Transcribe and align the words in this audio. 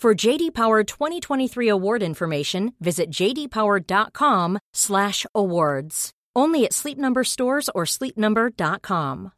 For 0.00 0.26
JD 0.26 0.54
Power 0.54 0.82
2023 0.82 1.68
award 1.68 2.02
information, 2.02 2.72
visit 2.80 3.10
jdpower.com/awards. 3.10 6.10
Only 6.34 6.64
at 6.64 6.72
Sleep 6.72 6.98
Number 6.98 7.24
stores 7.24 7.68
or 7.74 7.84
sleepnumber.com. 7.84 9.30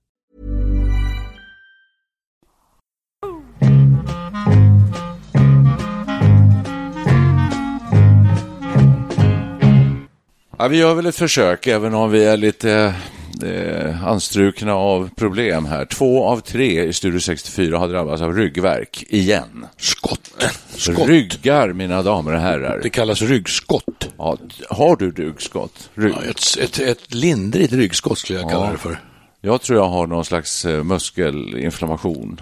Ja, 10.58 10.68
vi 10.68 10.78
gör 10.78 10.94
väl 10.94 11.06
ett 11.06 11.16
försök, 11.16 11.66
även 11.66 11.94
om 11.94 12.10
vi 12.10 12.24
är 12.24 12.36
lite 12.36 12.94
eh, 13.42 14.04
anstrukna 14.06 14.74
av 14.74 15.10
problem 15.16 15.64
här. 15.66 15.84
Två 15.84 16.24
av 16.24 16.40
tre 16.40 16.84
i 16.84 16.92
Studio 16.92 17.20
64 17.20 17.78
har 17.78 17.88
drabbats 17.88 18.22
av 18.22 18.36
ryggverk 18.36 19.04
igen. 19.08 19.66
Skott. 19.78 20.30
Skott. 20.76 21.08
Ryggar, 21.08 21.72
mina 21.72 22.02
damer 22.02 22.32
och 22.34 22.40
herrar. 22.40 22.80
Det 22.82 22.90
kallas 22.90 23.22
ryggskott. 23.22 24.08
Ja, 24.18 24.36
har 24.68 24.96
du 24.96 25.10
ryggskott? 25.10 25.90
Rygg. 25.94 26.14
Ja, 26.16 26.30
ett, 26.30 26.56
ett, 26.60 26.78
ett 26.80 27.14
lindrigt 27.14 27.72
ryggskott 27.72 28.18
skulle 28.18 28.40
jag 28.40 28.50
kalla 28.50 28.64
Ja. 28.66 28.72
det 28.72 28.78
för. 28.78 29.00
Jag 29.40 29.62
tror 29.62 29.78
jag 29.78 29.88
har 29.88 30.06
någon 30.06 30.24
slags 30.24 30.64
eh, 30.64 30.84
muskelinflammation. 30.84 32.40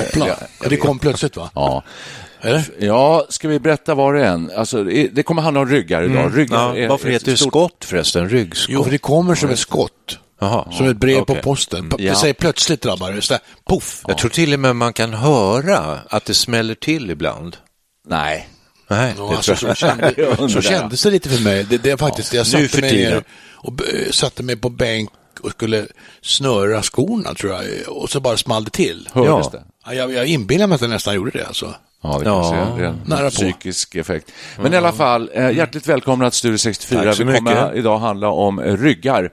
Hoppla. 0.00 0.26
Ja, 0.28 0.68
det 0.68 0.76
kom 0.76 0.98
plötsligt 0.98 1.36
va? 1.36 1.50
Ja. 1.54 1.82
Eller? 2.40 2.62
ja, 2.78 3.26
ska 3.28 3.48
vi 3.48 3.58
berätta 3.58 3.94
var 3.94 4.14
det 4.14 4.26
än? 4.26 4.50
Alltså, 4.56 4.84
det 4.84 5.22
kommer 5.22 5.42
handla 5.42 5.60
om 5.60 5.68
ryggar 5.68 6.02
idag. 6.02 6.38
Ryggar 6.38 6.56
Ja, 6.56 6.76
är 6.76 6.88
varför 6.88 7.08
heter 7.08 7.30
det 7.30 7.36
stort- 7.36 7.48
skott 7.50 7.84
förresten? 7.84 8.28
Ryggskott? 8.28 8.66
Jo, 8.74 8.84
för 8.84 8.90
det 8.90 8.98
kommer 8.98 9.34
som 9.34 9.50
ett 9.50 9.58
skott. 9.58 10.18
Jaha, 10.40 10.72
Som 10.72 10.88
ett 10.88 10.96
brev 10.96 11.18
okej. 11.20 11.36
på 11.36 11.42
posten. 11.42 11.88
P- 11.90 11.96
Ja. 11.98 12.10
Det 12.12 12.16
säger 12.18 12.34
plötsligt 12.34 12.80
drabbar 12.82 13.12
det. 13.12 13.22
Så 13.22 13.32
där, 13.34 13.40
Poff! 13.64 14.02
Jag 14.08 14.18
tror 14.18 14.30
till 14.30 14.52
och 14.54 14.60
med 14.60 14.76
man 14.76 14.92
kan 14.92 15.14
höra 15.14 15.98
att 16.10 16.24
det 16.24 16.34
smäller 16.34 16.74
till 16.74 17.10
ibland. 17.10 17.56
Nej. 18.08 18.48
Nej, 18.90 19.14
Ja, 19.18 19.36
alltså, 19.36 19.56
så, 19.56 19.66
jag. 19.66 19.76
kände, 19.76 20.14
Jag 20.38 20.50
så 20.50 20.60
kändes 20.62 21.02
det 21.02 21.10
lite 21.10 21.28
för 21.28 21.42
mig. 21.44 21.64
Det, 21.64 21.78
det 21.78 21.90
är 21.90 21.96
faktiskt, 21.96 22.32
jag 22.34 22.40
nu 22.40 22.50
satte 22.50 22.68
för 22.68 22.80
mig 22.80 22.90
tiden. 22.90 23.12
ner 23.12 23.24
och 23.54 23.72
b- 23.72 23.84
satte 24.10 24.42
mig 24.42 24.56
på 24.56 24.68
bänk 24.70 25.10
och 25.42 25.50
skulle 25.50 25.86
snöra 26.22 26.82
skorna 26.82 27.34
tror 27.34 27.52
jag. 27.52 27.64
Och 27.88 28.10
så 28.10 28.20
bara 28.20 28.36
small 28.36 28.64
det 28.64 28.70
till. 28.70 29.08
Hördes 29.12 29.46
Ja. 29.52 29.58
det? 29.58 29.64
Ja, 29.86 29.94
Jag, 29.94 30.12
jag 30.12 30.26
inbillar 30.26 30.66
mig 30.66 30.74
att 30.74 30.80
jag 30.80 30.90
nästan 30.90 31.14
gjorde 31.14 31.30
det 31.30 31.46
alltså. 31.46 31.74
Ja, 32.02 32.18
det 32.18 32.24
Ja, 32.24 32.52
kanske 32.52 32.82
är 32.84 32.86
en 32.88 33.00
nära 33.06 33.24
på. 33.24 33.30
psykisk 33.30 33.94
effekt. 33.94 34.32
Men 34.58 34.74
i 34.74 34.76
alla 34.76 34.92
fall, 34.92 35.30
eh, 35.34 35.50
hjärtligt 35.50 35.86
välkomna 35.86 36.30
till 36.30 36.38
Studio 36.38 36.58
64. 36.58 37.04
Tack 37.04 37.16
så 37.16 37.24
Vi 37.24 37.34
kommer 37.36 37.62
mycket. 37.64 37.78
idag 37.78 37.98
handla 37.98 38.28
om 38.28 38.58
eh, 38.58 38.76
ryggar. 38.76 39.30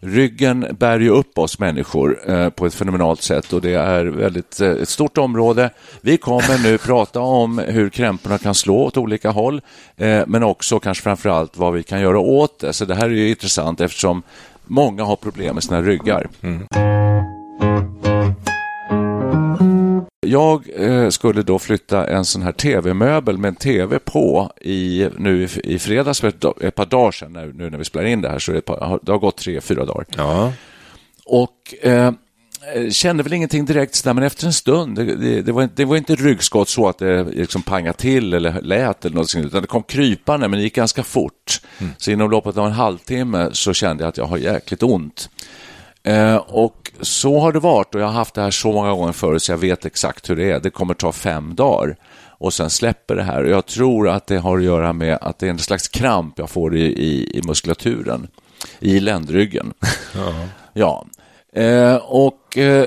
Ryggen 0.00 0.66
bär 0.78 1.00
ju 1.00 1.10
upp 1.10 1.38
oss 1.38 1.58
människor 1.58 2.30
eh, 2.30 2.48
på 2.48 2.66
ett 2.66 2.74
fenomenalt 2.74 3.22
sätt 3.22 3.52
och 3.52 3.60
det 3.60 3.74
är 3.74 4.04
väldigt, 4.04 4.60
eh, 4.60 4.70
ett 4.70 4.88
stort 4.88 5.18
område. 5.18 5.70
Vi 6.00 6.16
kommer 6.16 6.62
nu 6.62 6.78
prata 6.78 7.20
om 7.20 7.58
hur 7.58 7.88
krämporna 7.88 8.38
kan 8.38 8.54
slå 8.54 8.76
åt 8.76 8.96
olika 8.96 9.30
håll, 9.30 9.60
eh, 9.96 10.22
men 10.26 10.42
också 10.42 10.78
kanske 10.78 11.02
framför 11.02 11.28
allt 11.28 11.56
vad 11.56 11.72
vi 11.72 11.82
kan 11.82 12.00
göra 12.00 12.18
åt 12.18 12.58
det. 12.58 12.72
Så 12.72 12.84
det 12.84 12.94
här 12.94 13.04
är 13.04 13.10
ju 13.10 13.28
intressant 13.28 13.80
eftersom 13.80 14.22
många 14.64 15.04
har 15.04 15.16
problem 15.16 15.54
med 15.54 15.64
sina 15.64 15.82
ryggar. 15.82 16.28
Mm. 16.42 16.66
Jag 20.26 20.64
eh, 20.76 21.08
skulle 21.08 21.42
då 21.42 21.58
flytta 21.58 22.06
en 22.06 22.24
sån 22.24 22.42
här 22.42 22.52
tv-möbel 22.52 23.38
med 23.38 23.48
en 23.48 23.54
tv 23.54 23.98
på 23.98 24.52
i, 24.60 25.08
nu 25.18 25.42
i, 25.44 25.74
i 25.74 25.78
fredags 25.78 26.20
för 26.20 26.28
ett, 26.28 26.44
ett 26.60 26.74
par 26.74 26.86
dagar 26.86 27.12
sedan, 27.12 27.32
när, 27.32 27.46
nu 27.46 27.70
när 27.70 27.78
vi 27.78 27.84
spelar 27.84 28.06
in 28.06 28.20
det 28.20 28.28
här, 28.28 28.38
så 28.38 28.52
det, 28.52 28.60
par, 28.60 28.80
har- 28.80 29.00
det 29.02 29.12
har 29.12 29.18
gått 29.18 29.36
tre, 29.36 29.60
fyra 29.60 29.84
dagar. 29.84 30.06
Ja. 30.16 30.52
Och 31.24 31.74
eh, 31.82 32.06
eh, 32.74 32.90
kände 32.90 33.22
väl 33.22 33.32
ingenting 33.32 33.64
direkt 33.64 33.94
sådär, 33.94 34.14
men 34.14 34.24
efter 34.24 34.46
en 34.46 34.52
stund, 34.52 34.96
det, 34.96 35.04
det, 35.16 35.42
det, 35.42 35.52
var, 35.52 35.62
inte- 35.62 35.74
det 35.76 35.84
var 35.84 35.96
inte 35.96 36.14
ryggskott 36.14 36.68
så 36.68 36.88
att 36.88 36.98
det 36.98 37.24
liksom 37.24 37.62
pangade 37.62 37.98
till 37.98 38.34
eller 38.34 38.62
lät 38.62 39.04
eller 39.04 39.16
något 39.16 39.30
sånt, 39.30 39.46
utan 39.46 39.62
det 39.62 39.68
kom 39.68 39.82
krypande, 39.82 40.48
men 40.48 40.58
det 40.58 40.62
gick 40.64 40.74
ganska 40.74 41.02
fort. 41.02 41.60
Så 41.98 42.10
inom 42.10 42.30
loppet 42.30 42.56
av 42.56 42.66
en 42.66 42.72
halvtimme 42.72 43.48
så 43.52 43.72
kände 43.72 44.02
jag 44.04 44.08
att 44.08 44.16
jag 44.16 44.24
har 44.26 44.38
jäkligt 44.38 44.82
ont. 44.82 45.30
Eh, 46.06 46.36
och 46.36 46.92
så 47.00 47.40
har 47.40 47.52
det 47.52 47.58
varit 47.58 47.94
och 47.94 48.00
jag 48.00 48.06
har 48.06 48.12
haft 48.12 48.34
det 48.34 48.42
här 48.42 48.50
så 48.50 48.72
många 48.72 48.90
gånger 48.90 49.12
förut 49.12 49.42
så 49.42 49.52
jag 49.52 49.58
vet 49.58 49.84
exakt 49.84 50.30
hur 50.30 50.36
det 50.36 50.50
är. 50.50 50.60
Det 50.60 50.70
kommer 50.70 50.94
ta 50.94 51.12
fem 51.12 51.54
dagar 51.54 51.96
och 52.28 52.54
sen 52.54 52.70
släpper 52.70 53.14
det 53.14 53.22
här. 53.22 53.44
Och 53.44 53.50
jag 53.50 53.66
tror 53.66 54.08
att 54.08 54.26
det 54.26 54.38
har 54.38 54.58
att 54.58 54.64
göra 54.64 54.92
med 54.92 55.18
att 55.20 55.38
det 55.38 55.46
är 55.46 55.50
en 55.50 55.58
slags 55.58 55.88
kramp 55.88 56.38
jag 56.38 56.50
får 56.50 56.76
i, 56.76 56.82
i, 56.82 57.38
i 57.38 57.42
muskulaturen, 57.46 58.28
i 58.80 59.00
ländryggen. 59.00 59.72
ja. 60.72 61.06
Eh, 61.52 61.96
och 61.96 62.58
eh, 62.58 62.86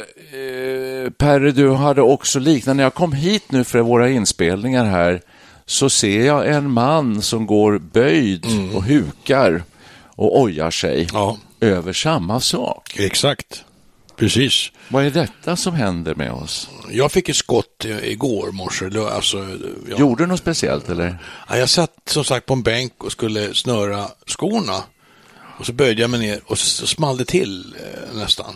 Perre, 1.18 1.52
du 1.52 1.72
hade 1.72 2.02
också 2.02 2.40
liknande. 2.40 2.78
När 2.78 2.84
jag 2.84 2.94
kom 2.94 3.14
hit 3.14 3.52
nu 3.52 3.64
för 3.64 3.80
våra 3.80 4.10
inspelningar 4.10 4.86
här 4.86 5.22
så 5.66 5.90
ser 5.90 6.26
jag 6.26 6.48
en 6.48 6.72
man 6.72 7.22
som 7.22 7.46
går 7.46 7.78
böjd 7.78 8.46
och 8.76 8.84
hukar 8.84 9.64
och 10.06 10.40
ojar 10.42 10.72
sig 10.72 11.08
Ja. 11.14 11.38
Över 11.62 11.94
samma 11.94 12.40
sak. 12.40 12.96
Exakt. 13.00 13.64
Precis. 14.16 14.72
Vad 14.88 15.06
är 15.06 15.12
detta 15.12 15.56
som 15.56 15.74
händer 15.74 16.16
med 16.16 16.32
oss? 16.32 16.70
Jag 16.92 17.12
fick 17.12 17.30
ett 17.30 17.36
skott 17.36 17.86
igår 18.04 18.52
morse. 18.52 18.86
Alltså, 19.00 19.48
jag, 19.90 20.00
Gjorde 20.00 20.24
du 20.24 20.28
något 20.28 20.40
speciellt 20.40 20.90
eller? 20.90 21.18
ja, 21.50 21.58
jag 21.58 21.70
satt 21.70 21.94
som 22.06 22.24
sagt 22.24 22.46
på 22.46 22.54
en 22.54 22.64
bänk 22.64 23.04
och 23.04 23.12
skulle 23.12 23.54
snöra 23.54 24.08
skorna. 24.28 24.84
Och 25.60 25.66
så 25.66 25.74
böjde 25.74 26.02
jag 26.02 26.10
mig 26.10 26.20
ner 26.20 26.42
och 26.46 26.60
så 26.60 26.88
small 26.88 27.18
det 27.18 27.26
till 27.26 27.76
eh, 27.80 28.18
nästan. 28.18 28.56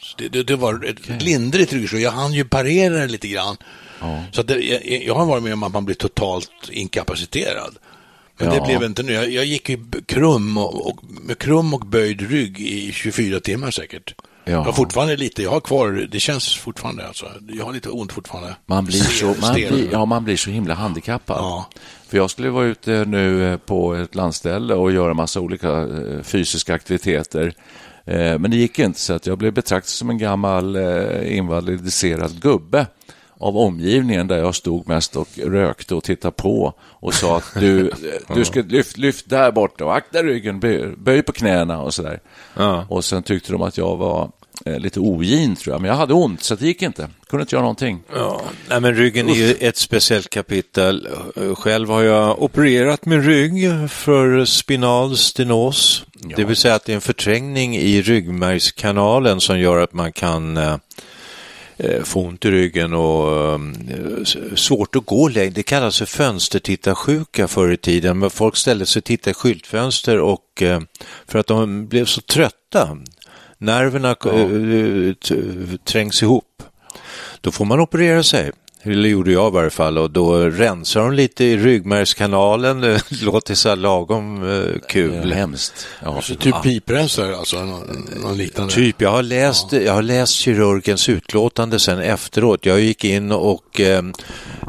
Så 0.00 0.14
det, 0.18 0.28
det, 0.28 0.42
det 0.42 0.56
var 0.56 0.84
ett 0.84 1.22
lindrigt 1.22 1.72
ryggskott. 1.72 2.00
Jag 2.00 2.10
hann 2.10 2.32
ju 2.32 2.44
parera 2.44 3.06
lite 3.06 3.28
grann. 3.28 3.56
Så 4.32 4.40
att 4.40 4.46
det, 4.46 4.60
jag, 4.60 5.02
jag 5.02 5.14
har 5.14 5.26
varit 5.26 5.42
med 5.42 5.52
om 5.52 5.62
att 5.62 5.72
man 5.72 5.84
blir 5.84 5.96
totalt 5.96 6.50
inkapaciterad. 6.70 7.76
Men 8.38 8.48
Ja. 8.48 8.54
det 8.54 8.60
blev 8.66 8.82
inte 8.82 9.02
nu. 9.02 9.12
Jag, 9.12 9.30
jag 9.30 9.44
gick 9.44 9.70
i 9.70 9.78
krum 10.06 10.58
och, 10.58 10.86
och, 10.90 10.98
med 11.26 11.38
krum 11.38 11.74
och 11.74 11.80
böjd 11.86 12.30
rygg 12.30 12.60
i 12.60 12.92
24 12.92 13.40
timmar 13.40 13.70
säkert. 13.70 14.14
Ja. 14.44 14.52
Jag 14.52 14.60
har 14.60 14.72
fortfarande 14.72 15.16
lite, 15.16 15.42
jag 15.42 15.50
har 15.50 15.60
kvar, 15.60 16.08
det 16.12 16.20
känns 16.20 16.56
fortfarande 16.56 17.06
alltså. 17.06 17.26
Jag 17.48 17.64
har 17.64 17.72
lite 17.72 17.88
ont 17.88 18.12
fortfarande. 18.12 18.56
Man 18.66 18.84
blir, 18.84 18.98
så, 18.98 19.34
man, 19.40 19.54
blir, 19.54 19.88
ja, 19.92 20.04
man 20.04 20.24
blir 20.24 20.36
så 20.36 20.50
himla 20.50 20.74
handikappad. 20.74 21.36
Ja. 21.38 21.68
För 22.08 22.16
jag 22.16 22.30
skulle 22.30 22.50
vara 22.50 22.64
ute 22.64 23.04
nu 23.04 23.52
eh, 23.52 23.58
på 23.58 23.94
ett 23.94 24.14
landställe 24.14 24.74
och 24.74 24.92
göra 24.92 25.14
massa 25.14 25.40
olika 25.40 25.70
eh, 25.82 26.22
fysiska 26.22 26.74
aktiviteter. 26.74 27.54
Eh, 28.04 28.38
Men 28.38 28.50
det 28.50 28.56
gick 28.56 28.78
inte, 28.78 29.00
så 29.00 29.12
att 29.12 29.26
jag 29.26 29.38
blev 29.38 29.52
betraktad 29.52 29.88
som 29.90 30.10
en 30.10 30.18
gammal 30.18 30.76
invalidiserad 31.24 32.40
gubbe 32.42 32.86
av 33.38 33.56
omgivningen 33.56 34.26
där 34.26 34.38
jag 34.38 34.54
stod 34.54 34.88
mest 34.88 35.16
och 35.16 35.28
rökte 35.38 35.94
och 35.94 36.04
tittade 36.04 36.32
på 36.32 36.74
och 36.80 37.14
sa 37.14 37.36
att 37.36 37.54
du, 37.54 37.90
du 38.34 38.44
ska 38.44 38.60
lyft, 38.60 38.96
lyft 38.96 39.30
där 39.30 39.52
borta 39.52 39.84
och 39.84 39.96
akta 39.96 40.22
ryggen, 40.22 40.60
böj, 40.60 40.86
böj 40.96 41.22
på 41.22 41.32
knäna 41.32 41.82
och 41.82 41.94
sådär. 41.94 42.20
Ja. 42.54 42.86
Och 42.88 43.04
sen 43.04 43.22
tyckte 43.22 43.52
de 43.52 43.62
att 43.62 43.78
jag 43.78 43.96
var 43.96 44.30
eh, 44.64 44.78
lite 44.78 45.00
ogin 45.00 45.56
tror 45.56 45.74
jag, 45.74 45.80
men 45.80 45.90
jag 45.90 45.96
hade 45.96 46.14
ont 46.14 46.42
så 46.42 46.54
det 46.54 46.66
gick 46.66 46.82
inte. 46.82 47.08
Kunde 47.28 47.42
inte 47.42 47.54
göra 47.54 47.62
någonting. 47.62 48.02
Ja, 48.14 48.40
nej, 48.68 48.80
men 48.80 48.94
ryggen 48.94 49.28
är 49.28 49.34
ju 49.34 49.52
ett 49.60 49.76
speciellt 49.76 50.30
kapitel. 50.30 51.08
Själv 51.54 51.88
har 51.88 52.02
jag 52.02 52.42
opererat 52.42 53.06
min 53.06 53.22
rygg 53.22 53.90
för 53.90 54.44
spinal 54.44 55.16
stenos. 55.16 56.04
Det 56.36 56.44
vill 56.44 56.56
säga 56.56 56.74
att 56.74 56.84
det 56.84 56.92
är 56.92 56.94
en 56.94 57.00
förträngning 57.00 57.76
i 57.76 58.02
ryggmärgskanalen 58.02 59.40
som 59.40 59.60
gör 59.60 59.78
att 59.78 59.92
man 59.92 60.12
kan 60.12 60.56
eh, 60.56 60.76
Eh, 61.78 62.02
få 62.02 62.20
ont 62.20 62.44
i 62.44 62.50
ryggen 62.50 62.94
och 62.94 63.54
ehm, 63.54 64.24
svårt 64.56 64.96
att 64.96 65.06
gå 65.06 65.28
längre. 65.28 65.50
Det 65.50 65.62
kallas 65.62 65.98
för 65.98 66.06
fönstertittarsjuka 66.06 67.48
förr 67.48 67.72
i 67.72 67.76
tiden. 67.76 68.18
Men 68.18 68.30
folk 68.30 68.56
ställde 68.56 68.86
sig 68.86 69.00
och 69.00 69.04
tittade 69.04 69.30
i 69.30 69.34
skyltfönster 69.34 70.20
och 70.20 70.62
eh, 70.62 70.80
för 71.26 71.38
att 71.38 71.46
de 71.46 71.86
blev 71.86 72.04
så 72.04 72.20
trötta. 72.20 72.98
Nerverna 73.58 74.08
eh, 74.08 75.14
ja. 75.28 75.78
Trängs 75.84 76.22
ihop. 76.22 76.62
Då 77.40 77.50
får 77.50 77.64
man 77.64 77.80
operera 77.80 78.22
sig. 78.22 78.52
Eller 78.86 79.08
gjorde 79.08 79.32
jag 79.32 79.52
i 79.52 79.54
varje 79.54 79.70
fall 79.70 79.98
och 79.98 80.10
då 80.10 80.36
rensar 80.36 81.00
de 81.00 81.12
lite 81.12 81.44
i 81.44 81.56
ryggmärgskanalen. 81.56 82.80
Det 82.80 83.22
låter 83.22 83.54
så 83.54 83.68
här 83.68 83.76
lagom 83.76 84.50
eh, 84.50 84.80
kul. 84.88 85.32
hemskt. 85.32 85.86
Ja. 86.02 86.16
Alltså, 86.16 86.34
typ 86.34 86.62
piprensare, 86.62 87.36
alltså 87.36 87.64
någon, 87.64 88.08
någon, 88.22 88.36
liknande? 88.36 88.74
Typ, 88.74 89.00
jag 89.00 89.10
har, 89.10 89.22
läst, 89.22 89.72
ja. 89.72 89.78
jag 89.78 89.92
har 89.92 90.02
läst 90.02 90.32
kirurgens 90.32 91.08
utlåtande 91.08 91.78
sen 91.78 91.98
efteråt. 91.98 92.66
Jag 92.66 92.80
gick 92.80 93.04
in 93.04 93.32
och 93.32 93.80
eh, 93.80 94.02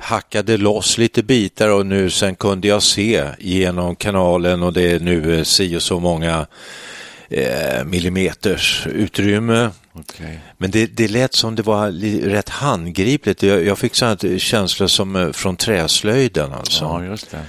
hackade 0.02 0.58
loss 0.58 0.98
lite 0.98 1.24
bitar 1.24 1.70
och 1.70 1.86
nu 1.86 2.10
sen 2.10 2.36
kunde 2.36 2.68
jag 2.68 2.84
se 2.84 3.26
genom 3.40 3.96
kanalen 3.96 4.64
och 4.64 4.74
det 4.74 4.92
är 4.92 5.00
nu 5.00 5.38
eh, 5.38 5.44
si 5.44 5.78
och 5.78 5.82
så 5.82 6.00
många 6.00 6.48
eh, 7.30 7.84
millimeters 7.86 8.88
utrymme. 8.94 9.70
Okay. 10.00 10.36
Men 10.58 10.72
det, 10.72 10.86
det 10.86 11.08
lät 11.08 11.34
som 11.34 11.56
det 11.56 11.64
var 11.64 11.92
rätt 12.30 12.50
handgripligt. 12.50 13.44
Jag, 13.44 13.66
jag 13.66 13.78
fick 13.78 13.96
sådana 13.96 14.40
känslor 14.40 14.88
som 14.88 15.16
eh, 15.16 15.32
från 15.32 15.56
träslöjden. 15.56 16.54
Alltså. 16.54 16.84
Ja, 16.84 17.04
just 17.04 17.32
det. 17.32 17.42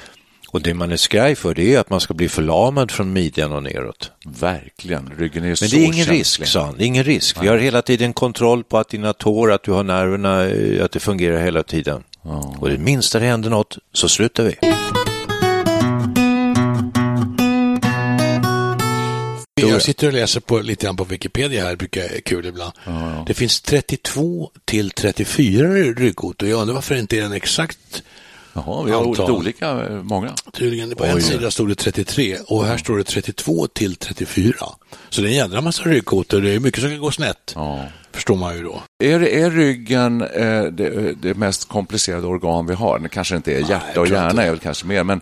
Och 0.50 0.62
det 0.62 0.74
man 0.74 0.92
är 0.92 0.96
skraj 0.96 1.34
för 1.34 1.54
det 1.54 1.74
är 1.74 1.80
att 1.80 1.90
man 1.90 2.00
ska 2.00 2.14
bli 2.14 2.28
förlamad 2.28 2.90
från 2.90 3.12
midjan 3.12 3.52
och 3.52 3.62
neråt. 3.62 4.10
Verkligen, 4.40 5.12
ryggen 5.18 5.44
är 5.44 5.48
Men 5.48 5.56
så 5.56 5.64
det 5.64 5.76
är 5.76 5.84
ingen 5.84 5.94
känslig. 5.94 6.20
risk, 6.20 6.46
sa 6.46 6.64
han. 6.64 6.74
Det 6.78 6.84
är 6.84 6.86
ingen 6.86 7.04
risk. 7.04 7.36
Nej. 7.36 7.42
Vi 7.42 7.48
har 7.48 7.58
hela 7.58 7.82
tiden 7.82 8.12
kontroll 8.12 8.64
på 8.64 8.78
att 8.78 8.88
dina 8.88 9.12
tår, 9.12 9.52
att 9.52 9.62
du 9.62 9.72
har 9.72 9.82
nerverna, 9.82 10.44
eh, 10.44 10.84
att 10.84 10.92
det 10.92 11.00
fungerar 11.00 11.40
hela 11.40 11.62
tiden. 11.62 12.02
Ja. 12.22 12.54
Och 12.58 12.68
det 12.70 12.78
minsta 12.78 13.18
det 13.18 13.26
händer 13.26 13.50
något 13.50 13.78
så 13.92 14.08
slutar 14.08 14.44
vi. 14.44 14.56
Jag 19.78 19.84
sitter 19.84 20.06
och 20.06 20.12
läser 20.12 20.40
på, 20.40 20.58
lite 20.58 20.86
grann 20.86 20.96
på 20.96 21.04
Wikipedia 21.04 21.64
här, 21.64 21.76
brukar 21.76 22.02
är 22.02 22.20
kul 22.20 22.46
ibland. 22.46 22.72
Ja, 22.84 23.14
ja. 23.14 23.24
Det 23.26 23.34
finns 23.34 23.60
32 23.60 24.50
till 24.64 24.90
34 24.90 25.68
ryggkot 25.68 26.42
och 26.42 26.48
jag 26.48 26.60
undrar 26.60 26.74
varför 26.74 26.94
det 26.94 27.00
inte 27.00 27.18
är 27.18 27.22
en 27.22 27.32
exakt 27.32 28.02
Jaha, 28.52 28.82
vi 28.84 28.92
har 28.92 29.04
antal. 29.04 29.30
olika, 29.30 29.70
eh, 29.70 30.02
många. 30.02 30.34
Tydligen, 30.52 30.96
på 30.96 31.04
Oj. 31.04 31.10
en 31.10 31.22
sida 31.22 31.50
stod 31.50 31.68
det 31.68 31.74
33 31.74 32.36
och 32.46 32.66
här 32.66 32.76
står 32.76 32.98
det 32.98 33.04
32 33.04 33.66
till 33.66 33.96
34. 33.96 34.54
Så 35.10 35.20
det 35.20 35.26
är 35.26 35.30
en 35.30 35.36
jädra 35.36 35.60
massa 35.60 35.82
ryggkotor, 35.82 36.40
det 36.40 36.50
är 36.50 36.60
mycket 36.60 36.80
som 36.80 36.90
kan 36.90 37.00
gå 37.00 37.10
snett. 37.10 37.52
Ja. 37.54 37.84
Förstår 38.12 38.36
man 38.36 38.56
ju 38.56 38.62
då. 38.62 38.82
Är, 39.04 39.20
är 39.22 39.50
ryggen 39.50 40.22
eh, 40.22 40.62
det, 40.62 41.12
det, 41.22 41.34
mest 41.34 41.68
komplicerade 41.68 42.26
organ 42.26 42.66
vi 42.66 42.74
har? 42.74 42.98
Det 42.98 43.08
kanske 43.08 43.36
inte 43.36 43.52
är 43.54 43.58
hjärta 43.58 43.86
Nej, 43.86 43.98
och 43.98 44.06
hjärna, 44.06 44.42
är 44.42 44.50
väl 44.50 44.58
kanske 44.58 44.86
mer, 44.86 45.04
men, 45.04 45.20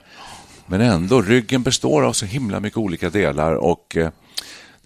men 0.66 0.80
ändå, 0.80 1.22
ryggen 1.22 1.62
består 1.62 2.02
av 2.02 2.12
så 2.12 2.26
himla 2.26 2.60
mycket 2.60 2.76
olika 2.76 3.10
delar 3.10 3.54
och 3.54 3.96
eh, 3.96 4.08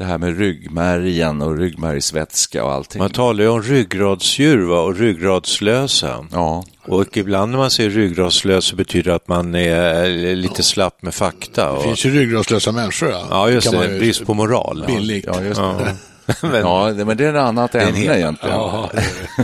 det 0.00 0.06
här 0.06 0.18
med 0.18 0.38
ryggmärgen 0.38 1.42
och 1.42 1.58
ryggmärgsvätska 1.58 2.64
och 2.64 2.72
allting. 2.72 3.02
Man 3.02 3.10
talar 3.10 3.44
ju 3.44 3.50
om 3.50 3.62
ryggradsdjur 3.62 4.64
va? 4.64 4.80
och 4.80 4.96
ryggradslösa. 4.96 6.26
Ja. 6.32 6.64
Och 6.86 7.16
ibland 7.16 7.50
när 7.50 7.58
man 7.58 7.70
säger 7.70 7.90
ryggradslös 7.90 8.64
så 8.64 8.76
betyder 8.76 9.10
det 9.10 9.16
att 9.16 9.28
man 9.28 9.54
är 9.54 10.36
lite 10.36 10.62
slapp 10.62 11.02
med 11.02 11.14
fakta. 11.14 11.72
Det 11.72 11.82
finns 11.82 12.04
ju 12.04 12.10
ryggradslösa 12.10 12.72
människor. 12.72 13.10
Ja, 13.10 13.26
ja 13.30 13.50
just 13.50 13.70
det. 13.70 13.98
Brist 13.98 14.26
på 14.26 14.34
moral. 14.34 14.84
Billigt. 14.86 15.24
Ja, 15.26 15.42
just 15.42 15.60
det. 15.60 15.96
men, 16.48 16.60
ja, 16.60 16.92
men 16.94 17.16
det 17.16 17.24
är 17.24 17.34
ett 17.34 17.40
annat 17.40 17.74
ämne 17.74 17.88
en 17.88 17.96
egentligen. 17.96 18.56
Ja, 18.56 18.90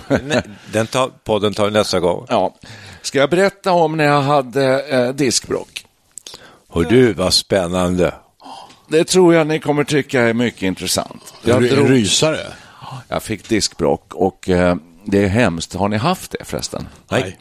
Den 0.72 0.86
tar, 0.86 1.10
podden 1.24 1.54
tar 1.54 1.64
vi 1.64 1.70
nästa 1.70 2.00
gång. 2.00 2.26
Ja. 2.28 2.54
Ska 3.02 3.18
jag 3.18 3.30
berätta 3.30 3.72
om 3.72 3.96
när 3.96 4.04
jag 4.04 4.22
hade 4.22 4.80
eh, 4.80 5.08
diskbråck? 5.08 5.84
Hör 6.72 6.84
du, 6.84 7.12
vad 7.12 7.34
spännande. 7.34 8.14
Det 8.88 9.04
tror 9.04 9.34
jag 9.34 9.46
ni 9.46 9.60
kommer 9.60 9.84
tycka 9.84 10.22
är 10.22 10.34
mycket 10.34 10.62
intressant. 10.62 11.34
Jag 11.42 11.62
en 11.62 11.74
drog... 11.74 11.90
rysare? 11.90 12.46
Jag 13.08 13.22
fick 13.22 13.48
diskbråck 13.48 14.14
och 14.14 14.48
eh, 14.48 14.76
det 15.04 15.24
är 15.24 15.28
hemskt. 15.28 15.74
Har 15.74 15.88
ni 15.88 15.96
haft 15.96 16.30
det 16.30 16.44
förresten? 16.44 16.88
Nej. 17.10 17.38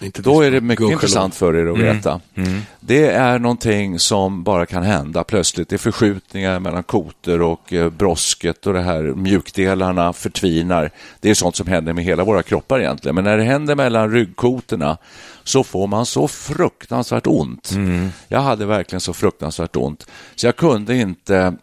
Inte 0.00 0.22
Då 0.22 0.40
är 0.40 0.50
det 0.50 0.60
mycket 0.60 0.78
Gudskelov. 0.78 0.92
intressant 0.92 1.34
för 1.34 1.56
er 1.56 1.66
att 1.66 1.78
mm. 1.78 1.96
veta. 1.96 2.20
Mm. 2.34 2.48
Mm. 2.48 2.62
Det 2.80 3.06
är 3.06 3.38
någonting 3.38 3.98
som 3.98 4.42
bara 4.42 4.66
kan 4.66 4.82
hända 4.82 5.24
plötsligt. 5.24 5.68
Det 5.68 5.76
är 5.76 5.78
förskjutningar 5.78 6.60
mellan 6.60 6.82
kotor 6.82 7.42
och 7.42 7.72
eh, 7.72 7.90
brosket 7.90 8.66
och 8.66 8.72
det 8.72 8.80
här 8.80 9.02
mjukdelarna 9.02 10.12
förtvinar. 10.12 10.90
Det 11.20 11.30
är 11.30 11.34
sånt 11.34 11.56
som 11.56 11.66
händer 11.66 11.92
med 11.92 12.04
hela 12.04 12.24
våra 12.24 12.42
kroppar 12.42 12.80
egentligen. 12.80 13.14
Men 13.14 13.24
när 13.24 13.36
det 13.36 13.44
händer 13.44 13.74
mellan 13.74 14.10
ryggkotorna 14.12 14.98
så 15.44 15.64
får 15.64 15.86
man 15.86 16.06
så 16.06 16.28
fruktansvärt 16.28 17.26
ont. 17.26 17.70
Mm. 17.70 18.08
Jag 18.28 18.40
hade 18.40 18.66
verkligen 18.66 19.00
så 19.00 19.12
fruktansvärt 19.12 19.76
ont 19.76 20.06
så 20.34 20.46
jag 20.46 20.56
kunde 20.56 20.96
inte 20.96 21.56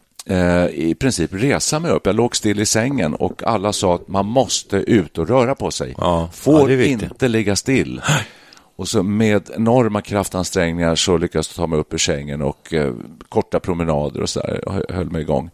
i 0.71 0.95
princip 0.99 1.33
resa 1.33 1.79
mig 1.79 1.91
upp. 1.91 2.05
Jag 2.05 2.15
låg 2.15 2.35
still 2.35 2.59
i 2.59 2.65
sängen 2.65 3.13
och 3.13 3.43
alla 3.43 3.73
sa 3.73 3.95
att 3.95 4.07
man 4.07 4.25
måste 4.25 4.77
ut 4.77 5.17
och 5.17 5.27
röra 5.27 5.55
på 5.55 5.71
sig. 5.71 5.95
Ja, 5.97 6.29
får 6.33 6.71
ja, 6.71 6.85
inte 6.85 7.27
ligga 7.27 7.55
still. 7.55 8.01
Och 8.75 8.87
så 8.87 9.03
med 9.03 9.49
enorma 9.55 10.01
kraftansträngningar 10.01 10.95
så 10.95 11.17
lyckades 11.17 11.49
jag 11.49 11.55
ta 11.55 11.67
mig 11.67 11.79
upp 11.79 11.93
ur 11.93 11.97
sängen 11.97 12.41
och 12.41 12.73
eh, 12.73 12.93
korta 13.29 13.59
promenader 13.59 14.21
och 14.21 14.29
så 14.29 14.39
där 14.39 14.93
höll 14.93 15.11
mig 15.11 15.21
igång. 15.21 15.49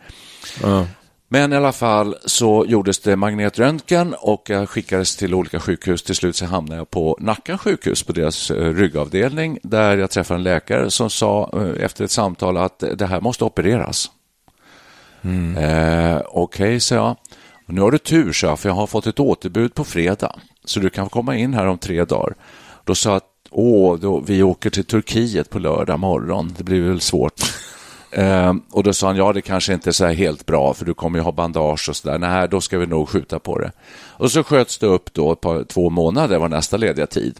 Ja. 0.61 0.85
Men 1.31 1.53
i 1.53 1.55
alla 1.55 1.71
fall 1.71 2.15
så 2.25 2.65
gjordes 2.67 2.99
det 2.99 3.15
magnetröntgen 3.15 4.15
och 4.19 4.49
jag 4.49 4.69
skickades 4.69 5.15
till 5.15 5.33
olika 5.33 5.59
sjukhus. 5.59 6.03
Till 6.03 6.15
slut 6.15 6.35
så 6.35 6.45
hamnade 6.45 6.77
jag 6.77 6.89
på 6.89 7.17
Nacka 7.19 7.57
sjukhus 7.57 8.03
på 8.03 8.13
deras 8.13 8.51
eh, 8.51 8.73
ryggavdelning 8.73 9.59
där 9.63 9.97
jag 9.97 10.11
träffade 10.11 10.37
en 10.37 10.43
läkare 10.43 10.91
som 10.91 11.09
sa 11.09 11.49
eh, 11.53 11.83
efter 11.85 12.03
ett 12.03 12.11
samtal 12.11 12.57
att 12.57 12.83
det 12.95 13.05
här 13.05 13.21
måste 13.21 13.43
opereras. 13.43 14.11
Mm. 15.21 15.57
Eh, 15.57 16.21
Okej, 16.27 16.67
okay, 16.67 16.79
sa 16.79 16.95
jag. 16.95 17.15
Nu 17.65 17.81
har 17.81 17.91
du 17.91 17.97
tur, 17.97 18.33
sa 18.33 18.47
jag, 18.47 18.59
för 18.59 18.69
jag 18.69 18.75
har 18.75 18.87
fått 18.87 19.07
ett 19.07 19.19
återbud 19.19 19.75
på 19.75 19.83
fredag. 19.83 20.35
Så 20.65 20.79
du 20.79 20.89
kan 20.89 21.09
komma 21.09 21.35
in 21.35 21.53
här 21.53 21.65
om 21.65 21.77
tre 21.77 22.05
dagar. 22.05 22.35
Då 22.83 22.95
sa 22.95 23.09
jag 23.09 23.17
att 23.17 23.25
Åh, 23.51 23.99
då, 23.99 24.19
vi 24.19 24.43
åker 24.43 24.69
till 24.69 24.85
Turkiet 24.85 25.49
på 25.49 25.59
lördag 25.59 25.99
morgon. 25.99 26.53
Det 26.57 26.63
blir 26.63 26.81
väl 26.81 27.01
svårt. 27.01 27.33
Eh, 28.11 28.53
och 28.71 28.83
då 28.83 28.93
sa 28.93 29.07
han, 29.07 29.15
ja 29.15 29.33
det 29.33 29.41
kanske 29.41 29.73
inte 29.73 29.89
är 29.89 29.91
så 29.91 30.05
här 30.05 30.13
helt 30.13 30.45
bra 30.45 30.73
för 30.73 30.85
du 30.85 30.93
kommer 30.93 31.19
ju 31.19 31.23
ha 31.23 31.31
bandage 31.31 31.89
och 31.89 31.95
så 31.95 32.07
där. 32.09 32.17
Nej, 32.17 32.47
då 32.49 32.61
ska 32.61 32.77
vi 32.77 32.87
nog 32.87 33.09
skjuta 33.09 33.39
på 33.39 33.59
det. 33.59 33.71
Och 34.07 34.31
så 34.31 34.43
sköts 34.43 34.77
det 34.77 34.87
upp 34.87 35.13
då 35.13 35.31
ett 35.31 35.41
par, 35.41 35.63
två 35.63 35.89
månader 35.89 36.37
var 36.37 36.49
nästa 36.49 36.77
lediga 36.77 37.07
tid. 37.07 37.39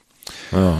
Ja. 0.49 0.77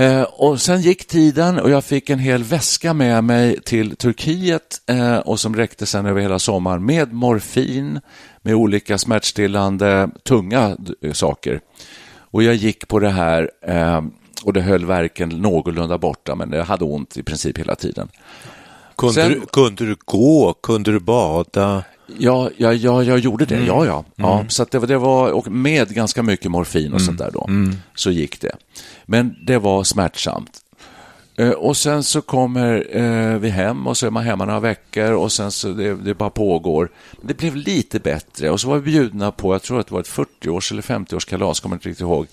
Eh, 0.00 0.22
och 0.22 0.60
sen 0.60 0.80
gick 0.80 1.06
tiden 1.06 1.58
och 1.58 1.70
jag 1.70 1.84
fick 1.84 2.10
en 2.10 2.18
hel 2.18 2.44
väska 2.44 2.94
med 2.94 3.24
mig 3.24 3.60
till 3.60 3.96
Turkiet 3.96 4.80
eh, 4.86 5.18
och 5.18 5.40
som 5.40 5.56
räckte 5.56 5.86
sen 5.86 6.06
över 6.06 6.20
hela 6.20 6.38
sommaren 6.38 6.84
med 6.84 7.12
morfin, 7.12 8.00
med 8.42 8.54
olika 8.54 8.98
smärtstillande, 8.98 10.10
tunga 10.24 10.76
saker. 11.12 11.60
Och 12.18 12.42
jag 12.42 12.54
gick 12.54 12.88
på 12.88 12.98
det 12.98 13.10
här 13.10 13.50
eh, 13.66 14.02
och 14.44 14.52
det 14.52 14.60
höll 14.60 14.84
verken 14.86 15.28
någorlunda 15.28 15.98
borta, 15.98 16.34
men 16.34 16.52
jag 16.52 16.64
hade 16.64 16.84
ont 16.84 17.16
i 17.16 17.22
princip 17.22 17.58
hela 17.58 17.74
tiden. 17.74 18.08
Kunde, 18.96 19.14
Sen, 19.14 19.30
du, 19.30 19.40
kunde 19.52 19.86
du 19.86 19.96
gå? 20.04 20.54
Kunde 20.62 20.92
du 20.92 21.00
bada? 21.00 21.84
Ja, 22.18 22.50
ja, 22.56 22.72
ja 22.72 23.02
jag 23.02 23.18
gjorde 23.18 23.44
det. 23.44 23.54
Mm. 23.54 23.66
Ja, 23.66 23.86
ja. 23.86 24.04
ja 24.16 24.34
mm. 24.34 24.48
Så 24.48 24.66
det, 24.70 24.78
det, 24.78 24.98
var, 24.98 25.30
och 25.30 25.50
med 25.50 25.88
ganska 25.88 26.22
mycket 26.22 26.50
morfin 26.50 26.92
och 26.92 27.00
mm. 27.00 27.06
sånt 27.06 27.18
där 27.18 27.30
då, 27.32 27.44
mm. 27.48 27.76
så 27.94 28.10
gick 28.10 28.40
det. 28.40 28.56
Men 29.06 29.36
det 29.46 29.58
var 29.58 29.84
smärtsamt. 29.84 30.60
Eh, 31.36 31.50
och 31.50 31.76
sen 31.76 32.02
så 32.04 32.20
kommer 32.20 32.96
eh, 32.96 33.38
vi 33.38 33.48
hem 33.48 33.86
och 33.86 33.96
så 33.96 34.06
är 34.06 34.10
man 34.10 34.24
hemma 34.24 34.44
några 34.44 34.60
veckor 34.60 35.12
och 35.12 35.32
sen 35.32 35.50
så 35.50 35.68
det, 35.68 35.94
det 35.94 36.14
bara 36.14 36.30
pågår. 36.30 36.90
Det 37.22 37.36
blev 37.36 37.56
lite 37.56 38.00
bättre 38.00 38.50
och 38.50 38.60
så 38.60 38.68
var 38.68 38.78
vi 38.78 38.90
bjudna 38.90 39.32
på, 39.32 39.54
jag 39.54 39.62
tror 39.62 39.80
att 39.80 39.86
det 39.86 39.94
var 39.94 40.00
ett 40.00 40.08
40-års 40.08 40.72
eller 40.72 40.82
50-års 40.82 41.24
kalas, 41.24 41.60
kommer 41.60 41.76
inte 41.76 41.88
riktigt 41.88 42.00
ihåg. 42.00 42.26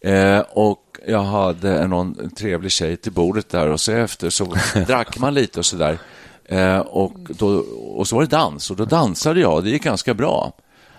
Eh, 0.00 0.40
och 0.40 0.98
jag 1.06 1.22
hade 1.22 1.86
någon 1.86 2.30
trevlig 2.30 2.72
tjej 2.72 2.96
till 2.96 3.12
bordet 3.12 3.48
där 3.48 3.68
och 3.68 3.80
så 3.80 3.92
efter 3.92 4.30
så 4.30 4.54
drack 4.86 5.18
man 5.18 5.34
lite 5.34 5.58
och 5.58 5.66
så 5.66 5.76
där. 5.76 5.98
Eh, 6.48 6.78
och, 6.78 7.12
då, 7.28 7.64
och 7.94 8.08
så 8.08 8.16
var 8.16 8.22
det 8.22 8.28
dans 8.28 8.70
och 8.70 8.76
då 8.76 8.84
dansade 8.84 9.40
jag 9.40 9.64
det 9.64 9.70
gick 9.70 9.82
ganska 9.82 10.14
bra. 10.14 10.52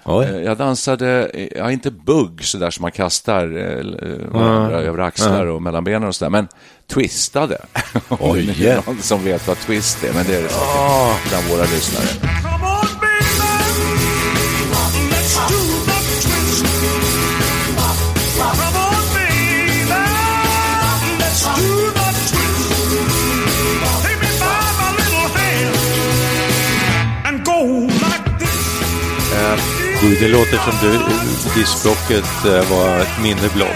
Oj. 0.06 0.26
Eh, 0.26 0.42
jag 0.42 0.58
dansade, 0.58 1.32
ja, 1.56 1.72
inte 1.72 1.92
bugg 1.92 2.44
så 2.44 2.58
där 2.58 2.72
som 2.72 2.82
man 2.82 2.92
kastar 2.92 3.44
eh, 3.44 3.84
varandra 4.32 4.78
mm. 4.78 4.90
över 4.90 5.00
axlar 5.00 5.46
och 5.46 5.62
mellan 5.62 5.84
benen 5.84 6.08
och 6.08 6.16
så 6.16 6.26
där, 6.26 6.30
men 6.30 6.48
twistade. 6.88 7.58
Oj, 8.10 8.62
yeah. 8.62 8.86
någon 8.88 8.98
som 8.98 9.24
vet 9.24 9.48
vad 9.48 9.58
twist 9.58 10.04
är, 10.04 10.14
men 10.14 10.26
det 10.26 10.36
är 10.36 10.44
det 10.44 10.50
säkert 10.50 10.68
oh. 10.68 11.30
bland 11.30 11.48
våra 11.50 11.62
lyssnare. 11.62 12.30
Det 30.02 30.28
låter 30.28 30.58
som 30.58 30.74
du, 30.90 30.98
diskbrocket 31.62 32.46
eh, 32.46 32.72
var 32.78 33.00
ett 33.00 33.22
minne 33.24 33.50
blott. 33.56 33.68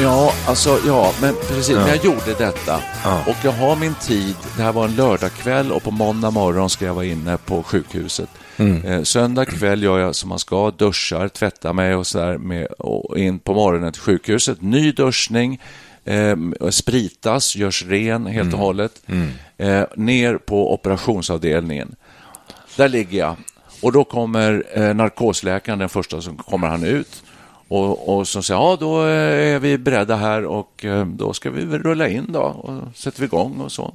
Ja, 0.00 0.32
alltså 0.46 0.78
ja, 0.86 1.12
men 1.20 1.34
precis. 1.48 1.68
Ja. 1.68 1.78
Men 1.80 1.88
jag 1.88 2.04
gjorde 2.04 2.34
detta 2.38 2.80
Ja. 3.04 3.22
och 3.26 3.36
jag 3.42 3.52
har 3.52 3.76
min 3.76 3.94
tid. 3.94 4.34
Det 4.56 4.62
här 4.62 4.72
var 4.72 4.84
en 4.84 4.96
lördagkväll 4.96 5.72
och 5.72 5.82
på 5.82 5.90
måndag 5.90 6.30
morgon 6.30 6.70
ska 6.70 6.84
jag 6.84 6.94
vara 6.94 7.04
inne 7.04 7.36
på 7.38 7.62
sjukhuset. 7.62 8.28
Mm. 8.56 8.84
Eh, 8.84 9.02
söndag 9.02 9.44
kväll 9.44 9.82
gör 9.82 9.98
jag 9.98 10.14
som 10.14 10.28
man 10.28 10.38
ska, 10.38 10.70
duschar, 10.70 11.28
tvättar 11.28 11.72
mig 11.72 11.94
och 11.94 12.06
så 12.06 12.18
där 12.18 12.38
med, 12.38 12.66
och 12.66 13.18
in 13.18 13.38
på 13.38 13.54
morgonen 13.54 13.92
till 13.92 14.02
sjukhuset. 14.02 14.62
Ny 14.62 14.92
duschning, 14.92 15.60
eh, 16.04 16.36
spritas, 16.70 17.56
görs 17.56 17.84
ren 17.86 18.26
helt 18.26 18.42
Mm. 18.48 18.54
och 18.54 18.60
hållet. 18.66 18.92
Eh, 19.58 19.82
ner 19.96 20.34
på 20.38 20.74
operationsavdelningen. 20.74 21.94
Där 22.76 22.88
ligger 22.88 23.18
jag. 23.18 23.36
Och 23.82 23.92
då 23.92 24.04
kommer 24.04 24.64
eh, 24.72 24.94
narkosläkaren, 24.94 25.78
den 25.78 25.88
första 25.88 26.20
som 26.20 26.36
kommer 26.36 26.68
han 26.68 26.84
ut. 26.84 27.22
Och, 27.68 28.18
och 28.18 28.28
så 28.28 28.42
säger 28.42 28.60
ja 28.60 28.76
då 28.80 29.06
eh, 29.06 29.54
är 29.54 29.58
vi 29.58 29.78
beredda 29.78 30.16
här 30.16 30.44
och 30.44 30.84
eh, 30.84 31.06
då 31.06 31.32
ska 31.32 31.50
vi 31.50 31.64
väl 31.64 31.82
rulla 31.82 32.08
in 32.08 32.32
då 32.32 32.40
och 32.40 32.96
sätter 32.96 33.20
vi 33.20 33.26
igång 33.26 33.60
och 33.60 33.72
så. 33.72 33.94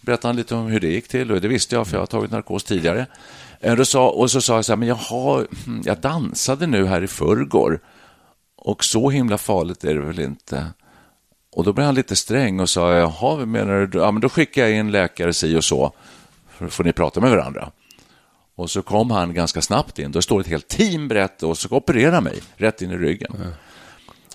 Berättade 0.00 0.28
han 0.28 0.36
lite 0.36 0.54
om 0.54 0.66
hur 0.66 0.80
det 0.80 0.88
gick 0.88 1.08
till 1.08 1.32
och 1.32 1.40
det 1.40 1.48
visste 1.48 1.74
jag 1.74 1.86
för 1.86 1.94
jag 1.94 2.02
har 2.02 2.06
tagit 2.06 2.30
narkos 2.30 2.64
tidigare. 2.64 3.06
Eh, 3.60 3.76
då 3.76 3.84
sa, 3.84 4.10
och 4.10 4.30
så 4.30 4.40
sa 4.40 4.54
jag 4.54 4.64
så 4.64 4.72
här, 4.72 4.76
men 4.76 4.88
jag, 4.88 4.94
har, 4.94 5.46
hm, 5.66 5.82
jag 5.84 5.98
dansade 5.98 6.66
nu 6.66 6.86
här 6.86 7.02
i 7.02 7.06
förrgår 7.06 7.80
och 8.56 8.84
så 8.84 9.10
himla 9.10 9.38
farligt 9.38 9.84
är 9.84 9.94
det 9.94 10.00
väl 10.00 10.20
inte. 10.20 10.66
Och 11.52 11.64
då 11.64 11.72
blev 11.72 11.86
han 11.86 11.94
lite 11.94 12.16
sträng 12.16 12.60
och 12.60 12.70
sa, 12.70 12.92
jaha, 12.92 13.36
vad 13.36 13.48
menar 13.48 13.86
du? 13.86 13.98
Ja, 13.98 14.10
men 14.10 14.20
då 14.20 14.28
skickar 14.28 14.62
jag 14.62 14.72
in 14.72 14.90
läkare 14.90 15.32
si 15.32 15.56
och 15.56 15.64
så, 15.64 15.92
för 16.50 16.68
får 16.68 16.84
ni 16.84 16.92
prata 16.92 17.20
med 17.20 17.30
varandra. 17.30 17.70
Och 18.58 18.70
så 18.70 18.82
kom 18.82 19.10
han 19.10 19.34
ganska 19.34 19.62
snabbt 19.62 19.98
in. 19.98 20.12
Då 20.12 20.22
står 20.22 20.40
ett 20.40 20.46
helt 20.46 20.68
team 20.68 21.08
brett 21.08 21.42
och 21.42 21.58
så 21.58 21.68
opererar 21.76 22.20
mig 22.20 22.42
rätt 22.56 22.82
in 22.82 22.90
i 22.90 22.96
ryggen. 22.96 23.54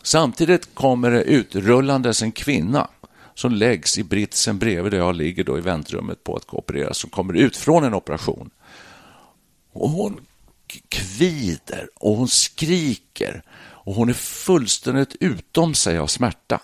Samtidigt 0.03 0.75
kommer 0.75 1.11
det 1.11 1.23
utrullandes 1.23 2.21
en 2.21 2.31
kvinna 2.31 2.87
som 3.35 3.51
läggs 3.51 3.97
i 3.97 4.03
britsen 4.03 4.59
bredvid 4.59 4.91
där 4.91 4.97
jag 4.99 5.15
ligger 5.15 5.43
då 5.43 5.57
i 5.57 5.61
väntrummet 5.61 6.23
på 6.23 6.35
att 6.35 6.53
opereras, 6.53 6.97
som 6.97 7.09
kommer 7.09 7.33
ut 7.33 7.57
från 7.57 7.83
en 7.83 7.93
operation. 7.93 8.49
Och 9.73 9.89
hon 9.89 10.19
kvider 10.89 11.87
och 11.95 12.15
hon 12.15 12.27
skriker 12.27 13.43
och 13.59 13.93
hon 13.95 14.09
är 14.09 14.13
fullständigt 14.13 15.15
utom 15.19 15.73
sig 15.73 15.97
av 15.97 16.07
smärta. 16.07 16.59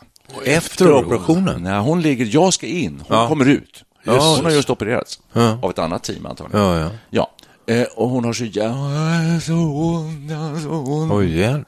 Efter 0.46 0.92
operationen? 0.94 1.63
Nej, 1.63 1.80
hon 1.80 2.01
ligger, 2.01 2.30
jag 2.32 2.54
ska 2.54 2.68
in, 2.68 3.04
hon 3.08 3.18
Ja. 3.18 3.28
kommer 3.28 3.46
ut. 3.46 3.84
Ja, 4.04 4.36
hon 4.36 4.46
har 4.46 4.51
just 4.51 4.70
opererats 4.70 5.20
Ja. 5.34 5.60
av 5.63 5.70
ett 5.70 5.80
annat 5.80 6.04
team 6.04 6.25
antagligen. 6.25 6.66
Ja, 6.66 6.80
ja. 6.80 6.89
Ja, 7.10 7.32
eh, 7.69 7.83
och 7.95 8.09
hon 8.09 8.25
har 8.25 8.33
så 8.33 8.45
jävla 8.45 9.39
så 9.41 9.53
ont, 9.53 10.31
så 10.63 10.69
ont. 10.69 11.11
Oj, 11.11 11.39
hjälp. 11.39 11.67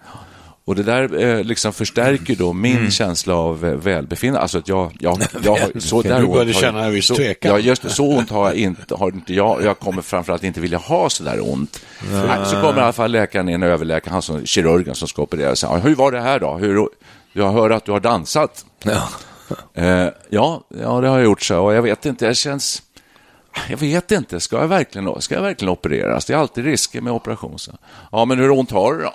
Och 0.65 0.75
det 0.75 0.84
där 0.84 1.24
eh, 1.24 1.43
liksom 1.43 1.74
förstärker 1.74 2.36
då 2.36 2.53
min 2.53 2.77
Mm. 2.77 2.91
känsla 2.91 3.36
av 3.36 3.65
eh, 3.65 3.72
välbefinnande. 3.75 4.39
Alltså 4.39 4.58
att 4.58 4.67
jag, 4.67 4.98
jag, 5.00 5.22
jag 5.43 5.81
så 5.84 6.01
där 6.01 6.22
Du 6.22 6.27
började 6.27 6.53
känna 6.53 6.86
en 6.86 6.91
viss 6.91 7.05
så, 7.05 7.15
tvekan. 7.15 7.51
Ja, 7.51 7.60
just 7.60 7.81
det, 7.81 7.89
så 7.89 8.17
ont 8.17 8.29
har 8.29 8.48
jag 8.48 8.55
inte, 8.55 8.96
har 8.96 9.08
inte 9.08 9.34
jag. 9.34 9.63
Jag 9.63 9.79
kommer 9.79 10.01
framförallt 10.01 10.43
inte 10.43 10.60
vilja 10.60 10.77
ha 10.77 11.10
så 11.10 11.24
där 11.24 11.51
ont. 11.51 11.79
Nej, 12.12 12.46
så 12.46 12.62
kommer 12.62 12.77
i 12.79 12.84
alla 12.84 12.93
fall 12.93 13.12
läkaren 13.12 13.50
in, 13.50 13.63
överläkaren, 13.63 14.13
han 14.13 14.22
som, 14.22 14.46
kirurgen 14.46 14.96
som 14.96 15.08
ska 15.08 15.22
operera. 15.22 15.55
Så, 15.55 15.75
hur 15.77 15.96
var 15.96 16.12
det 16.12 16.22
här 16.22 16.39
då? 16.39 16.53
Hur, 16.58 16.88
jag 17.34 17.51
hör 17.51 17.70
att 17.70 17.86
du 17.86 17.91
har 17.91 18.00
dansat. 18.00 18.65
Ja. 18.84 19.10
Eh, 19.74 20.08
ja, 20.29 20.62
ja, 20.81 21.01
det 21.01 21.08
har 21.08 21.17
jag 21.17 21.24
gjort 21.24 21.41
så. 21.41 21.60
Och 21.60 21.74
jag 21.74 21.81
vet 21.81 22.05
inte, 22.05 22.25
jag 22.25 22.38
känns... 22.38 22.81
Jag 23.70 23.77
vet 23.77 24.12
inte, 24.12 24.39
ska 24.39 24.58
jag 24.60 24.67
verkligen, 24.67 25.22
ska 25.22 25.36
jag 25.36 25.41
verkligen 25.41 25.72
opereras? 25.72 26.25
Det 26.25 26.34
är 26.34 26.38
alltid 26.38 26.65
risker 26.65 27.01
med 27.01 27.13
operation. 27.13 27.60
Så. 27.60 27.72
Ja, 28.12 28.25
men 28.25 28.39
hur 28.39 28.51
ont 28.51 28.72
har 28.72 28.93
du 28.93 29.03
då? 29.03 29.13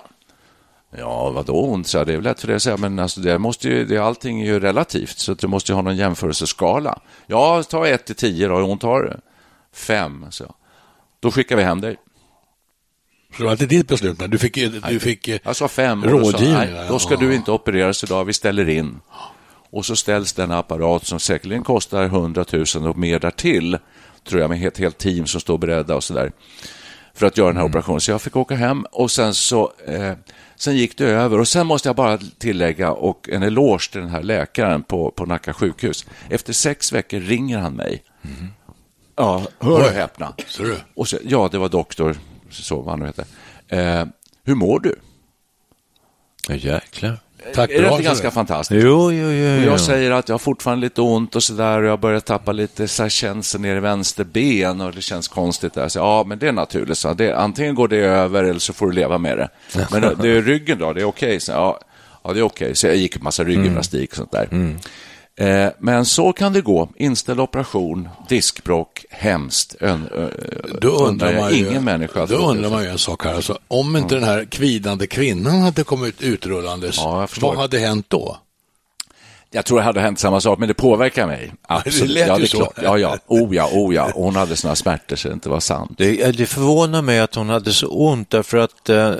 Ja, 0.97 1.29
vadå 1.29 1.53
ont? 1.65 1.87
Så 1.87 2.03
det 2.03 2.11
är 2.13 2.17
väl 2.17 2.23
lätt 2.23 2.39
för 2.39 2.47
dig 2.47 2.55
att 2.55 2.61
säga, 2.63 2.77
men 2.77 2.99
alltså, 2.99 3.19
det 3.21 3.39
måste 3.39 3.67
ju, 3.67 3.85
det, 3.85 3.97
allting 3.97 4.41
är 4.41 4.45
ju 4.45 4.59
relativt, 4.59 5.17
så 5.19 5.33
du 5.33 5.47
måste 5.47 5.71
ju 5.71 5.75
ha 5.75 5.81
någon 5.81 5.95
jämförelseskala. 5.97 6.99
Ja, 7.27 7.63
ta 7.63 7.87
ett 7.87 8.05
till 8.05 8.15
tio 8.15 8.47
då, 8.47 8.55
hur 8.55 8.63
ont 8.63 8.83
har 8.83 9.01
du? 9.01 9.17
Fem, 9.73 10.25
så. 10.29 10.55
Då 11.19 11.31
skickar 11.31 11.55
vi 11.55 11.63
hem 11.63 11.81
dig. 11.81 11.97
Så 13.31 13.37
det 13.37 13.43
var 13.43 13.51
inte 13.51 13.65
ditt 13.65 13.87
beslut, 13.87 14.19
men 14.19 14.29
du 14.29 14.37
fick, 14.37 14.55
du 14.89 14.99
fick 14.99 15.27
eh, 15.27 15.39
Jag 15.43 15.55
sa 15.55 15.67
fem 15.67 16.01
då 16.01 16.09
sa, 16.09 16.15
rådgivning. 16.15 16.53
nej, 16.73 16.85
då 16.89 16.99
ska 16.99 17.13
Ja. 17.13 17.19
du 17.19 17.35
inte 17.35 17.51
opereras 17.51 18.03
idag, 18.03 18.25
vi 18.25 18.33
ställer 18.33 18.69
in. 18.69 18.99
Och 19.69 19.85
så 19.85 19.95
ställs 19.95 20.33
den 20.33 20.51
apparat 20.51 21.05
som 21.05 21.19
säkerligen 21.19 21.63
kostar 21.63 22.03
100 22.03 22.45
000 22.75 22.87
och 22.87 22.97
mer 22.97 23.19
därtill, 23.19 23.77
tror 24.27 24.41
jag, 24.41 24.49
med 24.49 24.67
ett 24.67 24.77
helt 24.77 24.97
team 24.97 25.25
som 25.25 25.41
står 25.41 25.57
beredda 25.57 25.95
och 25.95 26.03
sådär, 26.03 26.31
för 27.13 27.25
att 27.25 27.37
göra 27.37 27.47
den 27.47 27.57
här 27.57 27.65
operationen. 27.65 28.01
Så 28.01 28.11
jag 28.11 28.21
fick 28.21 28.35
åka 28.35 28.55
hem 28.55 28.85
och 28.91 29.11
sen 29.11 29.33
så 29.33 29.71
eh, 29.87 30.13
sen 30.55 30.75
gick 30.77 30.97
det 30.97 31.05
över. 31.05 31.39
Och 31.39 31.47
sen 31.47 31.67
måste 31.67 31.89
jag 31.89 31.95
bara 31.95 32.17
tillägga, 32.17 32.91
och 32.91 33.29
en 33.29 33.43
eloge 33.43 33.91
till 33.91 34.01
den 34.01 34.09
här 34.09 34.23
läkaren 34.23 34.83
på, 34.83 35.11
på 35.11 35.25
Nacka 35.25 35.53
sjukhus. 35.53 36.05
Efter 36.29 36.53
sex 36.53 36.91
veckor 36.93 37.19
ringer 37.19 37.57
han 37.57 37.73
mig. 37.73 38.03
Ja, 39.15 39.45
hör 39.59 39.71
och 39.85 39.91
häpna. 39.91 40.33
Och 40.95 41.07
så, 41.07 41.17
ja, 41.23 41.49
det 41.51 41.57
var 41.57 41.69
doktor, 41.69 42.17
så 42.49 42.75
vad 42.81 42.89
han 42.89 42.99
nu 42.99 43.05
heter. 43.05 43.25
Eh, 43.67 44.05
hur 44.43 44.55
mår 44.55 44.79
du? 44.79 44.95
Ja, 46.47 46.55
jäklar. 46.55 47.19
Tack, 47.55 47.69
är 47.71 47.81
det 47.81 47.89
inte 47.89 48.03
ganska 48.03 48.27
det. 48.27 48.31
fantastiskt? 48.33 48.83
Jo, 48.83 49.11
jo, 49.11 49.31
jo. 49.31 49.55
Och 49.57 49.63
jo. 49.63 49.69
jag 49.71 49.79
säger 49.79 50.11
att 50.11 50.29
jag 50.29 50.33
har 50.33 50.39
fortfarande 50.39 50.85
lite 50.85 51.01
ont 51.01 51.35
och 51.35 51.43
sådär 51.43 51.81
och 51.81 51.89
jag 51.89 51.99
börjar 51.99 52.19
tappa 52.19 52.51
lite 52.51 52.87
så 52.87 53.03
här 53.03 53.09
känsel 53.09 53.61
ner 53.61 53.75
i 53.75 53.79
vänster 53.79 54.23
ben 54.23 54.81
och 54.81 54.91
det 54.91 55.01
känns 55.01 55.27
konstigt 55.27 55.73
där. 55.73 55.87
Så, 55.87 55.99
ja, 55.99 56.23
men 56.27 56.39
det 56.39 56.47
är 56.47 56.51
naturligt. 56.51 56.97
Så 56.97 57.13
det, 57.13 57.33
antingen 57.37 57.75
går 57.75 57.87
det 57.87 57.97
över 57.97 58.43
eller 58.43 58.59
så 58.59 58.73
får 58.73 58.87
du 58.87 58.91
leva 58.93 59.17
med 59.17 59.37
det. 59.37 59.49
Men 59.91 60.01
det- 60.01 60.15
det 60.21 60.29
är 60.29 60.41
ryggen 60.41 60.79
då, 60.79 60.93
det 60.93 61.01
är 61.01 61.05
okej. 61.05 61.39
Så, 61.39 61.51
ja, 61.51 61.79
ja, 62.23 62.33
det 62.33 62.39
är 62.39 62.43
okej. 62.43 62.75
Så 62.75 62.87
jag 62.87 62.95
gick 62.95 63.15
en 63.15 63.23
massa 63.23 63.43
rygggymnastik 63.43 64.09
och 64.09 64.15
sånt 64.17 64.31
där. 64.31 64.47
Eh, 64.51 64.69
men 65.79 66.05
så 66.05 66.33
kan 66.33 66.53
det 66.53 66.61
gå. 66.61 66.89
Inställd 66.95 67.39
operation, 67.39 68.09
diskbråck, 68.29 69.05
hemskt. 69.09 69.75
Ön, 69.79 70.07
ö, 70.11 70.29
Då 70.81 70.89
undrar 70.89 71.35
man 71.35 71.53
ju, 71.53 71.67
ingen 71.67 71.83
människa 71.83 72.25
då 72.25 72.35
undrar 72.35 72.69
man 72.69 72.83
ju 72.83 72.89
en 72.89 72.97
sak 72.97 73.25
här. 73.25 73.33
Alltså, 73.33 73.59
om 73.67 73.95
inte 73.95 74.15
den 74.15 74.23
här 74.23 74.45
kvidande 74.45 75.07
kvinnan 75.07 75.61
hade 75.61 75.83
kommit 75.83 76.21
utrullandes, 76.21 76.97
Ja, 76.97 77.27
vad 77.41 77.57
hade 77.57 77.79
hänt 77.79 78.05
då? 78.09 78.37
Jag 79.51 79.65
tror 79.65 79.77
det 79.77 79.83
hade 79.83 79.99
hänt 79.99 80.19
samma 80.19 80.41
sak, 80.41 80.59
men 80.59 80.67
det 80.67 80.73
påverkar 80.73 81.27
mig. 81.27 81.53
Absolut. 81.67 82.11
lät 82.11 82.27
ja, 82.27 82.35
ju 82.35 82.41
det 82.41 82.47
så. 82.47 82.57
klart. 82.57 82.73
Ja, 82.83 82.97
ja. 82.97 83.17
Oh 83.27 83.55
ja, 83.55 83.69
oh 83.73 83.95
ja. 83.95 84.11
Hon 84.13 84.35
hade 84.35 84.55
såna 84.55 84.75
smärtor 84.75 85.15
så 85.15 85.27
det 85.27 85.33
inte 85.33 85.49
var 85.49 85.59
sant. 85.59 85.91
Det, 85.97 86.37
det 86.37 86.45
förvånar 86.45 87.01
mig 87.01 87.19
att 87.19 87.35
hon 87.35 87.49
hade 87.49 87.73
så 87.73 87.87
ont 87.87 88.29
därför 88.29 88.57
att 88.57 88.89
eh, 88.89 88.97
eh, 88.97 89.15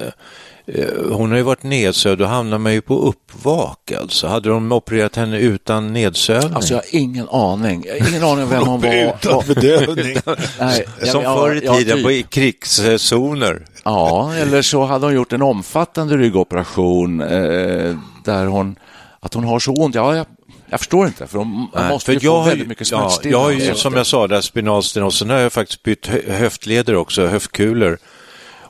hon 1.12 1.30
har 1.32 1.38
ju 1.38 1.44
varit 1.44 1.64
nedsövd 1.64 2.22
och 2.22 2.28
hamnar 2.28 2.58
man 2.58 2.74
ju 2.74 2.82
på 2.82 3.00
uppvak 3.00 3.92
alltså. 3.92 4.28
Hade 4.28 4.50
de 4.50 4.72
opererat 4.72 5.16
henne 5.16 5.40
utan 5.40 5.94
nedsövning? 5.94 6.54
Alltså 6.54 6.74
jag 6.74 6.78
har 6.82 6.86
ingen 6.92 7.30
aning. 7.30 7.84
Jag 7.88 8.00
har 8.00 8.10
ingen 8.10 8.24
aning 8.24 8.50
vem 8.50 8.64
hon 8.68 8.82
var. 8.82 9.14
Utan 9.22 9.44
bedövning. 9.48 10.18
Nej, 10.60 10.86
jag- 11.00 11.08
Som 11.10 11.22
ja, 11.24 11.38
förr 11.38 11.56
i 11.56 11.66
ja, 11.66 11.76
tiden 11.78 11.96
typ. 11.98 12.06
på 12.06 12.12
i 12.12 12.24
krigszoner. 12.24 13.66
Ja, 13.84 14.34
eller 14.36 14.62
så 14.62 14.86
hade 14.86 15.06
hon 15.06 15.16
gjort 15.16 15.34
en 15.34 15.42
omfattande 15.42 16.18
ryggoperation 16.18 17.22
eh, 17.22 17.96
där 18.26 18.46
hon, 18.46 18.76
att 19.20 19.34
hon 19.34 19.44
har 19.44 19.60
så 19.60 19.72
ont. 19.74 19.96
Ja, 19.96 20.16
jag, 20.16 20.26
jag 20.70 20.80
förstår 20.80 21.08
inte, 21.08 21.28
för 21.28 21.38
hon 21.38 21.68
Nej, 21.76 21.90
måste 21.90 22.06
för 22.06 22.14
ju 22.14 22.20
få 22.20 22.26
jag 22.26 22.40
har 22.40 22.50
väldigt 22.50 22.68
mycket 22.68 22.92
ja, 22.92 23.00
smärtstillande. 23.00 23.54
jag 23.54 23.60
har 23.62 23.68
ju, 23.70 23.76
Som 23.76 23.94
jag 23.94 24.06
sa, 24.06 24.28
där 24.28 24.42
spinalstenosen 24.42 25.30
har 25.30 25.38
jag 25.38 25.54
faktiskt 25.54 25.84
bytt 25.84 26.08
hö- 26.08 26.32
höftleder 26.32 26.96
också, 26.96 27.26
höftkulor. 27.28 27.98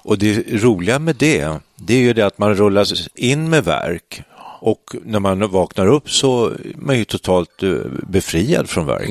Och 0.07 0.17
det 0.17 0.63
roliga 0.63 0.99
med 0.99 1.15
det, 1.15 1.59
det 1.75 1.93
är 1.93 1.99
ju 1.99 2.13
det 2.13 2.21
att 2.25 2.37
man 2.37 2.55
rullas 2.55 3.07
in 3.15 3.49
med 3.49 3.63
verk 3.63 4.21
och 4.59 4.95
när 5.05 5.19
man 5.19 5.49
vaknar 5.51 5.87
upp 5.87 6.11
så 6.11 6.45
är 6.45 6.53
man 6.75 6.97
ju 6.97 7.05
totalt 7.05 7.63
eh, 7.63 7.69
befriad 8.07 8.69
från 8.69 8.85
verk. 8.85 9.09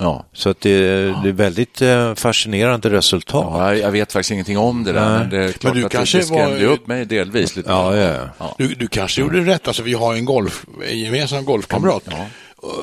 Ja. 0.00 0.24
Så 0.32 0.48
att 0.50 0.60
det, 0.60 0.78
det 1.22 1.28
är 1.28 1.32
väldigt 1.32 1.82
eh, 1.82 2.14
fascinerande 2.14 2.90
resultat. 2.90 3.46
Ja, 3.50 3.68
jag, 3.74 3.78
jag 3.78 3.90
vet 3.90 4.12
faktiskt 4.12 4.30
ingenting 4.30 4.58
om 4.58 4.84
det 4.84 4.92
där, 4.92 5.08
Nej. 5.10 5.18
men 5.18 5.30
det 5.30 5.36
är 5.44 5.52
klart 5.52 5.74
du 5.74 5.84
att 5.84 5.92
kanske 5.92 6.18
det 6.18 6.24
skrämde 6.24 6.66
var- 6.66 6.72
upp 6.74 6.86
mig 6.86 7.04
delvis. 7.04 7.56
Lite. 7.56 7.70
Ja, 7.70 7.96
ja, 7.96 8.14
ja. 8.38 8.54
Du, 8.58 8.68
du 8.68 8.86
kanske 8.88 9.20
gjorde 9.20 9.40
rätt, 9.40 9.68
alltså 9.68 9.82
vi 9.82 9.92
har 9.92 10.14
en, 10.14 10.24
golf, 10.24 10.66
en 10.90 10.98
gemensam 10.98 11.44
golfkamrat 11.44 12.02
Ja. 12.10 12.26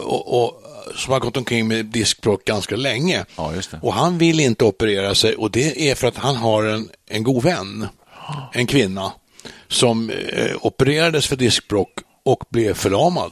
och, 0.03 0.43
och, 0.43 0.62
som 0.95 1.13
har 1.13 1.19
gått 1.19 1.37
omkring 1.37 1.67
med 1.67 1.85
diskbråck 1.85 2.45
ganska 2.45 2.75
länge. 2.75 3.25
Ja. 3.35 3.53
Och 3.81 3.93
han 3.93 4.17
vill 4.17 4.39
inte 4.39 4.65
operera 4.65 5.15
sig 5.15 5.35
och 5.35 5.51
det 5.51 5.89
är 5.89 5.95
för 5.95 6.07
att 6.07 6.17
han 6.17 6.35
har 6.35 6.63
en, 6.63 6.89
en 7.09 7.23
god 7.23 7.43
vän, 7.43 7.87
en 8.53 8.67
kvinna, 8.67 9.11
som 9.67 10.09
eh, 10.09 10.55
opererades 10.61 11.27
för 11.27 11.35
diskbråck 11.35 11.93
och 12.23 12.43
blev 12.49 12.73
förlamad 12.73 13.31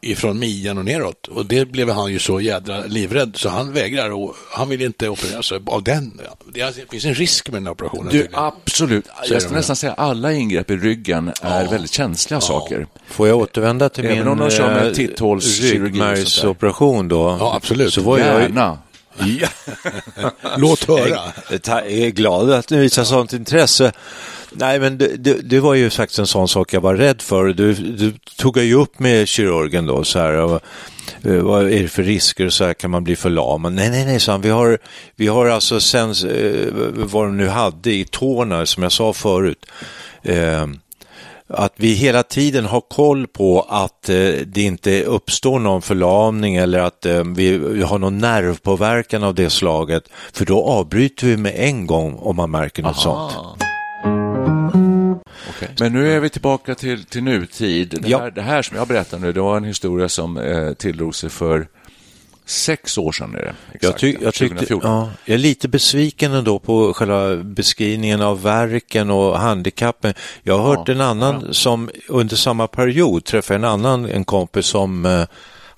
ifrån 0.00 0.38
midjan 0.38 0.78
och 0.78 0.84
neråt. 0.84 1.26
Och 1.28 1.46
det 1.46 1.64
blev 1.64 1.90
han 1.90 2.12
ju 2.12 2.18
så 2.18 2.40
jädra 2.40 2.84
livrädd 2.84 3.36
så 3.36 3.48
han 3.48 3.72
vägrar 3.72 4.10
och 4.10 4.34
han 4.50 4.68
vill 4.68 4.82
inte 4.82 5.08
operera 5.08 5.42
sig 5.42 5.60
av 5.66 5.82
den. 5.82 6.20
Det 6.54 6.90
finns 6.90 7.04
en 7.04 7.14
risk 7.14 7.48
med 7.48 7.56
den 7.56 7.66
här 7.66 7.72
operationen. 7.72 8.12
Du, 8.12 8.28
absolut. 8.32 9.08
Jag 9.28 9.42
ska 9.42 9.50
de 9.50 9.56
nästan 9.56 9.76
säga 9.76 9.92
alla 9.92 10.32
ingrepp 10.32 10.70
i 10.70 10.76
ryggen 10.76 11.32
är 11.42 11.68
väldigt 11.68 11.92
känsliga 11.92 12.40
saker. 12.40 12.86
Får 13.06 13.28
jag 13.28 13.38
återvända 13.38 13.88
till 13.88 14.04
Även 14.04 14.18
min 14.18 14.28
om 14.28 14.38
de 14.38 14.50
kör 14.50 14.74
med 14.74 14.86
eh, 14.86 15.82
ryggmärgsoperation 15.82 17.08
då? 17.08 17.36
Ja, 17.40 17.54
absolut. 17.56 17.94
Så 17.94 18.00
var 18.00 18.18
jag. 18.18 18.78
Ja. 19.20 19.48
Låt 20.56 20.84
höra. 20.84 21.20
Jag 21.50 21.86
är 21.86 22.10
glad 22.10 22.52
att 22.52 22.70
ni 22.70 22.78
visar 22.78 23.04
sånt 23.04 23.32
intresse. 23.32 23.92
Nej, 24.52 24.80
men 24.80 24.98
det, 24.98 25.16
det, 25.16 25.34
det, 25.34 25.60
var 25.60 25.74
ju 25.74 25.90
faktiskt 25.90 26.18
en 26.18 26.26
sån 26.26 26.48
sak 26.48 26.72
jag 26.72 26.80
var 26.80 26.94
rädd 26.94 27.22
för. 27.22 27.46
Du, 27.46 27.74
du 27.74 28.12
tog 28.36 28.58
ju 28.58 28.74
upp 28.74 28.98
med 28.98 29.28
kirurgen 29.28 29.86
då, 29.86 30.04
så 30.04 30.18
här, 30.18 30.32
och, 30.32 30.62
eh, 31.24 31.32
vad 31.32 31.72
är 31.72 31.82
det 31.82 31.88
för 31.88 32.02
risker 32.02 32.48
så 32.48 32.64
här, 32.64 32.74
kan 32.74 32.90
man 32.90 33.04
bli 33.04 33.16
förlamad? 33.16 33.72
Nej, 33.72 33.90
nej, 33.90 34.04
nej, 34.04 34.20
så 34.20 34.30
han, 34.30 34.40
vi 34.40 34.50
har, 34.50 34.78
vi 35.16 35.26
har 35.26 35.46
alltså 35.46 35.80
sen, 35.80 36.10
eh, 36.10 36.66
vad 36.94 37.24
de 37.24 37.36
nu 37.36 37.48
hade 37.48 37.92
i 37.92 38.04
tårna, 38.04 38.66
som 38.66 38.82
jag 38.82 38.92
sa 38.92 39.12
förut, 39.12 39.66
eh, 40.22 40.66
att 41.48 41.72
vi 41.76 41.92
hela 41.92 42.22
tiden 42.22 42.64
har 42.64 42.80
koll 42.80 43.26
på 43.26 43.66
att 43.68 44.08
eh, 44.08 44.16
det 44.46 44.62
inte 44.62 45.02
uppstår 45.04 45.58
någon 45.58 45.82
förlamning 45.82 46.56
eller 46.56 46.78
att 46.78 47.06
eh, 47.06 47.24
vi, 47.24 47.58
vi, 47.58 47.82
har 47.82 47.98
någon 47.98 48.18
nervpåverkan 48.18 49.22
av 49.24 49.34
det 49.34 49.50
slaget, 49.50 50.02
för 50.32 50.44
då 50.44 50.64
avbryter 50.64 51.26
vi 51.26 51.36
med 51.36 51.54
en 51.56 51.86
gång 51.86 52.14
om 52.14 52.36
man 52.36 52.50
märker 52.50 52.82
något 52.82 53.06
Aha. 53.06 53.30
sånt. 53.30 53.62
Okay. 55.50 55.68
Men 55.80 55.92
nu 55.92 56.12
är 56.12 56.20
vi 56.20 56.28
tillbaka 56.28 56.74
till, 56.74 57.04
till 57.04 57.22
nutid. 57.22 57.98
Det, 58.02 58.08
ja. 58.08 58.18
här, 58.18 58.30
det 58.30 58.42
här 58.42 58.62
som 58.62 58.76
jag 58.76 58.88
berättar 58.88 59.18
nu, 59.18 59.32
det 59.32 59.40
var 59.40 59.56
en 59.56 59.64
historia 59.64 60.08
som 60.08 60.36
eh, 60.36 60.72
tilldrog 60.72 61.14
sig 61.14 61.30
för 61.30 61.68
sex 62.48 62.98
år 62.98 63.12
sedan. 63.12 63.34
Är 63.34 63.38
det, 63.38 63.54
exakt, 63.72 63.82
jag, 63.82 63.98
ty 63.98 64.16
jag, 64.20 64.34
tyckte, 64.34 64.66
ja, 64.82 65.10
jag 65.24 65.34
är 65.34 65.38
lite 65.38 65.68
besviken 65.68 66.32
ändå 66.32 66.58
på 66.58 66.94
själva 66.94 67.36
beskrivningen 67.36 68.22
av 68.22 68.42
verken 68.42 69.10
och 69.10 69.38
handikappen. 69.38 70.14
Jag 70.42 70.58
har 70.58 70.72
ja, 70.72 70.78
hört 70.78 70.88
en 70.88 71.00
annan 71.00 71.44
ja. 71.46 71.52
som 71.52 71.90
under 72.08 72.36
samma 72.36 72.66
period 72.66 73.24
träffade 73.24 73.58
en 73.58 73.64
annan 73.64 74.04
en 74.04 74.24
kompis 74.24 74.66
som 74.66 75.06
eh, 75.06 75.24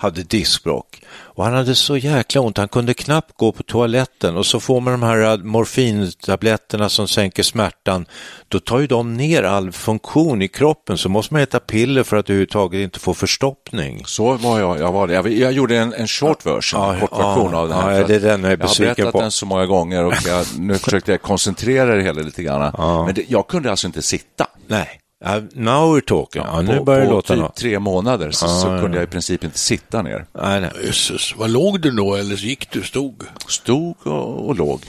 hade 0.01 0.23
diskbråck. 0.23 1.03
Och 1.13 1.45
han 1.45 1.55
hade 1.55 1.75
så 1.75 1.97
jäkla 1.97 2.41
ont, 2.41 2.59
han 2.59 2.69
kunde 2.69 2.95
knappt 2.95 3.37
gå 3.37 3.53
på 3.53 3.63
toaletten 3.63 4.37
och 4.37 4.47
så 4.47 4.61
får 4.61 4.81
man 4.81 4.93
de 4.93 5.03
här 5.03 5.37
morfintabletterna 5.37 6.89
som 6.89 7.09
sänker 7.09 7.43
smärtan. 7.43 8.07
Då 8.49 8.61
tar 8.61 8.79
ju 8.79 8.87
de 8.87 9.15
ner 9.15 9.43
all 9.43 9.73
funktion 9.73 10.43
i 10.43 10.49
kroppen 10.49 10.99
så 10.99 11.09
måste 11.09 11.35
man 11.35 11.43
äta 11.43 11.61
piller 11.61 12.03
för 12.03 12.17
att 12.17 12.31
överhuvudtaget 12.31 12.81
inte 12.81 12.99
få 13.01 13.15
förstoppning. 13.15 14.03
Så 14.07 14.33
var 14.33 14.61
jag, 14.61 14.79
jag 14.79 14.93
var 14.93 15.07
det. 15.07 15.15
Jag, 15.15 15.29
jag 15.29 15.53
gjorde 15.53 15.79
en, 15.79 15.95
en 15.95 16.09
short 16.09 16.47
version, 16.47 16.81
ja, 16.81 16.95
en 16.95 17.01
kort 17.01 17.19
version 17.19 17.53
ja, 17.53 17.59
av 17.59 17.69
den 17.69 17.79
här. 17.79 17.93
Ja, 17.93 18.07
det 18.07 18.15
är 18.15 18.21
den 18.21 18.43
jag 18.43 18.53
är 18.53 18.59
Jag 18.61 18.69
har 18.69 18.79
berättat 18.79 19.13
på. 19.13 19.21
den 19.21 19.31
så 19.31 19.47
många 19.47 19.67
gånger 19.67 20.05
och 20.05 20.15
jag, 20.27 20.47
nu 20.59 20.75
försökte 20.75 21.11
jag 21.11 21.23
koncentrera 21.23 21.97
det 21.97 22.03
hela 22.03 22.23
lite 22.23 22.43
grann. 22.43 22.75
Ja. 22.79 23.07
Men 23.07 23.15
det, 23.15 23.25
jag 23.29 23.49
kunde 23.49 23.71
alltså 23.71 23.87
inte 23.87 24.03
sitta. 24.03 24.47
Nej. 24.67 25.01
Uh, 25.27 25.43
now 25.53 25.97
we're 25.97 26.01
talking. 26.01 26.43
Ja, 26.43 26.63
nu 26.63 26.81
börjar 26.81 27.01
det 27.01 27.11
låta 27.11 27.35
typ 27.35 27.43
något. 27.43 27.57
tre 27.57 27.79
månader 27.79 28.31
så, 28.31 28.47
ah, 28.47 28.49
så 28.49 28.67
kunde 28.67 28.97
jag 28.97 29.05
i 29.05 29.07
princip 29.07 29.45
inte 29.45 29.59
sitta 29.59 30.03
ner. 30.03 30.27
Nej, 30.33 30.61
nej. 30.61 30.71
Jesus, 30.85 31.35
vad 31.37 31.51
låg 31.51 31.81
du 31.81 31.91
då 31.91 32.15
eller 32.15 32.37
gick 32.37 32.71
du? 32.71 32.83
Stod? 32.83 33.23
Stod 33.49 33.97
och, 34.03 34.49
och 34.49 34.57
låg. 34.57 34.81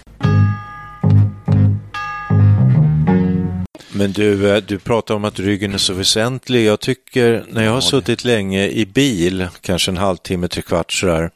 Men 3.94 4.12
du, 4.12 4.56
eh, 4.56 4.64
du 4.68 4.80
pratar 4.80 5.16
om 5.16 5.26
att 5.26 5.40
ryggen 5.40 5.74
är 5.74 5.78
så 5.78 5.94
väsentlig. 5.94 6.66
Jag 6.66 6.80
tycker 6.80 7.46
när 7.50 7.64
jag 7.64 7.72
har 7.72 7.82
suttit 7.82 8.24
länge 8.24 8.68
i 8.68 8.86
bil, 8.86 9.48
kanske 9.62 9.92
en 9.92 9.98
halvtimme, 9.98 10.48
tre 10.48 10.62
kvart 10.62 10.92
sådär, 10.92 11.32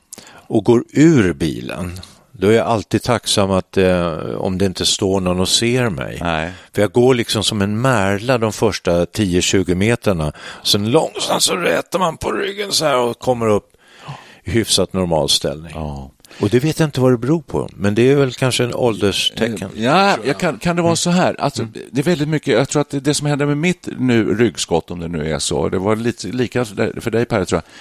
och 0.47 0.63
går 0.63 0.83
ur 0.93 1.33
bilen, 1.33 1.99
då 2.37 2.47
är 2.47 2.51
jag 2.51 2.67
alltid 2.67 3.03
tacksam 3.03 3.51
att 3.51 3.77
eh, 3.77 4.13
om 4.37 4.57
det 4.57 4.65
inte 4.65 4.85
står 4.85 5.21
någon 5.21 5.39
och 5.39 5.49
ser 5.49 5.89
mig. 5.89 6.19
Nej. 6.21 6.51
För 6.73 6.81
jag 6.81 6.91
går 6.91 7.13
liksom 7.13 7.43
som 7.43 7.61
en 7.61 7.81
märla 7.81 8.37
de 8.37 8.53
första 8.53 9.05
10-20 9.05 9.75
meterna. 9.75 10.33
Sen 10.63 10.91
långsamt 10.91 11.43
så 11.43 11.55
rätar 11.55 11.99
man 11.99 12.17
på 12.17 12.31
ryggen 12.31 12.71
så 12.71 12.85
här 12.85 12.97
och 12.97 13.19
kommer 13.19 13.47
upp 13.47 13.71
i 14.43 14.51
hyfsat 14.51 14.93
normal 14.93 15.29
ställning. 15.29 15.71
Ja. 15.75 16.11
Och 16.39 16.49
det 16.49 16.59
vet 16.59 16.79
jag 16.79 16.87
inte 16.87 17.01
vad 17.01 17.11
det 17.13 17.17
beror 17.17 17.41
på, 17.41 17.69
men 17.75 17.95
det 17.95 18.11
är 18.11 18.15
väl 18.15 18.33
kanske 18.33 18.63
en 18.63 18.73
ålderstecken. 18.73 19.69
Ja, 19.75 20.17
jag 20.25 20.39
kan, 20.39 20.57
kan 20.57 20.75
det 20.75 20.81
vara 20.81 20.95
så 20.95 21.09
här? 21.09 21.41
Alltså, 21.41 21.61
mm. 21.61 21.73
Det 21.91 22.01
är 22.01 22.03
väldigt 22.03 22.27
mycket, 22.27 22.53
jag 22.53 22.69
tror 22.69 22.81
att 22.81 22.89
det, 22.89 22.99
det 22.99 23.13
som 23.13 23.27
hände 23.27 23.45
med 23.45 23.57
mitt 23.57 23.87
nu 23.97 24.35
ryggskott, 24.35 24.91
om 24.91 24.99
det 24.99 25.07
nu 25.07 25.33
är 25.33 25.39
så, 25.39 25.69
det 25.69 25.77
var 25.77 25.95
lite 25.95 26.27
lika 26.27 26.65
för 26.65 27.11
dig 27.11 27.25
Per, 27.25 27.45
tror 27.45 27.61
jag, 27.63 27.71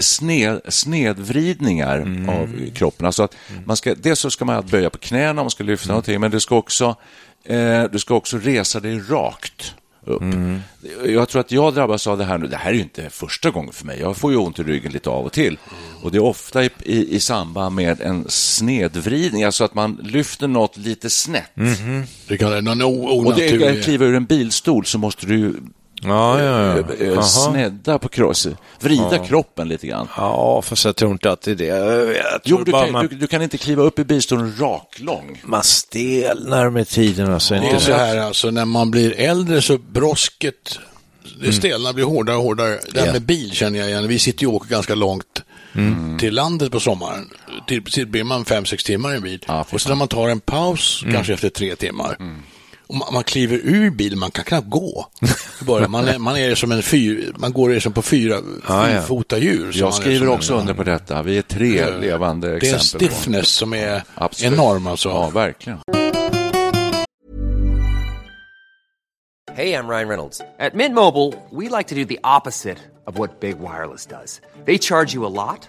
sned, 0.00 0.60
snedvridningar 0.68 1.96
mm. 1.96 2.28
av 2.28 2.70
kroppen. 2.74 3.06
Alltså 3.06 3.22
att 3.22 3.36
man 3.64 3.76
ska, 3.76 3.94
dels 3.94 4.20
så 4.20 4.30
ska 4.30 4.44
man 4.44 4.66
böja 4.66 4.90
på 4.90 4.98
knäna 4.98 5.30
om 5.30 5.36
man 5.36 5.50
ska 5.50 5.64
lyfta 5.64 5.84
mm. 5.84 5.92
någonting, 5.92 6.20
men 6.20 6.30
du 6.30 6.40
ska 6.40 6.56
också, 6.56 6.96
eh, 7.44 7.84
du 7.92 7.98
ska 7.98 8.14
också 8.14 8.38
resa 8.38 8.80
dig 8.80 9.00
rakt 9.08 9.74
upp. 10.04 10.22
Mm. 10.22 10.60
Jag 11.06 11.28
tror 11.28 11.40
att 11.40 11.52
jag 11.52 11.74
drabbas 11.74 12.06
av 12.06 12.18
det 12.18 12.24
här 12.24 12.38
nu. 12.38 12.46
Det 12.46 12.56
här 12.56 12.70
är 12.70 12.74
ju 12.74 12.80
inte 12.80 13.10
första 13.10 13.50
gången 13.50 13.72
för 13.72 13.86
mig. 13.86 14.00
Jag 14.00 14.16
får 14.16 14.32
ju 14.32 14.36
ont 14.36 14.58
i 14.58 14.62
ryggen 14.62 14.92
lite 14.92 15.10
av 15.10 15.26
och 15.26 15.32
till. 15.32 15.58
Och 16.02 16.12
det 16.12 16.18
är 16.18 16.22
ofta 16.22 16.64
i, 16.64 16.70
i, 16.82 17.14
i 17.14 17.20
samband 17.20 17.74
med 17.74 18.00
en 18.00 18.24
snedvridning, 18.28 19.44
alltså 19.44 19.64
att 19.64 19.74
man 19.74 20.00
lyfter 20.02 20.48
något 20.48 20.76
lite 20.76 21.10
snett. 21.10 21.56
Mm. 21.56 22.02
Det 22.28 22.36
kan 22.36 22.50
vara 22.50 22.60
någon 22.60 22.82
onaturlig... 22.82 23.62
Och 23.62 23.74
det, 23.74 23.82
kliva 23.82 24.04
ur 24.06 24.14
en 24.14 24.24
bilstol 24.24 24.86
så 24.86 24.98
måste 24.98 25.26
du 25.26 25.56
Ja, 26.02 26.42
ja, 26.42 26.76
ja. 26.76 26.94
Eh, 27.00 27.08
eh, 27.08 27.22
snedda 27.22 27.98
på 27.98 28.08
kroppen, 28.08 28.56
vrida 28.80 29.08
ja. 29.12 29.24
kroppen 29.24 29.68
lite 29.68 29.86
grann. 29.86 30.08
Ja, 30.16 30.62
fast 30.62 30.84
jag 30.84 30.96
tror 30.96 31.12
inte 31.12 31.32
att 31.32 31.42
det 31.42 31.50
är 31.50 31.54
det. 31.54 32.40
Jo, 32.44 32.62
du 32.64 32.72
kan, 32.72 32.92
man... 32.92 33.06
du, 33.06 33.16
du, 33.16 33.26
kan 33.26 33.42
inte 33.42 33.58
kliva 33.58 33.82
upp 33.82 33.98
i 33.98 34.04
bilstolen 34.04 34.54
raklång. 34.58 35.40
Man 35.44 35.62
stelnar 35.62 36.70
med 36.70 36.88
tiden. 36.88 37.34
Alltså. 37.34 37.54
Det 37.54 37.70
är 37.70 37.78
så 37.78 37.92
här, 37.92 38.18
alltså, 38.18 38.50
när 38.50 38.64
man 38.64 38.90
blir 38.90 39.20
äldre 39.20 39.62
så 39.62 39.78
brosket, 39.78 40.78
det 41.22 41.46
mm. 41.46 41.52
stelnar, 41.52 41.92
blir 41.92 42.04
hårdare 42.04 42.36
och 42.36 42.42
hårdare. 42.42 42.78
Det 42.94 43.00
här 43.00 43.12
med 43.12 43.22
bil 43.22 43.52
känner 43.52 43.78
jag 43.78 43.88
igen. 43.88 44.08
Vi 44.08 44.18
sitter 44.18 44.42
ju 44.42 44.48
och 44.48 44.54
åker 44.54 44.68
ganska 44.68 44.94
långt 44.94 45.42
mm. 45.74 46.18
till 46.18 46.34
landet 46.34 46.72
på 46.72 46.80
sommaren. 46.80 47.30
Till, 47.66 47.84
till 47.84 48.06
blir 48.06 48.24
man 48.24 48.44
fem, 48.44 48.64
sex 48.64 48.84
timmar 48.84 49.12
i 49.12 49.16
en 49.16 49.22
bil. 49.22 49.44
Ja, 49.46 49.66
och 49.70 49.80
så 49.80 49.88
när 49.88 49.96
man 49.96 50.08
tar 50.08 50.28
en 50.28 50.40
paus, 50.40 51.00
mm. 51.02 51.14
kanske 51.14 51.32
efter 51.32 51.48
tre 51.48 51.76
timmar, 51.76 52.16
mm 52.20 52.42
och 52.88 52.94
man, 52.94 53.08
man 53.12 53.24
kliver 53.24 53.56
ur 53.56 53.90
bilen, 53.90 54.18
man 54.18 54.30
kan 54.30 54.44
knappt 54.44 54.68
gå. 54.68 55.06
Man, 55.88 56.08
är, 56.08 56.18
man 56.18 56.36
är 56.36 56.54
som 56.54 56.72
en 56.72 56.82
fyr, 56.82 57.34
man 57.38 57.52
går 57.52 57.78
som 57.78 57.92
på 57.92 58.02
fyra 58.02 58.40
ah, 58.66 58.88
ja. 58.88 59.02
fota 59.02 59.38
djur. 59.38 59.72
Jag 59.74 59.94
skriver 59.94 60.28
också 60.28 60.52
en, 60.54 60.60
under 60.60 60.74
på 60.74 60.82
detta. 60.82 61.22
Vi 61.22 61.38
är 61.38 61.42
tre 61.42 61.84
uh, 61.84 62.00
levande 62.00 62.56
exempel. 62.56 62.68
Det 62.68 62.74
är 63.04 63.08
en 63.08 63.14
stiffness 63.14 63.40
på. 63.40 63.46
som 63.46 63.74
är 63.74 64.02
Absolut. 64.14 64.52
enorm 64.52 64.86
alltså. 64.86 65.08
Ja, 65.08 65.30
verkligen. 65.30 65.78
Hej, 69.52 69.70
jag 69.70 69.90
Ryan 69.90 70.08
Reynolds. 70.08 70.40
At 70.58 70.74
Mint 70.74 70.94
Mobile, 70.94 71.34
we 71.50 71.78
like 71.78 71.88
to 71.88 71.94
do 71.94 72.04
the 72.04 72.18
opposite 72.22 72.78
of 73.06 73.18
what 73.18 73.40
Big 73.40 73.56
Wireless 73.58 74.06
does. 74.06 74.40
They 74.66 74.78
charge 74.78 75.14
you 75.14 75.26
a 75.26 75.28
lot. 75.28 75.68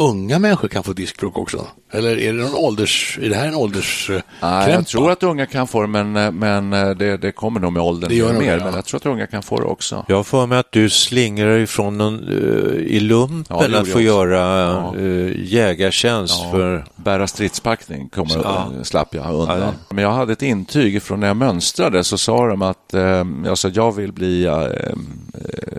Unga 0.00 0.38
människor 0.38 0.68
kan 0.68 0.82
få 0.82 0.92
diskbråck 0.92 1.38
också? 1.38 1.66
Eller 1.92 2.18
är 2.18 2.32
det, 2.32 2.38
någon 2.42 2.54
ålders, 2.54 3.18
är 3.22 3.28
det 3.28 3.36
här 3.36 3.48
en 3.48 3.54
ålderskrämpa? 3.54 4.24
Nej, 4.42 4.70
jag 4.70 4.86
tror 4.86 5.10
att 5.10 5.22
unga 5.22 5.46
kan 5.46 5.66
få 5.66 5.80
det, 5.80 5.86
men, 5.88 6.12
men 6.38 6.72
eh, 6.72 6.90
det, 6.90 7.16
det 7.16 7.32
kommer 7.32 7.60
nog 7.60 7.72
med 7.72 7.82
åldern 7.82 8.08
Det 8.08 8.14
gör 8.16 8.32
mer. 8.32 8.58
ja. 8.58 8.64
Men 8.64 8.74
jag 8.74 8.84
tror 8.84 9.00
att 9.00 9.06
unga 9.06 9.26
kan 9.26 9.42
få 9.42 9.56
det 9.60 9.66
också. 9.66 10.04
Jag 10.08 10.16
har 10.16 10.24
för 10.24 10.46
mig 10.46 10.58
att 10.58 10.72
du 10.72 10.90
slingrar 10.90 11.58
ifrån 11.58 11.98
någon, 11.98 12.14
eh, 12.28 12.74
i 12.80 13.00
lumpen 13.00 13.70
Ja, 13.72 13.78
att 13.80 13.88
få 13.88 14.00
jag 14.00 14.02
göra 14.02 14.60
Ja. 14.60 14.96
eh, 14.98 15.32
jägartjänst 15.44 16.34
Ja, 16.44 16.50
för... 16.50 16.84
Bära 16.96 17.26
stridspackning 17.26 18.08
kommer, 18.08 18.36
Ja. 18.44 18.70
slapp 18.82 19.14
jag 19.14 19.34
undan. 19.34 19.60
Ja, 19.60 19.72
Men 19.90 20.04
jag 20.04 20.12
hade 20.12 20.32
ett 20.32 20.42
intyg 20.42 21.02
från 21.02 21.20
när 21.20 21.26
jag 21.26 21.36
mönstrade 21.36 22.04
så 22.04 22.18
sa 22.18 22.46
de 22.46 22.62
att 22.62 22.94
eh, 22.94 23.24
alltså, 23.48 23.68
jag 23.68 23.92
vill 23.96 24.12
bli 24.12 24.48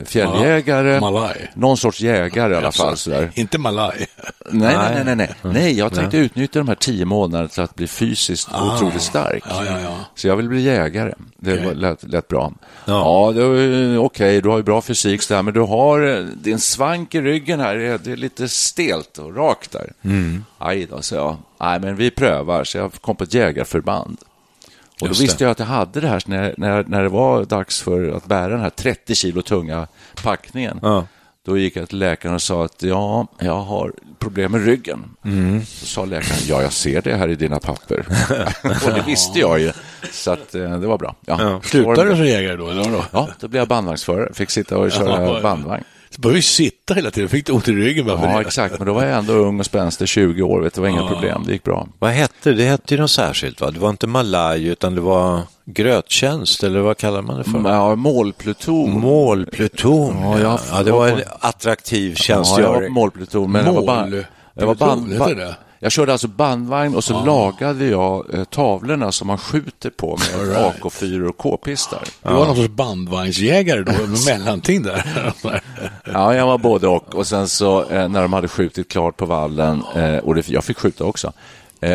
fjälljägare. 0.06 1.00
Malaj. 1.00 1.52
Någon 1.56 1.78
sorts 1.78 2.02
jägare 2.02 2.54
i 2.54 2.58
alla 2.58 2.72
fall. 2.72 2.88
Alltså, 2.90 3.10
Sådär. 3.12 3.32
Inte 3.36 3.58
Malaj. 3.58 4.08
Nej, 4.52 4.76
nej, 4.78 5.04
nej, 5.06 5.16
nej, 5.16 5.16
nej. 5.16 5.54
nej 5.54 5.78
jag 5.78 5.94
tänkte 5.94 6.18
utnyttja 6.18 6.60
de 6.60 6.68
här 6.68 6.76
tio 6.76 7.06
månaderna 7.06 7.48
till 7.50 7.62
att 7.64 7.76
bli 7.76 7.88
fysiskt 7.88 8.50
otroligt 8.54 9.02
stark. 9.02 9.44
Ja, 9.50 9.66
ja, 9.66 9.80
ja. 9.80 9.98
Så 10.16 10.28
jag 10.28 10.36
vill 10.36 10.50
bli 10.50 10.62
jägare. 10.62 11.14
Det 11.38 11.66
var, 11.66 11.74
lät, 11.74 12.04
lät 12.04 12.28
bra. 12.28 12.54
Ja. 12.86 13.34
Ja, 13.36 14.00
okej, 14.00 14.42
du 14.42 14.50
har 14.50 14.58
ju 14.58 14.64
bra 14.64 14.82
fysik 14.82 15.28
där, 15.30 15.42
men 15.42 15.54
du 15.54 15.60
har 15.60 16.02
eh, 16.18 16.24
din 16.24 16.60
svank 16.60 17.16
i 17.16 17.22
ryggen 17.22 17.60
här, 17.60 17.76
det 18.04 18.12
är- 18.12 18.16
lite 18.16 18.50
stelt 18.50 19.18
och 19.18 19.36
rakt 19.36 19.72
där. 19.72 19.92
Mm. 20.02 20.46
Aj 20.58 20.86
då, 20.86 21.02
så 21.02 21.16
jag. 21.16 21.38
Nej, 21.60 21.80
men 21.80 21.96
vi 21.96 22.12
prövar, 22.12 22.64
så 22.64 22.78
jag 22.78 22.94
kom 22.94 23.16
på 23.16 23.24
ett 23.24 23.34
jägarförband. 23.34 24.18
Och 25.02 25.08
då 25.08 25.14
visste 25.14 25.44
jag 25.44 25.52
att 25.52 25.60
jag 25.60 25.66
hade 25.66 26.00
det 26.02 26.08
här 26.08 26.24
när, 26.26 26.54
när, 26.58 26.84
när 26.88 27.04
det 27.04 27.10
var 27.10 27.46
dags 27.46 27.82
för 27.82 28.10
att 28.18 28.26
bära 28.26 28.48
den 28.50 28.60
här 28.62 28.70
30 28.70 29.16
kilo 29.16 29.42
tunga 29.42 29.88
packningen. 30.24 30.80
Ja. 30.82 31.08
Då 31.46 31.58
gick 31.58 31.76
jag 31.76 31.90
till 31.90 32.00
läkaren 32.00 32.36
och 32.36 32.42
sa 32.42 32.66
att 32.66 32.84
ja, 32.84 33.28
jag 33.40 33.60
har 33.60 33.94
problem 34.20 34.52
med 34.52 34.66
ryggen. 34.66 35.04
Mm. 35.26 35.66
Så 35.66 35.86
sa 35.86 36.06
läkaren, 36.06 36.40
ja, 36.48 36.62
jag 36.62 36.74
ser 36.74 37.02
det 37.02 37.16
här 37.16 37.28
i 37.28 37.36
dina 37.36 37.60
papper. 37.60 38.00
och 38.64 38.94
det 38.94 39.04
visste 39.08 39.40
jag 39.40 39.60
ju, 39.60 39.72
så 40.12 40.32
att, 40.32 40.56
eh, 40.56 40.80
det 40.80 40.88
var 40.88 40.98
bra. 40.98 41.16
Ja. 41.26 41.60
Det 41.62 41.68
Slutade 41.68 42.10
du 42.10 42.16
som 42.16 42.26
jägare 42.26 42.56
då? 42.56 42.70
Eller? 42.70 43.06
Ja, 43.12 43.30
då 43.40 43.48
blev 43.48 43.62
jag 43.62 43.68
bandvagnsförare. 43.68 44.34
Fick 44.34 44.50
sitta 44.50 44.78
och 44.78 44.92
köra 44.92 45.22
Ja, 45.26 45.36
ja. 45.36 45.42
bandvagn. 45.42 45.84
Så 46.16 46.22
började 46.22 46.36
vi 46.36 46.42
sitta 46.42 46.94
hela 46.94 47.12
tiden. 47.12 47.30
Fick 47.30 47.46
du 47.46 47.52
ont 47.54 47.68
i 47.68 47.72
ryggen 47.72 48.06
bara 48.06 48.18
för 48.20 48.28
Ja, 48.28 48.34
det? 48.40 48.42
exakt. 48.46 48.80
Men 48.80 48.88
då 48.88 48.94
var 48.94 49.04
jag 49.04 49.18
ändå 49.18 49.34
ung 49.34 49.60
och 49.60 49.66
spänstig, 49.66 50.08
20 50.08 50.42
år. 50.42 50.62
Vet 50.62 50.74
du, 50.74 50.78
det 50.78 50.82
var 50.82 50.88
inga 51.00 51.08
problem. 51.08 51.44
Det 51.46 51.52
gick 51.54 51.64
bra. 51.64 51.88
Vad 52.00 52.12
hette 52.12 52.34
det? 52.50 52.54
Det 52.54 52.64
hette 52.64 52.94
ju 52.96 53.02
något 53.02 53.12
särskilt 53.12 53.62
va? 53.62 53.72
Det 53.72 53.80
var 53.80 53.90
inte 53.90 54.08
Malaj 54.08 54.68
utan 54.68 54.96
det 54.96 55.02
var 55.02 55.42
gröttjänst 55.66 56.64
eller 56.64 56.80
vad 56.80 56.98
kallar 56.98 57.22
man 57.22 57.38
det 57.38 57.44
för? 57.44 57.62
Ja, 57.70 57.96
målpluton. 57.96 58.92
Målpluton. 59.00 60.18
Ja, 60.22 60.40
jag 60.40 60.60
ja, 60.72 60.84
det 60.84 60.92
var 60.92 61.08
en 61.08 61.22
attraktiv 61.40 62.16
Ja, 62.18 62.24
jag 62.30 62.36
var 62.38 62.44
på 62.44 62.48
tjänstgöring. 62.48 62.94
målpluton. 62.94 63.52
Men 63.52 63.66
jag 63.66 63.74
var, 63.74 63.82
Mål- 64.06 64.26
jag 64.54 64.66
var 64.68 64.76
band, 64.76 65.06
pluton, 65.06 65.20
ba- 65.20 65.28
heter 65.30 65.42
det? 65.46 65.56
Jag 65.84 65.92
körde 65.92 66.12
alltså 66.12 66.28
bandvagn 66.28 66.96
och 66.96 67.04
så 67.04 67.26
lagade 67.26 67.86
jag 67.86 68.34
eh, 68.34 68.44
tavlorna 68.44 69.12
som 69.12 69.28
man 69.28 69.38
skjuter 69.38 69.90
på 69.90 70.18
med 70.18 70.56
AK4 70.58 71.28
och 71.28 71.38
K-pistar. 71.38 72.04
Du 72.24 72.34
var 72.34 72.46
någon 72.46 72.56
sorts 72.56 72.70
bandvagnsjägare 72.70 73.84
då, 73.84 73.92
med 73.92 74.26
mellanting 74.26 74.84
där. 74.84 75.24
Ja, 76.14 76.36
jag 76.36 76.46
var 76.46 76.58
både 76.58 76.88
och. 76.88 77.16
Och 77.16 77.28
sen 77.28 77.48
så 77.48 77.90
eh, 77.90 78.10
när 78.10 78.22
de 78.22 78.34
hade 78.34 78.48
skjutit 78.48 78.88
klart 78.88 79.18
på 79.18 79.26
vallen, 79.26 79.84
eh, 79.96 80.18
och 80.18 80.36
det, 80.36 80.50
jag 80.50 80.64
fick 80.64 80.78
skjuta 80.78 81.04
också, 81.04 81.34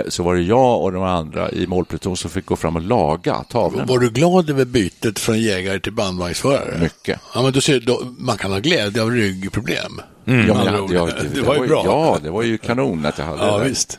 så 0.08 0.22
var 0.22 0.34
det 0.34 0.42
jag 0.42 0.82
och 0.82 0.92
de 0.92 1.02
andra 1.02 1.50
i 1.50 1.66
målpluton 1.66 2.16
som 2.16 2.30
fick 2.30 2.46
gå 2.46 2.56
fram 2.56 2.76
och 2.76 2.82
laga 2.82 3.34
tavlorna. 3.34 3.84
Var 3.84 3.98
du 3.98 4.10
glad 4.10 4.50
över 4.50 4.64
bytet 4.64 5.18
från 5.18 5.40
jägare 5.40 5.80
till 5.80 5.92
bandvagnsförare? 5.92 6.78
Mycket. 6.80 7.20
Ja, 7.34 7.42
men 7.42 7.52
då 7.52 7.60
ser, 7.60 7.80
då, 7.80 8.00
man 8.18 8.36
kan 8.36 8.52
ha 8.52 8.58
glädje 8.58 9.02
av 9.02 9.10
ryggproblem. 9.10 10.00
Med 10.24 10.48
Ja, 10.48 10.64
jag, 10.64 10.92
jag, 10.92 11.10
det, 11.34 11.40
var 11.42 11.54
ju 11.54 11.66
bra. 11.66 11.82
Ja, 11.84 12.18
det 12.22 12.30
var 12.30 12.42
ju 12.42 12.58
kanon 12.58 13.06
att 13.06 13.18
jag 13.18 13.24
hade 13.24 13.46
Ja, 13.46 13.58
det. 13.58 13.68
visst. 13.68 13.98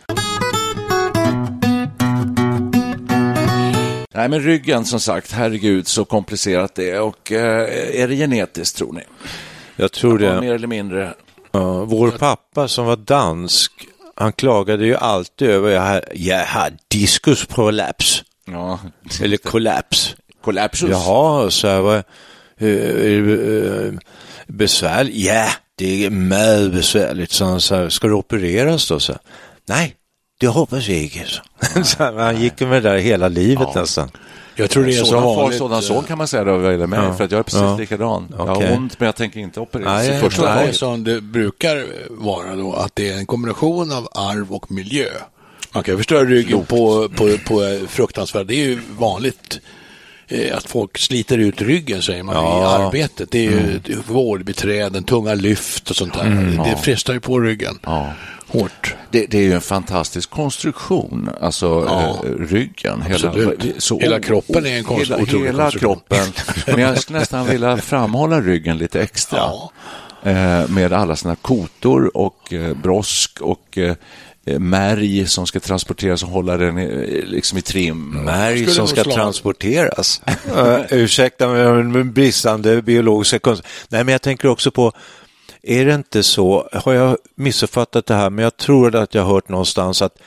Nej, 4.13 4.29
men 4.29 4.39
ryggen 4.39 4.85
som 4.85 4.99
sagt, 4.99 5.31
herregud 5.31 5.87
så 5.87 6.05
komplicerat 6.05 6.75
det 6.75 6.89
är. 6.91 7.01
Och 7.01 7.31
eh, 7.31 8.01
är 8.01 8.07
det 8.07 8.15
genetiskt 8.15 8.77
tror 8.77 8.93
ni? 8.93 9.01
Jag 9.75 9.91
tror 9.91 10.19
det. 10.19 10.41
mer 10.41 10.53
eller 10.53 10.67
mindre. 10.67 11.13
Ja, 11.51 11.83
vår 11.85 12.09
pappa 12.11 12.67
som 12.67 12.85
var 12.85 12.95
dansk, 12.95 13.71
han 14.17 14.33
klagade 14.33 14.85
ju 14.85 14.95
alltid 14.95 15.49
över 15.49 15.69
jag 15.71 16.01
jag 16.13 16.45
har 16.45 16.71
diskusprolaps. 16.87 18.23
Ja. 18.45 18.79
Eller 19.21 19.37
kollaps. 19.37 20.15
Kollapsus. 20.43 20.89
Jaha, 20.89 21.51
så 21.51 21.67
jag 21.67 21.81
var 21.81 22.03
eh, 22.57 22.69
eh, 22.69 23.93
besvärligt. 24.47 25.15
Ja, 25.15 25.47
det 25.75 26.05
är 26.05 26.09
mycket 26.09 26.71
besvärligt. 26.71 27.31
Så 27.31 27.45
han 27.45 27.61
sa, 27.61 27.89
ska 27.89 28.07
du 28.07 28.13
opereras 28.13 28.87
då? 28.87 28.99
Så, 28.99 29.15
Nej, 29.67 29.95
det 30.39 30.47
hoppas 30.47 30.87
jag 30.87 31.03
inte. 31.03 31.83
Så. 31.83 32.03
han 32.19 32.41
gick 32.41 32.59
med 32.59 32.71
det 32.83 32.89
där 32.89 32.97
hela 32.97 33.27
livet 33.27 33.67
Ja. 33.75 33.81
nästan. 33.81 34.11
Jag 34.57 34.69
tror 34.69 34.83
det 34.83 34.91
är 34.93 34.99
så 34.99 35.05
Sådan 35.05 35.23
far, 35.23 35.35
vanligt. 35.35 35.57
sådan 35.57 35.81
son 35.81 36.03
kan 36.03 36.17
man 36.17 36.27
säga 36.27 36.43
då 36.43 36.57
vad 36.57 36.71
gäller 36.71 36.87
mig, 36.87 36.99
Ja. 37.03 37.13
för 37.13 37.23
att 37.23 37.31
jag 37.31 37.39
är 37.39 37.43
precis 37.43 37.59
Ja. 37.61 37.77
likadan. 37.77 38.27
Jag 38.37 38.49
Okej. 38.49 38.67
har 38.69 38.77
ont, 38.77 38.99
men 38.99 39.05
jag 39.05 39.15
tänker 39.15 39.39
inte 39.39 39.59
opereras 39.59 39.87
Nej, 39.93 40.05
i 40.05 40.07
jag 40.07 40.15
Jag 40.15 40.21
första 40.23 40.41
tror 40.41 40.55
det 40.63 40.67
är 40.67 40.71
som 40.71 41.03
det 41.03 41.21
brukar 41.21 41.85
vara 42.09 42.55
då, 42.55 42.73
att 42.73 42.91
det 42.95 43.09
är 43.09 43.17
en 43.17 43.25
kombination 43.25 43.91
av 43.91 44.07
arv 44.15 44.53
och 44.53 44.71
miljö. 44.71 45.05
Man 45.71 45.83
kan 45.83 45.97
förstöra 45.97 46.23
ryggen 46.25 46.65
på, 46.65 47.09
på, 47.15 47.37
på 47.47 47.79
fruktansvärt, 47.87 48.47
det 48.47 48.55
är 48.55 48.65
ju 48.65 48.79
vanligt 48.99 49.59
eh, 50.27 50.57
att 50.57 50.63
folk 50.69 50.97
sliter 50.97 51.37
ut 51.37 51.61
ryggen 51.61 52.01
säger 52.01 52.23
man 52.23 52.35
i 52.35 52.39
Ja. 52.39 52.67
arbetet. 52.87 53.31
Det 53.31 53.39
är 53.39 53.43
ju 53.51 53.59
mm. 53.59 53.81
vårdbiträden, 54.07 55.03
tunga 55.03 55.33
lyft 55.33 55.89
och 55.89 55.95
sånt 55.95 56.13
där. 56.13 56.63
det 56.65 56.81
frestar 56.81 57.13
ju 57.13 57.19
på 57.19 57.39
ryggen 57.39 57.79
Ja. 57.85 58.07
Hårt. 58.47 58.95
Det, 59.11 59.25
det 59.25 59.37
är 59.37 59.41
ju 59.41 59.53
en 59.53 59.61
fantastisk 59.61 60.29
konstruktion, 60.29 61.29
alltså 61.41 61.65
Ja. 61.87 62.15
eh, 62.25 62.31
ryggen. 62.45 63.03
Absolut. 63.11 63.83
Hela 64.01 64.19
kroppen 64.19 64.65
är 64.65 64.77
en 64.77 64.83
konst- 64.83 65.01
hela, 65.05 65.17
otrolig 65.23 65.45
hela 65.45 65.63
konstruktion. 65.63 65.95
kroppen. 66.07 66.25
Men 66.67 66.79
jag 66.79 66.97
skulle 67.01 67.19
nästan 67.19 67.45
vilja 67.47 67.77
framhålla 67.77 68.41
ryggen 68.41 68.77
lite 68.77 69.01
extra. 69.01 69.39
Ja. 69.39 69.71
Eh, 70.23 70.69
med 70.69 70.93
alla 70.93 71.15
sina 71.15 71.35
kotor 71.35 72.17
och 72.17 72.53
eh, 72.53 72.73
brosk 72.77 73.41
och 73.41 73.77
eh, 73.77 73.95
eh, 74.45 74.59
märg 74.59 75.27
som 75.27 75.47
ska 75.47 75.59
transporteras 75.59 76.23
och 76.23 76.29
hålla 76.29 76.57
den 76.57 76.77
i, 76.79 77.23
liksom 77.27 77.57
i 77.57 77.61
trim. 77.61 78.09
Märg 78.09 78.57
skulle 78.57 78.71
som 78.75 78.87
ska 78.87 79.03
slå- 79.03 79.13
transporteras. 79.13 80.21
uh, 80.57 80.79
ursäkta 80.91 81.47
med 81.47 82.05
bristande 82.13 82.81
biologiska 82.81 83.39
kunskap. 83.39 83.65
Nej, 83.89 84.03
men 84.03 84.11
jag 84.11 84.21
tänker 84.21 84.47
också 84.47 84.71
på, 84.71 84.91
är 85.63 85.85
det 85.85 85.95
inte 85.95 86.23
så, 86.23 86.69
har 86.73 86.93
jag 86.93 87.17
missuppfattat 87.35 88.05
det 88.05 88.13
här, 88.13 88.29
men 88.29 88.43
jag 88.43 88.57
tror 88.57 88.95
att 88.95 89.13
jag 89.13 89.23
har 89.23 89.33
hört 89.33 89.49
någonstans 89.49 90.01
att 90.01 90.17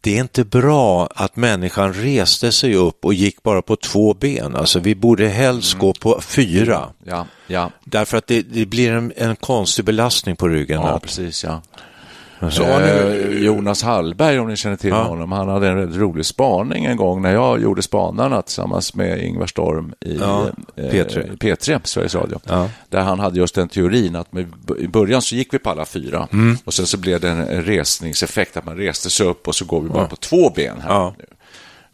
det 0.00 0.16
är 0.16 0.20
inte 0.20 0.44
bra 0.44 1.08
att 1.14 1.36
människan 1.36 1.92
reste 1.92 2.52
sig 2.52 2.74
upp 2.74 3.04
och 3.04 3.14
gick 3.14 3.42
bara 3.42 3.62
på 3.62 3.76
två 3.76 4.14
ben. 4.14 4.56
Alltså 4.56 4.78
vi 4.78 4.94
borde 4.94 5.28
helst 5.28 5.74
gå 5.74 5.92
på 5.94 6.20
fyra. 6.20 6.88
Ja, 7.04 7.26
ja, 7.46 7.70
Därför 7.84 8.16
att 8.16 8.26
det, 8.26 8.42
det 8.42 8.66
blir 8.66 8.92
en, 8.92 9.12
en 9.16 9.36
konstig 9.36 9.84
belastning 9.84 10.36
på 10.36 10.48
ryggen. 10.48 10.80
ja 10.80 10.98
precis. 10.98 11.44
Ja. 11.44 11.62
Ni- 12.40 12.48
Eh, 12.48 13.44
Jonas 13.44 13.82
Hallberg, 13.82 14.38
om 14.38 14.48
ni 14.48 14.56
känner 14.56 14.76
till 14.76 14.90
Ja. 14.90 15.02
honom, 15.02 15.32
han 15.32 15.48
hade 15.48 15.68
en 15.68 15.76
väldigt 15.76 15.96
rolig 16.00 16.26
spaning 16.26 16.84
en 16.84 16.96
gång 16.96 17.22
när 17.22 17.32
jag 17.32 17.62
gjorde 17.62 17.82
Spanarna 17.82 18.42
tillsammans 18.42 18.94
med 18.94 19.22
Ingvar 19.24 19.46
Storm 19.46 19.92
i 20.00 20.16
Ja, 20.20 20.46
eh, 20.76 20.84
P3. 20.84 21.36
P3, 21.36 21.80
Sveriges 21.84 22.14
Radio. 22.14 22.40
Ja. 22.44 22.68
Där 22.88 23.00
han 23.00 23.18
hade 23.20 23.38
just 23.38 23.54
den 23.54 23.68
teorin 23.68 24.16
att 24.16 24.32
med, 24.32 24.46
i 24.78 24.88
början 24.88 25.22
så 25.22 25.34
gick 25.34 25.54
vi 25.54 25.58
på 25.58 25.70
alla 25.70 25.84
fyra 25.84 26.28
Mm. 26.32 26.56
och 26.64 26.74
sen 26.74 26.86
så 26.86 26.96
blev 26.98 27.20
det 27.20 27.28
en, 27.30 27.62
resningseffekt, 27.62 28.56
att 28.56 28.64
man 28.66 28.76
reste 28.76 29.10
sig 29.10 29.26
upp 29.26 29.48
och 29.48 29.54
så 29.54 29.64
går 29.64 29.80
vi 29.80 29.88
bara 29.88 30.06
på 30.08 30.16
två 30.16 30.50
ben 30.50 30.76
här 30.82 31.12
nu. 31.18 31.24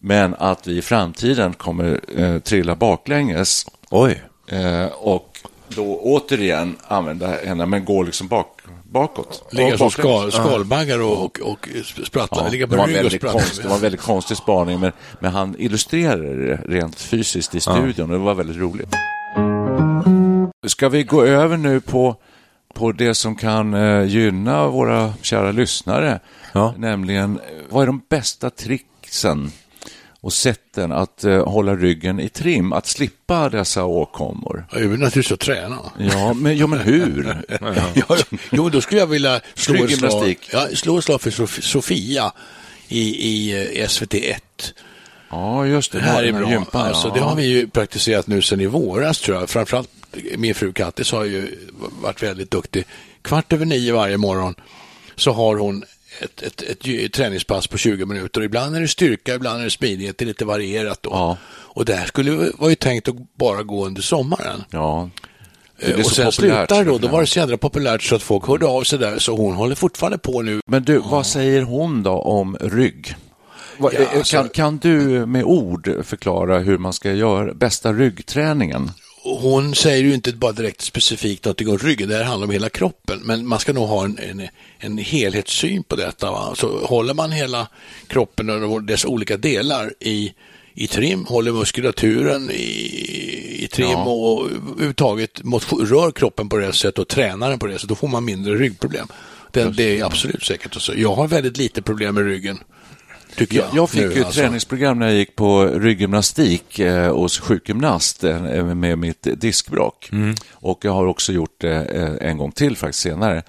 Men 0.00 0.34
att 0.38 0.66
vi 0.66 0.78
i 0.78 0.82
framtiden 0.82 1.52
kommer 1.52 2.00
eh, 2.16 2.38
trilla 2.38 2.74
baklänges 2.76 3.66
Oj, 3.90 4.22
eh, 4.48 4.86
och 4.86 5.38
då 5.68 5.98
återigen 6.02 6.76
använda 6.88 7.26
henne, 7.44 7.66
men 7.66 7.84
gå 7.84 8.02
liksom 8.02 8.28
bak, 8.28 8.60
bakåt. 8.92 9.44
Ligga 9.50 9.78
som 9.78 9.90
skal, 9.90 10.32
skalbaggar 10.32 11.02
och, 11.02 11.22
och, 11.22 11.38
och 11.42 11.68
sprattla. 12.06 12.42
Ja, 12.44 12.48
Ligga 12.48 12.66
det, 12.66 12.76
på 12.76 12.82
rygg 12.82 12.96
och 12.96 13.04
väldigt 13.04 13.20
sprattla. 13.20 13.40
konst, 13.40 13.62
det 13.62 13.68
var 13.68 13.74
en 13.74 13.80
väldigt 13.80 14.00
konstig 14.00 14.36
spaning, 14.36 14.80
men, 14.80 14.92
men 15.20 15.32
han 15.32 15.56
illustrerade 15.58 16.46
det 16.46 16.60
rent 16.68 17.00
fysiskt 17.00 17.54
i 17.54 17.60
studion 17.60 18.10
och 18.10 18.18
det 18.18 18.24
var 18.24 18.34
väldigt 18.34 18.56
roligt. 18.56 18.94
Ska 20.66 20.88
vi 20.88 21.02
gå 21.02 21.24
över 21.24 21.56
nu 21.56 21.80
på, 21.80 22.16
på 22.74 22.92
det 22.92 23.14
som 23.14 23.36
kan 23.36 23.74
eh, 23.74 24.04
gynna 24.04 24.68
våra 24.68 25.14
kära 25.22 25.52
lyssnare? 25.52 26.20
Ja. 26.52 26.74
Nämligen, 26.76 27.36
eh, 27.36 27.42
vad 27.70 27.82
är 27.82 27.86
de 27.86 28.02
bästa 28.08 28.50
tricksen 28.50 29.52
och 30.22 30.32
sätten 30.32 30.92
att 30.92 31.24
eh, 31.24 31.46
hålla 31.48 31.76
ryggen 31.76 32.20
i 32.20 32.28
trim, 32.28 32.72
att 32.72 32.86
slippa 32.86 33.48
dessa 33.48 33.84
åkommor? 33.84 34.66
Ja, 34.72 34.78
det 34.78 34.84
är 34.84 34.88
naturligtvis 34.88 35.32
att 35.32 35.40
träna. 35.40 35.78
Ja, 35.98 36.32
men, 36.34 36.56
ja, 36.56 36.66
men 36.66 36.78
hur? 36.78 37.42
Ja, 38.08 38.16
jo, 38.50 38.68
då 38.68 38.80
skulle 38.80 39.00
jag 39.00 39.06
vilja 39.06 39.40
slå 39.54 39.84
ett 39.84 39.98
slag, 39.98 40.36
ja, 40.52 40.66
slå 40.74 40.98
ett 40.98 41.04
slag 41.04 41.20
för 41.20 41.30
Sof- 41.30 41.60
Sofia 41.60 42.32
i, 42.88 43.00
i 43.28 43.52
eh, 43.80 43.86
SVT1. 43.86 44.34
Ja, 45.30 45.66
just 45.66 45.92
det. 45.92 45.98
Det 45.98 46.04
här 46.04 46.24
är 46.24 46.32
bra. 46.32 46.50
gympan, 46.50 46.86
alltså, 46.86 47.08
ja. 47.08 47.14
Det 47.14 47.20
har 47.20 47.36
vi 47.36 47.46
ju 47.46 47.68
praktiserat 47.68 48.26
nu 48.26 48.42
sedan 48.42 48.60
i 48.60 48.66
våras 48.66 49.20
tror 49.20 49.38
jag. 49.38 49.50
Framförallt 49.50 49.90
min 50.36 50.54
fru 50.54 50.72
Kattis 50.72 51.12
har 51.12 51.24
ju 51.24 51.58
varit 52.02 52.22
väldigt 52.22 52.50
duktig. 52.50 52.84
Kvart 53.22 53.52
över 53.52 53.64
nio 53.64 53.92
varje 53.92 54.16
morgon 54.16 54.54
så 55.16 55.32
har 55.32 55.56
hon 55.56 55.84
ett, 56.20 56.42
ett, 56.42 56.62
ett, 56.62 56.86
ett 56.86 57.12
träningspass 57.12 57.66
på 57.66 57.78
20 57.78 58.06
minuter. 58.06 58.42
Ibland 58.42 58.76
är 58.76 58.80
det 58.80 58.88
styrka, 58.88 59.34
ibland 59.34 59.60
är 59.60 59.64
det 59.64 59.70
smidighet, 59.70 60.18
det 60.18 60.24
är 60.24 60.26
lite 60.26 60.44
varierat 60.44 61.02
då. 61.02 61.10
Ja. 61.10 61.36
Och 61.50 61.84
det 61.84 61.94
här 61.94 62.06
skulle 62.06 62.50
var 62.58 62.68
ju 62.68 62.74
tänkt 62.74 63.08
att 63.08 63.36
bara 63.38 63.62
gå 63.62 63.86
under 63.86 64.02
sommaren. 64.02 64.64
Ja. 64.70 65.10
Det 65.80 65.86
Eh, 65.88 65.94
blir 65.94 66.04
och 66.04 66.10
sen 66.10 66.24
populärt, 66.26 66.68
slutar 66.68 66.84
då, 66.84 66.98
då 66.98 67.08
var 67.08 67.20
det 67.20 67.26
så 67.26 67.38
jädra 67.38 67.56
populärt 67.56 68.02
så 68.02 68.14
att 68.14 68.22
folk 68.22 68.46
hörde 68.46 68.66
av 68.66 68.82
sig 68.84 68.98
där, 68.98 69.18
så 69.18 69.36
hon 69.36 69.54
håller 69.54 69.74
fortfarande 69.74 70.18
på 70.18 70.42
nu. 70.42 70.60
Men 70.66 70.82
du, 70.82 70.98
vad 70.98 71.26
säger 71.26 71.62
hon 71.62 72.02
då 72.02 72.10
om 72.12 72.56
rygg? 72.60 73.16
Ja, 73.78 73.90
eh, 73.92 74.16
alltså- 74.16 74.36
kan, 74.36 74.48
kan 74.48 74.78
du 74.78 75.26
med 75.26 75.44
ord 75.44 75.90
förklara 76.04 76.58
hur 76.58 76.78
man 76.78 76.92
ska 76.92 77.12
göra 77.12 77.54
bästa 77.54 77.92
ryggträningen? 77.92 78.90
Och 79.24 79.36
Hon 79.40 79.74
säger 79.74 80.04
ju 80.04 80.14
inte 80.14 80.32
bara 80.32 80.52
direkt 80.52 80.80
specifikt 80.80 81.44
någonting 81.44 81.68
om 81.68 81.78
ryggen, 81.78 82.08
det 82.08 82.16
här 82.16 82.24
handlar 82.24 82.46
om 82.46 82.52
hela 82.52 82.68
kroppen. 82.68 83.20
Men 83.22 83.46
man 83.46 83.58
ska 83.58 83.72
nog 83.72 83.88
ha 83.88 84.04
en, 84.04 84.18
en, 84.18 84.48
en 84.78 84.98
helhetssyn 84.98 85.82
på 85.82 85.96
detta. 85.96 86.30
Va? 86.30 86.54
Så 86.56 86.86
håller 86.86 87.14
man 87.14 87.32
hela 87.32 87.68
kroppen 88.06 88.50
och 88.64 88.82
dess 88.82 89.04
olika 89.04 89.36
delar 89.36 89.92
i, 90.00 90.32
i 90.74 90.86
trim, 90.86 91.24
håller 91.24 91.52
muskulaturen 91.52 92.50
i, 92.50 93.64
i 93.64 93.68
trim 93.72 93.90
Ja. 93.90 94.04
och 94.04 94.50
överhuvudtaget 94.50 95.40
rör 95.80 96.10
kroppen 96.10 96.48
på 96.48 96.56
det 96.56 96.72
sättet 96.72 96.98
och 96.98 97.08
tränar 97.08 97.50
den 97.50 97.58
på 97.58 97.66
det 97.66 97.74
sättet, 97.74 97.88
då 97.88 97.94
får 97.94 98.08
man 98.08 98.24
mindre 98.24 98.54
ryggproblem. 98.54 99.06
Det, 99.50 99.64
det 99.70 99.98
är 99.98 100.04
absolut 100.04 100.44
säkert. 100.44 100.74
Så 100.74 100.92
jag 100.96 101.14
har 101.14 101.28
väldigt 101.28 101.56
lite 101.56 101.82
problem 101.82 102.14
med 102.14 102.24
ryggen. 102.24 102.58
Tycker 103.36 103.58
jag. 103.58 103.68
Jag, 103.72 103.90
fick 103.90 104.00
nu, 104.00 104.06
ju 104.06 104.20
ett 104.20 104.26
alltså. 104.26 104.40
träningsprogram 104.40 104.98
när 104.98 105.06
jag 105.06 105.16
gick 105.16 105.36
på 105.36 105.64
rygggymnastik 105.64 106.78
eh, 106.78 107.16
hos 107.16 107.40
sjukgymnast 107.40 108.24
eh, 108.24 108.64
med 108.64 108.98
mitt 108.98 109.26
diskbråck. 109.40 110.10
Och 110.52 110.84
jag 110.84 110.92
har 110.92 111.06
också 111.06 111.32
gjort 111.32 111.60
det 111.60 111.84
eh, 111.84 112.28
en 112.28 112.38
gång 112.38 112.52
till 112.52 112.76
faktiskt 112.76 113.02
senare. 113.02 113.42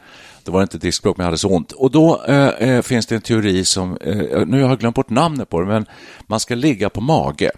Det 0.43 0.52
var 0.52 0.62
inte 0.62 0.78
diskbråck, 0.78 1.17
men 1.17 1.24
jag 1.24 1.28
hade 1.28 1.38
så 1.38 1.50
ont. 1.50 1.72
Och 1.72 1.91
då 1.91 2.24
eh, 2.28 2.48
eh, 2.48 2.82
finns 2.82 3.06
det 3.06 3.15
en 3.15 3.22
teori 3.22 3.65
som, 3.65 3.98
eh, 3.98 4.46
nu 4.48 4.62
har 4.62 4.69
jag 4.69 4.80
glömt 4.80 4.96
bort 4.96 5.10
namnet 5.10 5.50
på 5.50 5.60
det, 5.60 5.67
men 5.67 5.86
man 6.28 6.39
ska 6.39 6.56
ligga 6.56 6.89
på 6.89 7.02
mage. 7.02 7.52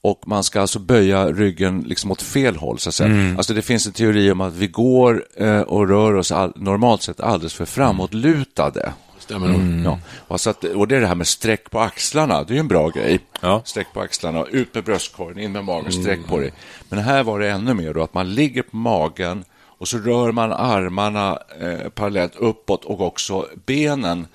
Och 0.00 0.22
man 0.26 0.44
ska 0.44 0.60
alltså 0.60 0.78
böja 0.78 1.32
ryggen 1.32 1.84
liksom 1.86 2.10
åt 2.10 2.22
fel 2.22 2.56
håll. 2.56 2.78
Så 2.78 2.88
att 2.88 2.94
säga. 2.94 3.34
Alltså 3.36 3.54
det 3.54 3.62
finns 3.62 3.86
en 3.86 3.92
teori 3.92 4.30
om 4.30 4.40
att 4.40 4.54
vi 4.54 4.66
går 4.66 5.24
eh, 5.36 5.60
och 5.60 5.88
rör 5.88 6.14
oss 6.14 6.32
all, 6.32 6.52
normalt 6.56 7.02
sett 7.02 7.20
alldeles 7.20 7.54
för 7.54 7.64
framåtlutade. 7.64 8.92
Stämmer 9.28 9.48
nog. 9.48 9.86
Ja. 9.86 9.98
Och, 10.28 10.40
så 10.40 10.50
att, 10.50 10.64
och 10.64 10.88
det 10.88 10.96
är 10.96 11.00
det 11.00 11.06
här 11.06 11.14
med 11.14 11.26
streck 11.26 11.70
på 11.70 11.80
axlarna, 11.80 12.44
det 12.44 12.52
är 12.52 12.54
ju 12.54 12.60
en 12.60 12.68
bra 12.68 12.88
grej. 12.88 13.20
Ja. 13.40 13.62
Streck 13.64 13.86
på 13.92 14.00
axlarna, 14.00 14.44
ut 14.44 14.74
med 14.74 14.84
bröstkorgen, 14.84 15.38
in 15.38 15.52
med 15.52 15.64
magen, 15.64 15.92
streck 15.92 16.26
på 16.26 16.38
dig. 16.38 16.52
Men 16.88 16.98
här 16.98 17.22
var 17.22 17.38
det 17.40 17.50
ännu 17.50 17.74
mer 17.74 17.94
då, 17.94 18.02
att 18.02 18.14
man 18.14 18.34
ligger 18.34 18.62
på 18.62 18.76
magen 18.76 19.44
och 19.78 19.88
så 19.88 19.98
rör 19.98 20.32
man 20.32 20.52
armarna 20.52 21.38
eh, 21.60 21.88
parallellt 21.88 22.36
uppåt 22.36 22.84
och 22.84 23.00
också 23.00 23.46
benen 23.66 24.26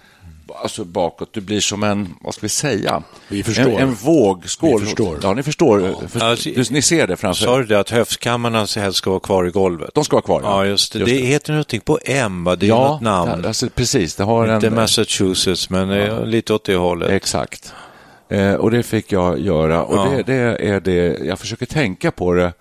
alltså 0.56 0.84
bakåt. 0.84 1.34
Du 1.34 1.42
blir 1.42 1.60
som 1.60 1.84
en, 1.84 2.16
vad 2.22 2.34
ska 2.34 2.42
vi 2.42 2.50
säga? 2.50 3.04
Vi 3.28 3.44
förstår. 3.44 3.64
En, 3.64 3.78
en 3.78 3.94
vågskål. 3.94 4.80
Vi 4.80 4.86
förstår. 4.86 5.20
Ja, 5.24 5.34
ni 5.34 5.44
förstår. 5.44 6.08
För, 6.08 6.20
Alltså, 6.20 6.50
du, 6.50 6.64
ni 6.72 6.82
ser 6.82 7.08
det 7.08 7.18
framför 7.18 7.44
Sa 7.46 7.58
du 7.58 7.64
det 7.66 7.80
att 7.80 7.90
höftkammarna 7.90 8.68
helst 8.76 8.98
ska 8.98 9.10
vara 9.10 9.20
kvar 9.20 9.48
i 9.48 9.50
golvet? 9.52 9.90
De 9.94 10.04
ska 10.04 10.16
vara 10.16 10.26
kvar. 10.26 10.42
Ja, 10.44 10.66
just 10.66 10.94
det. 10.94 11.00
det 11.00 11.12
heter 11.12 11.54
någonting 11.54 11.82
på 11.82 12.00
M, 12.06 12.44
va? 12.44 12.56
Det 12.56 12.66
är 12.66 12.68
ja, 12.68 12.88
något 12.92 13.02
namn. 13.02 13.40
ja, 13.42 13.48
alltså, 13.48 13.70
precis. 13.70 14.16
Det 14.16 14.24
har 14.24 14.56
Inte 14.56 14.68
en... 14.68 14.76
Massachusetts, 14.76 15.70
men 15.70 15.92
eh, 15.92 16.26
lite 16.26 16.54
åt 16.54 16.66
det 16.66 16.76
hållet. 16.76 17.10
Exakt. 17.10 17.74
Eh, 18.30 18.54
och 18.54 18.72
det 18.72 18.84
fick 18.84 19.12
jag 19.12 19.40
göra. 19.40 19.84
Och 19.84 19.98
Ja. 19.98 20.12
det, 20.16 20.24
det 20.24 20.68
är 20.68 20.80
det, 20.80 21.26
jag 21.26 21.40
försöker 21.40 21.66
tänka 21.66 22.12
på 22.12 22.34
det. 22.34 22.54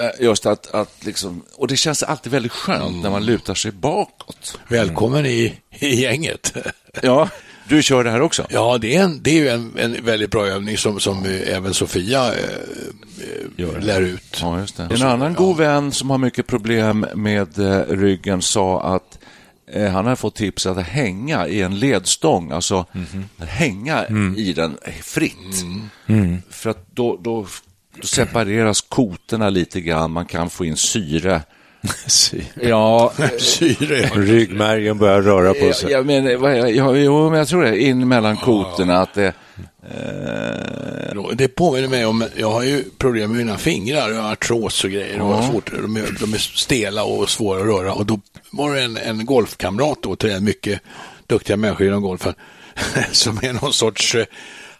Eh, 0.00 0.24
Just 0.24 0.46
att, 0.46 0.74
att 0.74 1.04
liksom, 1.04 1.42
och 1.56 1.68
det 1.68 1.76
känns 1.76 2.02
alltid 2.02 2.32
väldigt 2.32 2.52
skönt 2.52 3.02
när 3.02 3.10
man 3.10 3.26
lutar 3.26 3.54
sig 3.54 3.72
bakåt. 3.72 4.58
Välkommen 4.68 5.26
i, 5.26 5.54
i 5.70 5.94
gänget. 5.94 6.56
Ja, 7.02 7.28
du 7.68 7.82
kör 7.82 8.04
det 8.04 8.10
här 8.10 8.20
också? 8.20 8.46
Ja, 8.50 8.78
det 8.78 8.96
är, 8.96 9.02
en, 9.04 9.22
det 9.22 9.30
är 9.30 9.34
ju 9.34 9.48
en, 9.48 9.78
en 9.78 10.04
väldigt 10.04 10.30
bra 10.30 10.46
övning 10.46 10.78
som, 10.78 11.00
som 11.00 11.24
även 11.46 11.74
Sofia 11.74 12.34
eh, 12.34 12.38
eh, 13.58 13.80
lär 13.80 14.00
ut. 14.00 14.38
Ja, 14.40 14.60
just 14.60 14.76
det. 14.76 14.82
En 14.82 15.02
annan 15.02 15.34
god 15.34 15.56
vän 15.56 15.92
som 15.92 16.10
har 16.10 16.18
mycket 16.18 16.46
problem 16.46 17.06
med 17.14 17.58
eh, 17.58 17.80
ryggen 17.88 18.42
sa 18.42 18.82
att 18.82 19.18
eh, 19.72 19.90
han 19.90 20.04
hade 20.04 20.16
fått 20.16 20.34
tips 20.34 20.66
att 20.66 20.86
hänga 20.86 21.46
i 21.46 21.62
en 21.62 21.78
ledstång, 21.78 22.50
alltså 22.50 22.86
hänga 23.38 24.06
i 24.36 24.52
den 24.52 24.78
fritt. 25.02 25.64
För 26.50 26.70
att 26.70 26.86
då, 26.94 27.16
då, 27.22 27.46
då 28.00 28.06
separeras 28.06 28.80
kotorna 28.80 29.50
lite 29.50 29.80
grann, 29.80 30.10
man 30.10 30.26
kan 30.26 30.50
få 30.50 30.64
in 30.64 30.76
syre. 30.76 31.42
Ja, 32.62 33.12
Syre, 33.38 33.98
ja. 34.00 34.08
Ryggmärgen 34.14 34.98
börjar 34.98 35.22
röra 35.22 35.54
på 35.54 35.72
sig. 35.72 35.90
jag, 35.90 36.06
men, 36.06 36.40
vad- 36.40 36.70
ja, 36.70 36.96
jo, 36.96 37.30
men 37.30 37.38
jag 37.38 37.48
tror 37.48 37.62
det, 37.62 37.78
in 37.80 38.08
mellan 38.08 38.36
kotorna 38.36 38.98
att 39.00 39.14
det... 39.14 39.32
Eh, 39.90 41.32
Det 41.34 41.48
påminner 41.48 41.88
mig 41.88 42.04
om, 42.06 42.24
jag 42.36 42.50
har 42.50 42.62
ju 42.62 42.84
problem 42.98 43.30
med 43.30 43.38
mina 43.46 43.58
fingrar, 43.58 44.10
jag 44.10 44.22
har 44.22 44.32
artros 44.32 44.84
och 44.84 44.90
grejer 44.90 45.20
och 45.20 45.34
Ja. 45.34 45.50
svårt, 45.50 45.70
de, 45.82 45.96
är, 45.96 46.16
de 46.20 46.34
är 46.34 46.38
stela 46.38 47.04
och 47.04 47.30
svåra 47.30 47.60
att 47.60 47.66
röra 47.66 47.92
och 47.92 48.06
då 48.06 48.20
var 48.50 48.74
det 48.74 48.82
en, 48.82 48.96
en 48.96 49.26
golfkamrat 49.26 49.98
då 50.02 50.16
till 50.16 50.30
en 50.30 50.44
mycket 50.44 50.80
duktiga 51.26 51.56
människor 51.56 51.86
inom 51.86 52.02
golfen 52.02 52.34
som 53.12 53.38
är 53.42 53.52
någon 53.52 53.72
sorts, 53.72 54.14
eh, 54.14 54.24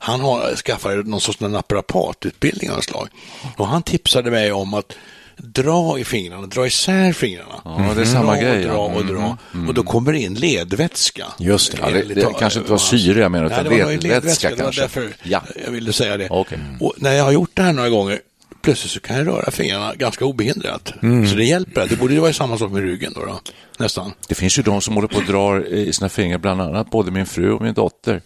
han 0.04 0.20
har 0.20 0.56
skaffat 0.56 1.06
någon 1.06 1.20
sorts 1.20 1.40
naprapatutbildning 1.40 2.70
av 2.70 2.76
något 2.76 2.84
slag 2.84 3.08
och 3.56 3.66
han 3.66 3.82
tipsade 3.82 4.30
mig 4.30 4.52
om 4.52 4.74
att 4.74 4.92
dra 5.36 5.98
i 5.98 6.04
fingrarna, 6.04 6.46
dra 6.46 6.66
isär 6.66 7.12
fingrarna. 7.12 7.60
Ja, 7.64 7.92
det 7.96 8.00
är 8.00 8.04
samma 8.04 8.32
dra 8.34 8.40
grej, 8.40 8.70
Och 8.70 8.90
dra 8.90 8.98
och 8.98 9.06
dra. 9.06 9.36
Och 9.68 9.74
då 9.74 9.82
kommer 9.82 10.12
det 10.12 10.18
in 10.18 10.34
ledvätska. 10.34 11.26
Just 11.38 11.72
det. 11.72 11.78
Ja, 11.82 11.90
det- 11.90 12.14
det 12.14 12.26
kanske 12.38 12.58
inte 12.58 12.70
var 12.70 12.78
syre 12.78 13.20
jag 13.20 13.32
menar, 13.32 13.48
Nej, 13.48 13.58
utan 13.60 13.72
det 13.72 13.84
var 13.84 13.92
nog 13.92 14.02
ledvätska 14.02 14.48
Det 14.50 14.56
var 14.56 14.62
kanske. 14.62 14.80
därför 14.80 15.08
Ja. 15.22 15.42
jag 15.64 15.70
ville 15.70 15.92
säga 15.92 16.16
det. 16.16 16.28
Okej. 16.30 16.58
Och 16.80 16.94
när 16.96 17.12
jag 17.12 17.24
har 17.24 17.32
gjort 17.32 17.50
det 17.54 17.62
här 17.62 17.72
några 17.72 17.88
gånger, 17.88 18.18
plötsligt 18.62 18.92
så 18.92 19.00
kan 19.00 19.16
jag 19.16 19.26
röra 19.26 19.50
fingrarna 19.50 19.94
ganska 19.94 20.24
obehindrat. 20.24 20.92
Så 21.30 21.36
det 21.36 21.44
hjälper. 21.44 21.86
Det 21.88 21.96
borde 21.96 22.14
ju 22.14 22.20
vara 22.20 22.32
samma 22.32 22.58
sak 22.58 22.70
med 22.72 22.82
ryggen 22.82 23.12
då, 23.14 23.24
då 23.24 23.40
nästan. 23.78 24.12
Det 24.28 24.34
finns 24.34 24.58
ju 24.58 24.62
de 24.62 24.80
som 24.80 24.94
håller 24.94 25.08
på 25.08 25.16
och 25.16 25.24
drar 25.24 25.66
i 25.66 25.92
sina 25.92 26.08
fingrar, 26.08 26.38
bland 26.38 26.60
annat 26.60 26.90
både 26.90 27.10
min 27.10 27.26
fru 27.26 27.52
och 27.52 27.62
min 27.62 27.74
dotter. 27.74 28.22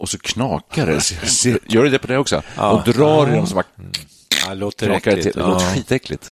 Och 0.00 0.08
så 0.08 0.18
knakar 0.18 0.86
det. 0.86 1.00
Se- 1.00 1.58
Gör 1.66 1.84
det 1.84 1.90
det 1.90 1.98
på 1.98 2.06
det 2.06 2.18
också? 2.18 2.42
Och 2.56 2.82
drar 2.84 3.28
i 3.32 3.36
dem 3.36 3.46
så 3.46 3.54
bara 3.54 3.64
Ja, 4.44 4.48
det 4.48 4.54
låter 4.54 4.86
knakar 4.86 5.10
det 5.10 5.16
äckligt. 5.16 5.32
till. 5.34 5.42
Det 5.42 5.48
låter 5.48 5.66
Ja. 5.66 5.72
skitäckligt. 5.74 6.28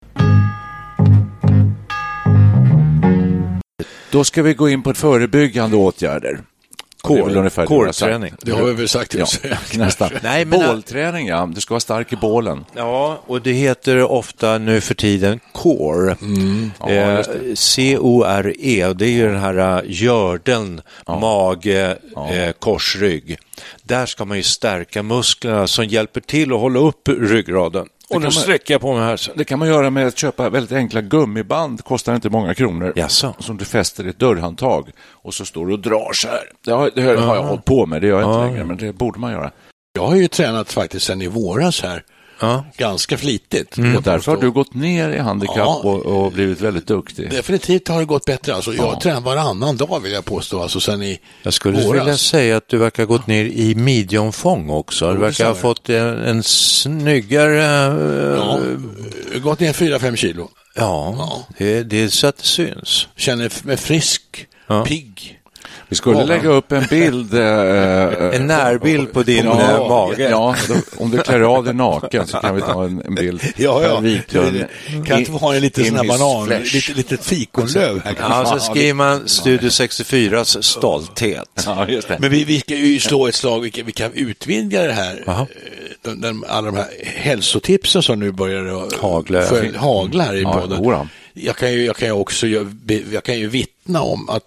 Då 4.11 4.25
ska 4.25 4.43
vi 4.43 4.55
gå 4.55 4.69
in 4.69 4.83
på 4.83 4.95
förebyggande 4.95 5.77
åtgärder. 5.77 6.41
Och 8.39 8.45
det 8.45 8.53
har 8.53 8.65
vi 8.65 8.73
väl 8.73 8.89
sagt. 8.89 9.15
Ja, 9.15 9.27
nästan. 9.79 10.11
Nej, 10.23 10.45
men- 10.45 10.61
Bålträning, 10.61 11.27
ja. 11.27 11.51
Du 11.55 11.61
ska 11.61 11.75
vara 11.75 11.81
stark 11.81 12.13
i 12.13 12.17
bålen. 12.17 12.65
Ja, 12.77 13.23
och 13.27 13.43
det 13.43 13.53
heter 13.53 14.03
ofta 14.03 14.59
nu 14.59 14.81
för 14.81 14.95
tiden 14.95 15.41
core. 15.53 16.17
Ja, 16.81 16.89
eh. 16.89 17.27
C-O-R-E, 17.55 18.87
och 18.87 18.97
det 18.97 19.07
är 19.07 19.11
ju 19.11 19.27
den 19.29 19.41
här 19.41 19.79
uh, 19.79 19.91
gördeln, 19.91 20.81
mage, 21.07 21.97
eh, 22.31 22.53
korsrygg. 22.59 23.39
Där 23.83 24.07
ska 24.07 24.25
man 24.25 24.37
ju 24.37 24.43
stärka 24.43 25.03
musklerna 25.03 25.67
som 25.67 25.85
hjälper 25.85 26.21
till 26.21 26.53
att 26.53 26.61
hålla 26.61 26.79
upp 26.81 27.09
ryggraden. 27.09 27.87
Och 28.11 28.21
nu 28.23 28.31
sträcker 28.31 28.75
jag 28.75 28.81
på 28.81 28.93
mig 28.95 29.03
här. 29.05 29.21
Det 29.35 29.45
kan 29.45 29.59
man 29.59 29.69
göra 29.69 29.91
med 29.91 30.07
att 30.07 30.19
köpa 30.19 30.51
väldigt 30.51 30.73
enkla 30.73 31.01
gummiband. 31.01 31.85
Kostar 31.85 32.15
inte 32.15 32.31
många 32.31 32.55
kronor. 32.55 32.93
Jaså? 32.97 33.35
Som 33.39 33.57
du 33.57 33.65
fäster 33.65 34.07
i 34.07 34.09
ett 34.09 34.19
dörrhandtag. 34.19 34.91
Och 35.13 35.35
så 35.35 35.45
står 35.45 35.67
du 35.67 35.73
och 35.73 35.79
drar 35.79 36.13
så 36.13 36.29
här. 36.29 36.51
Det 36.65 36.71
har, 36.71 36.91
det 36.95 37.03
har 37.03 37.37
jag 37.37 37.43
hållit 37.43 37.65
på 37.65 37.87
med. 37.87 38.03
Det 38.03 38.07
gör 38.09 38.21
jag 38.21 38.31
inte 38.31 38.39
Ja. 38.39 38.45
längre. 38.47 38.65
Men 38.65 38.77
det 38.77 38.93
borde 38.93 39.19
man 39.19 39.33
göra. 39.33 39.51
Jag 39.93 40.07
har 40.07 40.17
ju 40.17 40.29
tränat 40.29 40.73
faktiskt 40.73 41.07
sedan 41.07 41.23
i 41.23 41.27
våras 41.27 41.83
här. 41.83 42.05
Ja. 42.41 42.65
Ganska 42.77 43.19
flitigt. 43.19 43.79
Och 43.97 44.03
därför 44.03 44.33
har 44.33 44.41
du 44.43 44.51
gått 44.51 44.75
ner 44.75 45.11
i 45.11 45.19
handikapp 45.19 45.57
Ja. 45.57 45.81
och, 45.85 46.07
och 46.07 46.33
blivit 46.33 46.61
väldigt 46.61 46.87
duktig. 46.87 47.31
Definitivt 47.31 47.89
har 47.89 47.99
det 47.99 48.05
gått 48.05 48.25
bättre. 48.25 48.55
Alltså, 48.55 48.75
jag 48.75 49.01
tränar 49.01 49.21
varannan 49.21 49.77
dag 49.77 50.01
vill 50.03 50.13
jag 50.13 50.25
påstå, 50.25 50.63
alltså 50.63 50.81
sen 50.81 51.03
i 51.03 51.21
Jag 51.43 51.55
skulle 51.55 51.85
våras. 51.85 52.01
vilja 52.03 52.17
säga 52.17 52.57
att 52.57 52.69
du 52.69 52.79
verkar 52.79 53.03
ha 53.03 53.09
gått 53.17 53.27
ner 53.27 53.45
i 53.45 53.75
midjeomfång 53.75 54.71
också. 54.71 55.13
Du 55.13 55.19
verkar 55.19 55.47
ha 55.49 55.55
fått 55.55 55.89
en, 55.89 56.19
en 56.19 56.43
snyggare... 56.43 57.65
eh, 57.65 58.37
Ja, 58.37 58.61
har 59.33 59.39
gått 59.39 59.61
ner 59.61 59.73
4-5 59.73 60.17
kilo. 60.17 60.49
ja, 60.75 61.15
Ja. 61.19 61.47
Det, 61.59 61.83
det 61.83 62.03
är 62.03 62.09
så 62.09 62.27
att 62.27 62.37
det 62.39 62.45
syns. 62.47 63.07
Känner 63.17 63.53
mig 63.67 63.77
frisk, 63.77 64.47
Ja. 64.67 64.85
pigg. 64.85 65.38
Vi 65.91 65.97
skulle 65.97 66.19
Ja. 66.19 66.25
lägga 66.25 66.49
upp 66.49 66.73
en 66.73 66.85
bild. 66.91 67.35
eh, 67.35 67.41
En 68.35 68.47
närbild 68.47 69.13
på 69.13 69.23
din 69.23 69.45
Ja, 69.45 69.61
eh, 69.61 69.89
mage. 69.89 70.29
Ja, 70.31 70.55
då, 70.69 70.75
om 71.05 71.11
du 71.11 71.19
klär 71.19 71.41
av 71.41 71.65
dig 71.65 71.75
naken 71.75 72.27
så 72.27 72.37
kan 72.39 72.55
vi 72.55 72.61
ta 72.61 72.85
en, 72.85 73.03
en 73.07 73.15
bild. 73.15 73.41
Ja, 73.57 73.83
ja. 73.83 73.95
Per 73.95 74.01
Wiklund. 74.01 74.65
Kan 75.07 75.19
inte 75.19 75.31
vara 75.33 75.57
en 75.57 75.63
liten 75.63 75.85
sån 75.85 75.97
här 75.97 76.05
banan, 76.19 76.49
lite, 76.49 76.93
litet 76.93 77.25
fikonlöv 77.25 78.01
här. 78.05 78.15
Ja, 78.21 78.45
så 78.47 78.59
skriver 78.73 78.95
man 78.95 79.29
Studio 79.29 79.69
64s 79.69 80.63
stolthet. 80.63 81.63
Ja, 81.67 81.89
just 81.89 82.09
det. 82.09 82.17
Men 82.21 82.31
vi, 82.31 82.45
vi 82.45 82.61
ska 82.61 82.75
ju 82.75 83.01
slå 83.01 83.27
ett 83.27 83.35
slag, 83.35 83.61
vi 83.61 83.71
kan, 83.71 83.87
vi 83.87 83.93
kan 83.93 84.13
utvidga 84.13 84.83
det 84.83 84.93
här. 84.93 85.23
Jaha. 85.27 85.41
Eh, 85.41 85.47
Den, 86.03 86.21
den, 86.21 86.45
alla 86.49 86.67
de 86.71 86.77
här 86.77 86.87
hälsotipsen 87.05 88.03
som 88.03 88.21
nu 88.21 88.33
börjar 88.33 89.01
Hagla. 89.03 89.43
för- 89.43 89.65
i 89.65 90.43
Ja, 90.43 90.53
podden. 90.53 91.09
Jag 91.35 91.57
kan 91.57 91.73
ju, 91.73 91.85
jag 91.85 91.97
kan 91.97 92.09
ju 92.09 92.13
också 92.15 92.47
jag, 92.47 92.75
jag 93.13 93.25
kan 93.25 93.39
ju 93.39 93.49
vittna 93.49 94.03
om 94.03 94.29
att 94.29 94.43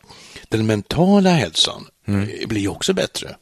den 0.52 0.66
mentala 0.66 1.30
hälsan 1.30 1.86
eh, 2.08 2.48
blir 2.48 2.72
också 2.72 2.94
bättre. 2.94 3.36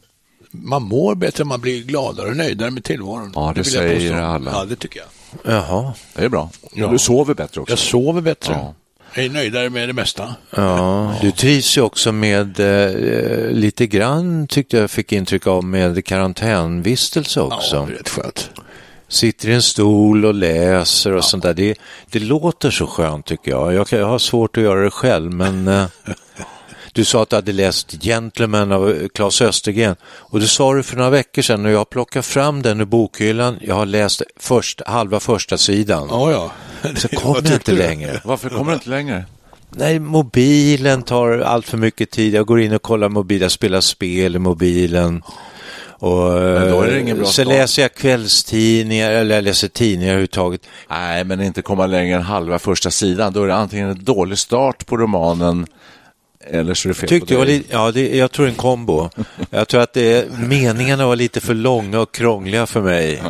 Man 0.51 0.83
mår 0.83 1.15
bättre, 1.15 1.43
man 1.43 1.61
blir 1.61 1.83
gladare 1.83 2.29
och 2.29 2.37
nöjdare 2.37 2.71
med 2.71 2.83
tillvaron. 2.83 3.31
Ja, 3.35 3.51
det 3.55 3.59
jag 3.59 3.67
säger 3.67 4.13
alla. 4.13 4.51
Ja, 4.51 4.65
det 4.65 4.75
tycker 4.75 4.99
jag. 4.99 5.07
Jaha. 5.53 5.93
Det 6.15 6.25
är 6.25 6.29
bra. 6.29 6.49
Ja. 6.73 6.87
Du 6.87 6.99
sover 6.99 7.33
bättre 7.33 7.61
också. 7.61 7.71
Jag 7.71 7.79
sover 7.79 8.21
bättre. 8.21 8.53
Ja. 8.53 8.73
Jag 9.13 9.25
är 9.25 9.29
nöjdare 9.29 9.69
med 9.69 9.89
det 9.89 9.93
mesta. 9.93 10.35
Ja, 10.55 11.15
du 11.21 11.31
trivs 11.31 11.77
ju 11.77 11.81
också 11.81 12.11
med 12.11 12.59
eh, 12.59 13.51
lite 13.51 13.87
grann, 13.87 14.47
tyckte 14.47 14.77
jag 14.77 14.91
fick 14.91 15.11
intryck 15.11 15.47
av, 15.47 15.63
med 15.63 16.05
karantänvistelse 16.05 17.41
också. 17.41 17.75
Ja, 17.75 17.85
det 17.85 17.93
är 17.93 17.97
rätt 17.97 18.09
skönt. 18.09 18.49
Sitter 19.07 19.49
i 19.49 19.53
en 19.53 19.61
stol 19.61 20.25
och 20.25 20.33
läser 20.33 21.11
och 21.13 21.23
sånt 21.23 21.43
där. 21.43 21.53
Det, 21.53 21.75
det 22.11 22.19
låter 22.19 22.71
så 22.71 22.87
skönt 22.87 23.25
tycker 23.25 23.51
jag. 23.51 23.73
Jag, 23.73 23.87
jag 23.91 24.07
har 24.07 24.19
svårt 24.19 24.57
att 24.57 24.63
göra 24.63 24.83
det 24.83 24.91
själv, 24.91 25.33
men 25.33 25.67
eh, 25.67 25.85
du 26.93 27.05
sa 27.05 27.23
att 27.23 27.29
du 27.29 27.35
hade 27.35 27.51
läst 27.51 28.03
Gentleman 28.03 28.71
av 28.71 28.89
eh, 28.89 29.07
Claes 29.13 29.41
Östergren 29.41 29.95
och 30.03 30.39
du 30.39 30.47
sa 30.47 30.73
det 30.73 30.83
för 30.83 30.97
några 30.97 31.09
veckor 31.09 31.41
sedan 31.41 31.65
och 31.65 31.71
jag 31.71 31.89
plockar 31.89 32.21
fram 32.21 32.61
den 32.61 32.81
ur 32.81 32.85
bokhyllan. 32.85 33.59
Jag 33.61 33.75
har 33.75 33.85
läst 33.85 34.21
först, 34.39 34.81
halva 34.85 35.19
första 35.19 35.57
sidan. 35.57 36.07
Ja, 36.11 36.31
ja. 36.31 36.51
Så 36.95 37.07
kommer 37.17 37.35
jag 37.35 37.43
tyckte 37.43 37.53
inte 37.53 37.71
du? 37.71 37.77
längre. 37.77 38.21
Varför 38.23 38.49
kommer 38.49 38.71
du 38.71 38.73
inte 38.73 38.89
längre? 38.89 39.25
Nej, 39.69 39.99
mobilen 39.99 41.03
tar 41.03 41.39
allt 41.39 41.67
för 41.67 41.77
mycket 41.77 42.11
tid. 42.11 42.33
Jag 42.33 42.45
går 42.45 42.61
in 42.61 42.73
och 42.73 42.81
kollar 42.81 43.09
mobilen, 43.09 43.41
jag 43.41 43.51
spelar 43.51 43.81
spel 43.81 44.35
i 44.35 44.39
mobilen. 44.39 45.23
Och, 46.01 46.19
då 46.19 46.81
är 46.81 46.91
det 46.91 46.99
ingen 46.99 47.17
bra 47.17 47.25
så 47.25 47.31
start. 47.31 47.47
läser 47.47 47.81
jag 47.81 47.93
kvällstidningar, 47.93 49.11
eller 49.11 49.35
jag 49.35 49.43
läser 49.43 49.67
tidningar 49.67 50.11
överhuvudtaget. 50.11 50.61
Nej, 50.89 51.23
men 51.23 51.41
inte 51.41 51.61
komma 51.61 51.85
längre 51.85 52.15
än 52.15 52.21
halva 52.21 52.59
första 52.59 52.91
sidan. 52.91 53.33
Då 53.33 53.43
är 53.43 53.47
det 53.47 53.55
antingen 53.55 53.89
en 53.89 54.03
dålig 54.03 54.37
start 54.37 54.85
på 54.85 54.97
romanen 54.97 55.67
eller 56.47 56.73
så 56.73 56.87
är 56.87 56.89
det 56.89 56.93
fel 56.99 57.09
Tyckte 57.09 57.33
på 57.33 57.39
jag, 57.41 57.47
dig. 57.47 57.57
li- 57.57 57.65
ja, 57.69 57.91
det, 57.91 58.17
jag 58.17 58.31
tror 58.31 58.47
en 58.47 58.55
kombo. 58.55 59.09
Jag 59.49 59.67
tror 59.67 59.81
att 59.81 59.93
det, 59.93 60.27
meningarna 60.39 61.07
var 61.07 61.15
lite 61.15 61.41
för 61.41 61.53
långa 61.53 61.99
och 61.99 62.11
krångliga 62.13 62.65
för 62.65 62.81
mig. 62.81 63.23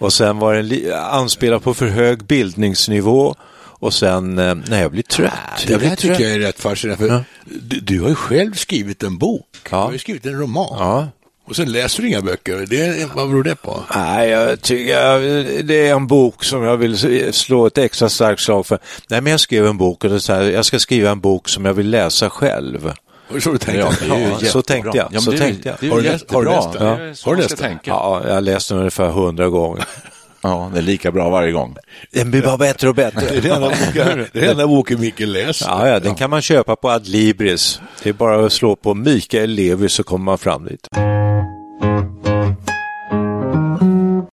Och 0.00 0.12
sen 0.12 0.38
var 0.38 0.54
den 0.54 0.68
li- 0.68 0.92
anspelad 0.92 1.62
på 1.62 1.74
för 1.74 1.86
hög 1.86 2.24
bildningsnivå. 2.24 3.34
Och 3.58 3.94
sen, 3.94 4.38
eh, 4.38 4.54
nej, 4.54 4.80
jag 4.82 4.90
blir 4.90 5.02
trött. 5.02 5.32
Det 5.66 5.70
Jag 5.72 5.80
blir 5.80 5.88
där 5.88 5.96
tycker 5.96 6.20
jag 6.20 6.32
är 6.32 6.38
rätt 6.38 6.60
fascinerande. 6.60 7.06
För 7.08 7.14
Ja. 7.14 7.24
du, 7.44 7.80
du 7.80 8.00
har 8.00 8.08
ju 8.08 8.14
själv 8.14 8.54
skrivit 8.54 9.02
en 9.02 9.18
bok. 9.18 9.46
Du 9.62 9.68
Ja. 9.70 9.76
har 9.84 9.92
ju 9.92 9.98
skrivit 9.98 10.26
en 10.26 10.38
roman. 10.40 11.06
Och 11.52 11.56
sen 11.56 11.72
läser 11.72 12.02
du 12.02 12.08
inga 12.08 12.20
böcker. 12.20 12.66
Det, 12.68 13.08
vad 13.14 13.28
beror 13.30 13.42
det 13.42 13.54
på? 13.54 13.82
Nej, 13.94 14.30
jag 14.30 14.60
tycker 14.62 15.62
det 15.62 15.88
är 15.88 15.92
en 15.94 16.06
bok 16.06 16.44
som 16.44 16.62
jag 16.62 16.76
vill 16.76 17.32
slå 17.34 17.66
ett 17.66 17.78
extra 17.78 18.08
starkt 18.08 18.40
slag 18.42 18.66
för. 18.66 18.78
Nej, 19.08 19.20
men 19.20 19.30
jag 19.30 19.40
skrev 19.40 19.66
en 19.66 19.78
bok 19.78 20.04
och 20.04 20.10
det 20.10 20.16
är 20.16 20.18
så 20.20 20.32
här, 20.32 20.42
jag 20.42 20.64
ska 20.64 20.78
skriva 20.78 21.10
en 21.10 21.20
bok 21.20 21.48
som 21.48 21.64
jag 21.64 21.74
vill 21.74 21.90
läsa 21.90 22.30
själv. 22.30 22.92
Så 23.40 23.52
du 23.52 23.58
tänkte? 23.58 23.72
Ja, 23.80 23.92
det 24.00 24.04
är 24.14 24.18
ju 24.18 24.22
Ja, 24.24 24.28
jättebra. 24.30 24.48
så 24.50 24.62
tänkte 24.62 24.98
jag. 24.98 25.08
Ja, 25.12 25.20
så 25.20 25.30
det 25.30 25.38
tänkte 25.38 25.68
jag. 25.68 25.76
Det 25.80 25.86
är 25.86 25.90
Har 25.90 25.96
du 25.96 26.02
läst- 26.02 26.30
har 26.32 26.42
du 26.42 26.50
läst 26.50 26.72
den? 26.72 26.82
Det 26.82 26.86
är 26.86 27.08
Ja. 27.08 27.14
Har 27.24 27.34
du 27.36 27.42
läst 27.42 27.58
den? 27.58 27.78
Ja, 27.84 28.22
jag 28.26 28.34
har 28.34 28.40
läst 28.40 28.68
den 28.68 28.78
ungefär 28.78 29.08
hundra 29.08 29.48
gånger. 29.48 29.84
Ja, 30.44 30.70
det 30.72 30.78
är 30.78 30.82
lika 30.82 31.12
bra 31.12 31.30
varje 31.30 31.52
gång. 31.52 31.76
Den 32.12 32.30
blir 32.30 32.42
bara 32.42 32.56
bättre 32.56 32.88
och 32.88 32.94
bättre. 32.94 33.20
Det 33.30 33.36
är 33.36 33.40
den 33.42 33.52
enda 33.52 33.68
boken, 33.68 34.26
det 34.32 34.38
är 34.38 34.40
den 34.40 34.50
enda 34.50 34.66
boken 34.66 35.00
Mikael 35.00 35.32
läser. 35.32 35.66
Ja, 35.66 35.88
ja, 35.88 36.00
den 36.00 36.14
kan 36.14 36.30
man 36.30 36.42
köpa 36.42 36.76
på 36.76 36.90
Adlibris. 36.90 37.80
Det 38.02 38.08
är 38.08 38.12
bara 38.12 38.46
att 38.46 38.52
slå 38.52 38.76
på 38.76 38.94
Mikael 38.94 39.50
Levi 39.50 39.88
så 39.88 40.02
kommer 40.02 40.24
man 40.24 40.38
fram 40.38 40.64
dit. 40.64 40.88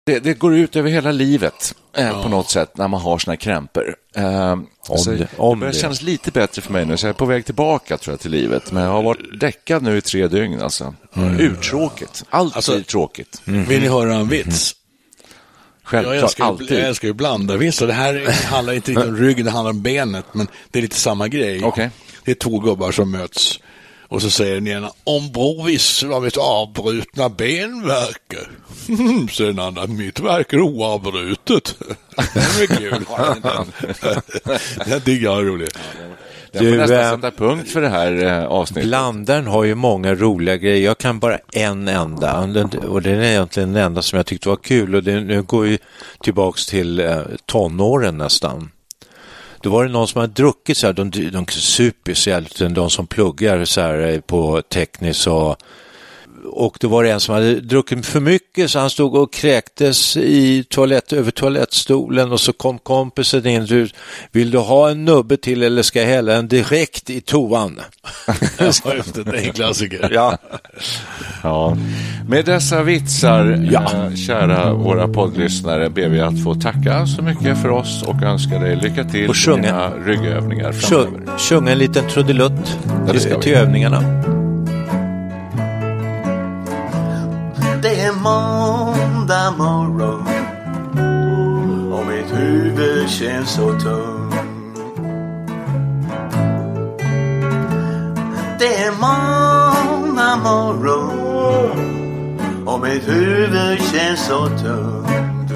Det, 0.06 0.18
det 0.18 0.34
går 0.34 0.54
ut 0.56 0.76
över 0.76 0.90
hela 0.90 1.12
livet 1.12 1.74
eh, 1.96 2.22
på 2.22 2.28
något 2.28 2.50
sätt 2.50 2.76
när 2.76 2.88
man 2.88 3.00
har 3.00 3.22
här 3.26 3.36
krämpor. 3.36 3.94
Eh, 4.16 4.56
så 4.96 5.10
det- 5.10 5.28
om 5.36 5.58
det 5.58 5.60
börjar 5.60 5.72
det. 5.72 5.78
kännas 5.78 6.02
lite 6.02 6.30
bättre 6.30 6.62
för 6.62 6.72
mig 6.72 6.84
nu, 6.86 6.96
så 6.96 7.06
jag 7.06 7.10
är 7.10 7.14
på 7.14 7.24
väg 7.26 7.44
tillbaka 7.44 7.96
tror 7.98 8.12
jag 8.12 8.20
till 8.20 8.30
livet. 8.30 8.72
Men 8.72 8.82
jag 8.82 8.90
har 8.90 9.02
varit 9.02 9.40
däckad 9.40 9.82
nu 9.82 9.96
i 9.96 10.00
tre 10.00 10.28
dygn 10.28 10.62
alltså. 10.62 10.94
Urtråkigt. 11.38 12.24
Allt 12.30 12.56
Alltså- 12.56 12.82
tråkigt. 12.82 13.42
Vill 13.44 13.80
ni 13.80 13.88
höra 13.88 14.14
en 14.14 14.28
vits? 14.28 14.74
Jag 15.82 15.90
Självklart, 15.90 16.22
älskar, 16.22 16.44
ju- 16.44 16.48
alltid. 16.50 16.70
jag 16.78 16.80
älskar 16.88 17.08
ju 17.08 17.14
blandarvitsar. 17.14 17.86
Det 17.86 17.92
här 17.92 18.44
handlar 18.46 18.72
inte 18.72 18.90
riktigt 18.90 19.08
om 19.08 19.16
ryggen, 19.20 19.44
det 19.44 19.50
handlar 19.50 19.70
om 19.70 19.82
benet, 19.82 20.24
men 20.32 20.48
det 20.70 20.78
är 20.78 20.82
lite 20.82 20.96
samma 20.96 21.28
grej. 21.28 21.64
Okej. 21.64 21.90
Det 22.24 22.30
är 22.30 22.34
två 22.34 22.58
gubbar 22.58 22.92
som 22.92 23.10
möts 23.10 23.60
och 24.08 24.22
så 24.22 24.30
säger 24.30 24.54
den 24.54 24.68
ena, 24.68 24.90
om 25.04 25.32
bråvissel 25.32 26.12
av 26.12 26.26
ett 26.26 26.36
avbrutna 26.36 27.28
ben 27.28 27.86
verkar. 27.86 28.50
säger 29.32 29.52
den 29.52 29.58
andra, 29.58 29.86
mitt 29.86 30.20
verkar 30.20 30.60
oavbrutet. 30.60 31.74
det 32.34 32.62
är 32.62 32.66
kul. 32.66 33.04
Den 34.86 35.00
tycker 35.04 35.24
jag 35.24 35.38
är 35.38 35.42
rolig. 35.42 35.68
Jag 36.52 36.62
får 36.62 36.70
Du, 36.70 36.76
nästan 36.78 36.98
eh, 36.98 37.10
sätta 37.10 37.30
punkt 37.30 37.70
för 37.70 37.80
det 37.80 37.88
här 37.88 38.24
eh, 38.24 38.44
avsnittet. 38.44 38.88
Blandaren 38.88 39.46
har 39.46 39.64
ju 39.64 39.74
många 39.74 40.14
roliga 40.14 40.56
grejer. 40.56 40.84
Jag 40.84 40.98
kan 40.98 41.18
bara 41.18 41.38
en 41.52 41.88
enda 41.88 42.46
Den- 42.46 42.70
och 42.78 43.02
det 43.02 43.10
är 43.10 43.22
egentligen 43.22 43.72
den 43.72 43.84
enda 43.84 44.02
som 44.02 44.16
jag 44.16 44.26
tyckte 44.26 44.48
var 44.48 44.56
kul 44.56 44.94
och 44.94 45.02
det 45.02 45.20
nu 45.20 45.42
går 45.42 45.66
ju 45.66 45.78
tillbaks 46.22 46.66
till 46.66 47.00
eh, 47.00 47.20
tonåren 47.46 48.18
nästan. 48.18 48.70
Då 49.68 49.72
var 49.72 49.84
det 49.84 49.90
någon 49.90 50.08
som 50.08 50.20
hade 50.20 50.32
druckit 50.32 50.76
så 50.76 50.86
här, 50.86 50.94
de, 50.94 51.10
de 51.10 51.46
super 51.46 52.14
så 52.14 52.68
de 52.68 52.90
som 52.90 53.06
pluggar 53.06 53.64
så 53.64 53.80
här 53.80 54.12
eh, 54.12 54.20
på 54.20 54.62
tekniskt 54.62 55.26
och 55.26 55.56
och 56.48 56.76
då 56.80 56.88
var 56.88 57.04
det 57.04 57.10
en 57.10 57.20
som 57.20 57.34
hade 57.34 57.60
druckit 57.60 58.06
för 58.06 58.20
mycket 58.20 58.70
så 58.70 58.78
han 58.78 58.90
stod 58.90 59.14
och 59.14 59.32
kräktes 59.32 60.16
i 60.16 60.64
toalett, 60.68 61.12
över 61.12 61.30
toalettstolen 61.30 62.32
och 62.32 62.40
så 62.40 62.52
kom 62.52 62.78
kompisen 62.78 63.46
in 63.46 63.62
ut. 63.72 63.94
Vill 64.32 64.50
du 64.50 64.58
ha 64.58 64.90
en 64.90 65.04
nubbe 65.04 65.36
till 65.36 65.62
eller 65.62 65.82
ska 65.82 66.00
jag 66.00 66.08
hälla 66.08 66.34
en 66.36 66.48
direkt 66.48 67.10
i 67.10 67.20
toan? 67.20 67.80
Ja, 68.58 68.64
just 68.94 69.14
det, 69.14 69.22
det 69.24 69.38
är 69.38 69.46
en 69.46 69.52
klassiker. 69.52 70.10
Ja. 70.14 70.38
Ja. 71.42 71.76
Med 72.28 72.44
dessa 72.44 72.82
vitsar, 72.82 73.50
eh, 73.72 74.14
kära 74.14 74.72
våra 74.72 75.08
poddlyssnare, 75.08 75.90
ber 75.90 76.08
vi 76.08 76.20
att 76.20 76.44
få 76.44 76.54
tacka 76.54 77.06
så 77.06 77.22
mycket 77.22 77.62
för 77.62 77.68
oss 77.68 78.02
och 78.02 78.22
önska 78.22 78.58
dig 78.58 78.76
lycka 78.76 79.04
till 79.04 79.22
Och 79.28 79.28
med 79.28 79.36
sjunga. 79.36 79.62
dina 79.62 79.90
ryggövningar 80.06 80.72
framöver. 80.72 81.10
Sjung, 81.26 81.38
sjunga 81.38 81.72
en 81.72 81.78
liten 81.78 82.08
trudelutt 82.08 82.78
Ja, 83.06 83.12
det 83.12 83.20
ska 83.20 83.28
till, 83.30 83.36
vi. 83.38 83.42
till 83.42 83.54
övningarna. 83.54 84.37
Det 87.82 88.00
är 88.00 88.12
måndag 88.12 89.50
morgon 89.58 90.28
och 91.92 92.06
mitt 92.06 92.32
huvud 92.32 93.10
känns 93.10 93.50
så 93.50 93.78
tungt. 93.78 94.34
Det 98.58 98.74
är 98.74 98.90
måndag 98.90 100.36
morgon 100.36 101.78
och 102.66 102.80
mitt 102.80 103.08
huvud 103.08 103.78
känns 103.92 104.26
så 104.26 104.46
tungt. 104.46 105.52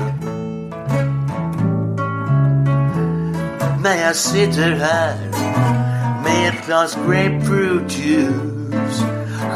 När 3.82 4.06
jag 4.06 4.16
sitter 4.16 4.70
här 4.70 5.16
med 6.24 6.48
ett 6.48 6.66
glas 6.66 6.98
grapefruit 7.06 7.98
juice 7.98 9.04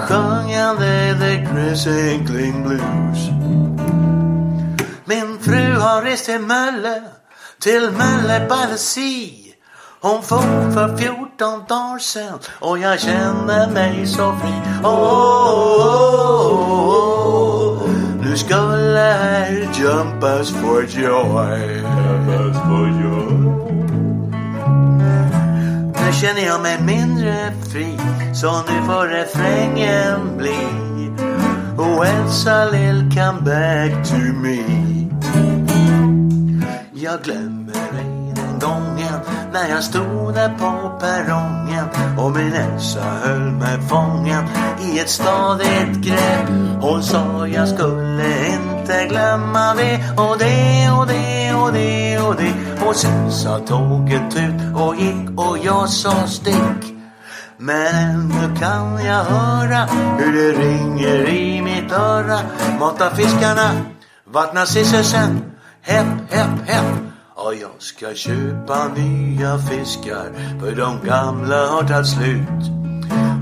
sjungande 0.05 1.17
The 1.21 1.47
Crescent 1.47 2.27
Blues. 2.65 3.31
Min 5.05 5.39
fru 5.41 5.75
har 5.75 6.03
rest 6.03 6.25
till 6.25 6.41
Mölle, 6.41 7.03
till 7.61 7.91
Mölle 7.91 8.47
by 8.49 8.73
the 8.73 8.79
Sea. 8.79 9.47
Hon 10.01 10.23
for 10.23 10.73
för 10.73 10.97
14 10.97 11.65
dagar 11.69 11.99
sen 11.99 12.39
och 12.61 12.79
jag 12.79 13.01
känner 13.01 13.71
mig 13.71 14.07
så 14.07 14.33
fri. 14.33 14.53
Åh, 14.85 14.91
oh, 14.91 15.87
oh, 15.87 16.63
oh, 17.83 17.91
nu 18.23 18.37
skulle 18.37 19.17
jag 19.51 19.75
jumpas 19.75 20.51
for 20.51 20.83
joy. 20.83 21.83
jumpas 21.83 22.57
for 22.63 22.89
joy. 22.89 23.46
Nu 26.07 26.13
känner 26.13 26.47
jag 26.47 26.63
mig 26.63 26.83
mindre 26.83 27.53
fri 27.73 27.99
Så 28.35 28.63
nu 28.63 28.87
får 28.87 29.07
refrängen 29.07 30.37
bli 30.39 30.67
Oh 31.79 32.09
Elsa 32.09 32.71
lill 32.71 33.11
come 33.15 33.41
back 33.41 34.09
to 34.09 34.17
me 34.17 34.59
Jag 36.95 37.23
glömmer 37.23 37.93
dig 37.93 38.16
gången 38.67 39.21
När 39.53 39.69
jag 39.69 39.85
stod 39.85 40.35
där 40.35 40.49
på 40.59 40.99
perrongen 41.01 41.87
Och 42.19 42.31
min 42.31 42.53
Elsa 42.53 43.05
höll 43.25 43.51
mig 43.51 43.81
fången 43.89 44.45
I 44.81 44.99
ett 44.99 45.11
stadigt 45.11 45.97
grepp. 45.97 46.49
Hon 46.81 47.03
sa 47.03 47.47
jag 47.47 47.69
skulle 47.69 48.47
inte 48.47 49.07
glömma 49.09 49.75
det 49.75 50.15
Och 50.17 50.39
det 50.39 50.91
och 50.99 51.07
det 51.07 51.55
och 51.55 51.73
det 51.73 52.19
och 52.19 52.37
det. 52.37 52.87
Och 52.87 52.97
sen 52.97 53.33
sa 53.33 53.59
tåget 53.59 54.37
ut 54.37 54.77
och 54.77 54.97
gick 54.97 55.39
och 55.39 55.59
jag 55.63 55.89
sa 55.89 56.27
stick. 56.27 56.97
Men 57.59 58.29
nu 58.29 58.57
kan 58.61 59.05
jag 59.05 59.25
höra 59.25 59.89
hur 60.19 60.33
det 60.33 60.59
ringer 60.63 61.29
i 61.29 61.63
mitt 61.63 61.93
öra. 61.93 62.39
Mata 62.81 63.11
fiskarna, 63.11 63.71
vattna 64.25 64.67
sisselsen. 64.67 65.43
Hepp, 65.83 66.07
hepp, 66.31 66.69
hepp. 66.69 67.16
Ja, 67.39 67.53
jag 67.53 67.71
ska 67.79 68.15
köpa 68.15 68.89
nya 68.89 69.59
fiskar 69.59 70.59
För 70.61 70.77
de 70.77 71.07
gamla 71.07 71.67
har 71.67 71.83
tagit 71.83 72.07
slut 72.07 72.71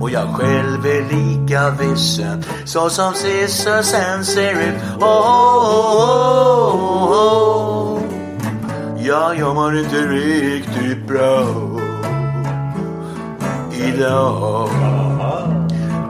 och 0.00 0.10
jag 0.10 0.34
själv 0.34 0.86
är 0.86 1.02
lika 1.14 1.70
vissen 1.70 2.44
så 2.64 2.90
som 2.90 3.14
Sissa 3.14 3.82
sen 3.82 4.24
ser 4.24 4.52
ut. 4.52 4.74
Oh 5.00 5.04
oh, 5.04 5.64
oh, 5.64 6.74
oh, 6.74 6.82
oh, 6.94 7.96
oh. 7.96 8.00
Ja, 8.98 9.34
jag 9.34 9.54
mår 9.54 9.78
inte 9.78 9.96
riktigt 9.96 11.08
bra 11.08 11.46
idag. 13.72 14.68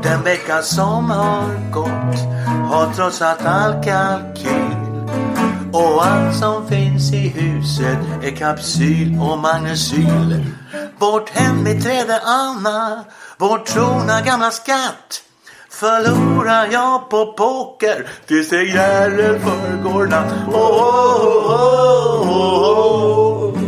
Den 0.03 0.23
vecka 0.23 0.63
som 0.63 1.11
har 1.11 1.73
gått 1.73 2.19
har 2.71 2.93
trotsat 2.93 3.47
all 3.47 3.83
kalkyl. 3.85 4.74
Och 5.75 6.07
allt 6.07 6.37
som 6.37 6.69
finns 6.69 7.13
i 7.13 7.29
huset 7.29 7.99
är 8.23 8.37
kapsyl 8.37 9.19
och 9.21 9.39
magnesyl. 9.39 10.45
Vårt 10.99 11.31
hembiträde 11.31 12.21
Anna, 12.25 13.05
vår 13.39 13.59
trogna 13.59 14.21
gamla 14.21 14.51
skatt 14.51 15.23
förlorar 15.71 16.69
jag 16.73 17.11
på 17.11 17.33
poker 17.33 18.09
tills 18.27 18.51
det 18.51 18.63
gäller 18.63 19.39
förrgår 19.39 20.07
natt. 20.07 20.33
Oh, 20.49 20.55
oh, 20.55 21.51
oh, 21.51 22.31
oh, 22.31 22.75
oh. 23.49 23.59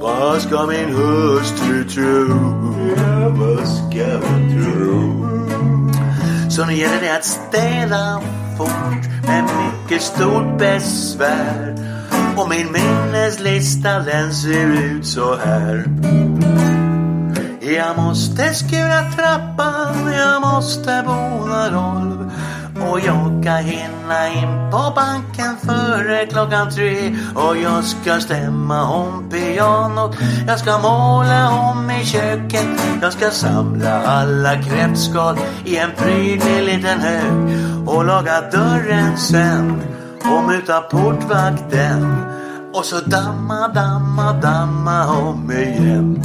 Vad 0.00 0.42
ska 0.42 0.66
min 0.66 0.94
hustru 0.94 1.84
tro? 1.84 2.28
Ja, 2.96 3.28
vad 3.28 3.68
ska 3.68 4.26
hon 4.26 4.50
tro? 4.52 5.26
Så 6.50 6.64
nu 6.64 6.74
gäller 6.74 7.00
det 7.00 7.16
att 7.16 7.24
städa 7.24 8.22
fort 8.58 9.15
med 9.26 9.44
mycket 9.44 10.02
stort 10.02 10.58
besvär. 10.58 11.74
Och 12.36 12.48
min 12.48 12.72
minneslista 12.72 13.98
den 13.98 14.34
ser 14.34 14.66
ut 14.66 15.06
så 15.06 15.36
här. 15.36 15.84
Jag 17.60 17.96
måste 17.96 18.54
skura 18.54 19.10
trappan, 19.16 20.12
jag 20.12 20.40
måste 20.40 21.02
bona 21.06 21.70
golv. 21.70 22.30
Och 22.80 23.00
jag 23.00 23.42
ska 23.42 23.52
hinna 23.52 24.28
in 24.28 24.70
på 24.70 24.92
banken 24.94 25.56
före 25.62 26.26
klockan 26.26 26.70
tre. 26.70 27.16
Och 27.34 27.56
jag 27.56 27.84
ska 27.84 28.20
stämma 28.20 28.88
om 28.88 29.30
pianot. 29.30 30.16
Jag 30.46 30.58
ska 30.58 30.78
måla 30.78 31.50
om 31.50 31.90
i 31.90 32.04
köket. 32.04 32.66
Jag 33.02 33.12
ska 33.12 33.30
samla 33.30 34.02
alla 34.02 34.62
kräftskal 34.62 35.38
i 35.64 35.76
en 35.76 35.90
prydlig 35.96 36.62
liten 36.62 37.00
hög. 37.00 37.58
Och 37.86 38.04
laga 38.04 38.40
dörren 38.40 39.18
sen. 39.18 39.82
Och 40.24 40.42
muta 40.42 40.80
portvakten. 40.80 42.16
Och 42.72 42.84
så 42.84 43.00
damma, 43.00 43.68
damma, 43.68 44.32
damma 44.32 45.06
om 45.06 45.52
igen. 45.52 46.22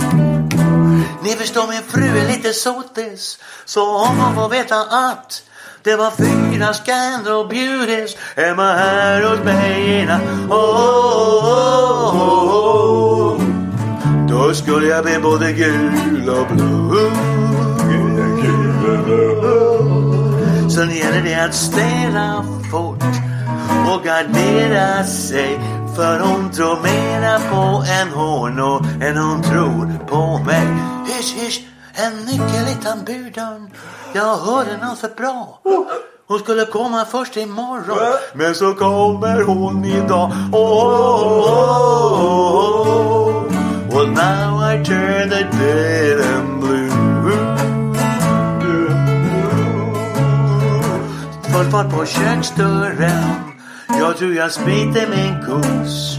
Ni 1.24 1.30
förstår 1.30 1.68
min 1.68 1.82
fru 1.82 2.18
är 2.18 2.28
lite 2.28 2.54
sotis. 2.54 3.40
Så 3.66 3.98
om 3.98 4.20
hon 4.20 4.36
får 4.36 4.50
veta 4.50 4.76
att 4.82 5.44
det 5.84 5.96
var 5.96 6.12
fyra 6.12 6.74
Scandal 6.74 7.48
Beauties 7.48 8.18
hemma 8.36 8.74
här 8.74 9.22
hos 9.22 9.44
mig 9.44 10.02
innan. 10.02 10.22
natt. 10.22 10.52
Oh, 10.52 11.36
oh, 11.46 12.16
oh, 12.16 12.56
oh. 13.36 13.42
Då 14.30 14.54
skulle 14.54 14.88
jag 14.88 15.04
bli 15.04 15.20
både 15.20 15.54
gul 15.54 16.30
och 16.30 16.48
blå. 16.56 17.12
Sen 20.70 20.90
gäller 20.90 21.22
det 21.24 21.46
att 21.46 21.54
städa 21.54 22.46
fort 22.72 23.04
och 23.94 24.04
gardera 24.04 25.04
sig. 25.04 25.60
För 25.96 26.20
hon 26.20 26.52
tror 26.52 26.82
mera 26.84 27.40
på 27.40 27.84
en 28.02 28.08
hon 28.14 28.60
och 28.60 28.86
än 29.02 29.18
hon 29.18 29.44
tror 29.44 30.08
på 30.08 30.44
mig. 30.44 30.68
Hysch, 31.08 31.36
hysch, 31.36 31.62
en 31.94 32.26
nyckel 32.26 32.68
i 32.72 32.84
tamburdörren. 32.84 33.70
Jag 34.14 34.38
hörde 34.38 34.78
något 34.78 34.98
så 34.98 35.08
bra. 35.18 35.62
Hon 36.28 36.40
skulle 36.40 36.66
komma 36.66 37.06
först 37.06 37.38
imorgon. 37.38 37.98
Men 38.34 38.56
så 38.56 38.74
kommer 38.74 39.42
hon 39.42 39.86
idag. 39.86 40.32
Oh, 40.52 40.60
oh, 40.60 41.44
oh, 41.44 42.88
oh. 42.88 43.44
Well 43.90 44.08
now 44.08 44.74
I 44.74 44.86
turn 44.86 45.30
the 45.30 45.44
dead 45.58 46.22
and 46.22 46.60
blue. 46.60 46.92
Full 51.54 51.72
fart 51.72 51.90
på 51.92 52.06
köksdörren. 52.06 53.52
Jag 53.88 54.18
tror 54.18 54.34
jag 54.34 54.52
smiter 54.52 55.08
min 55.10 55.46
kos. 55.46 56.18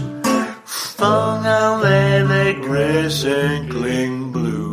Fångar 0.97 1.81
lädergräs 1.83 3.25
and 3.25 3.71
cling 3.71 4.31
blue. 4.31 4.72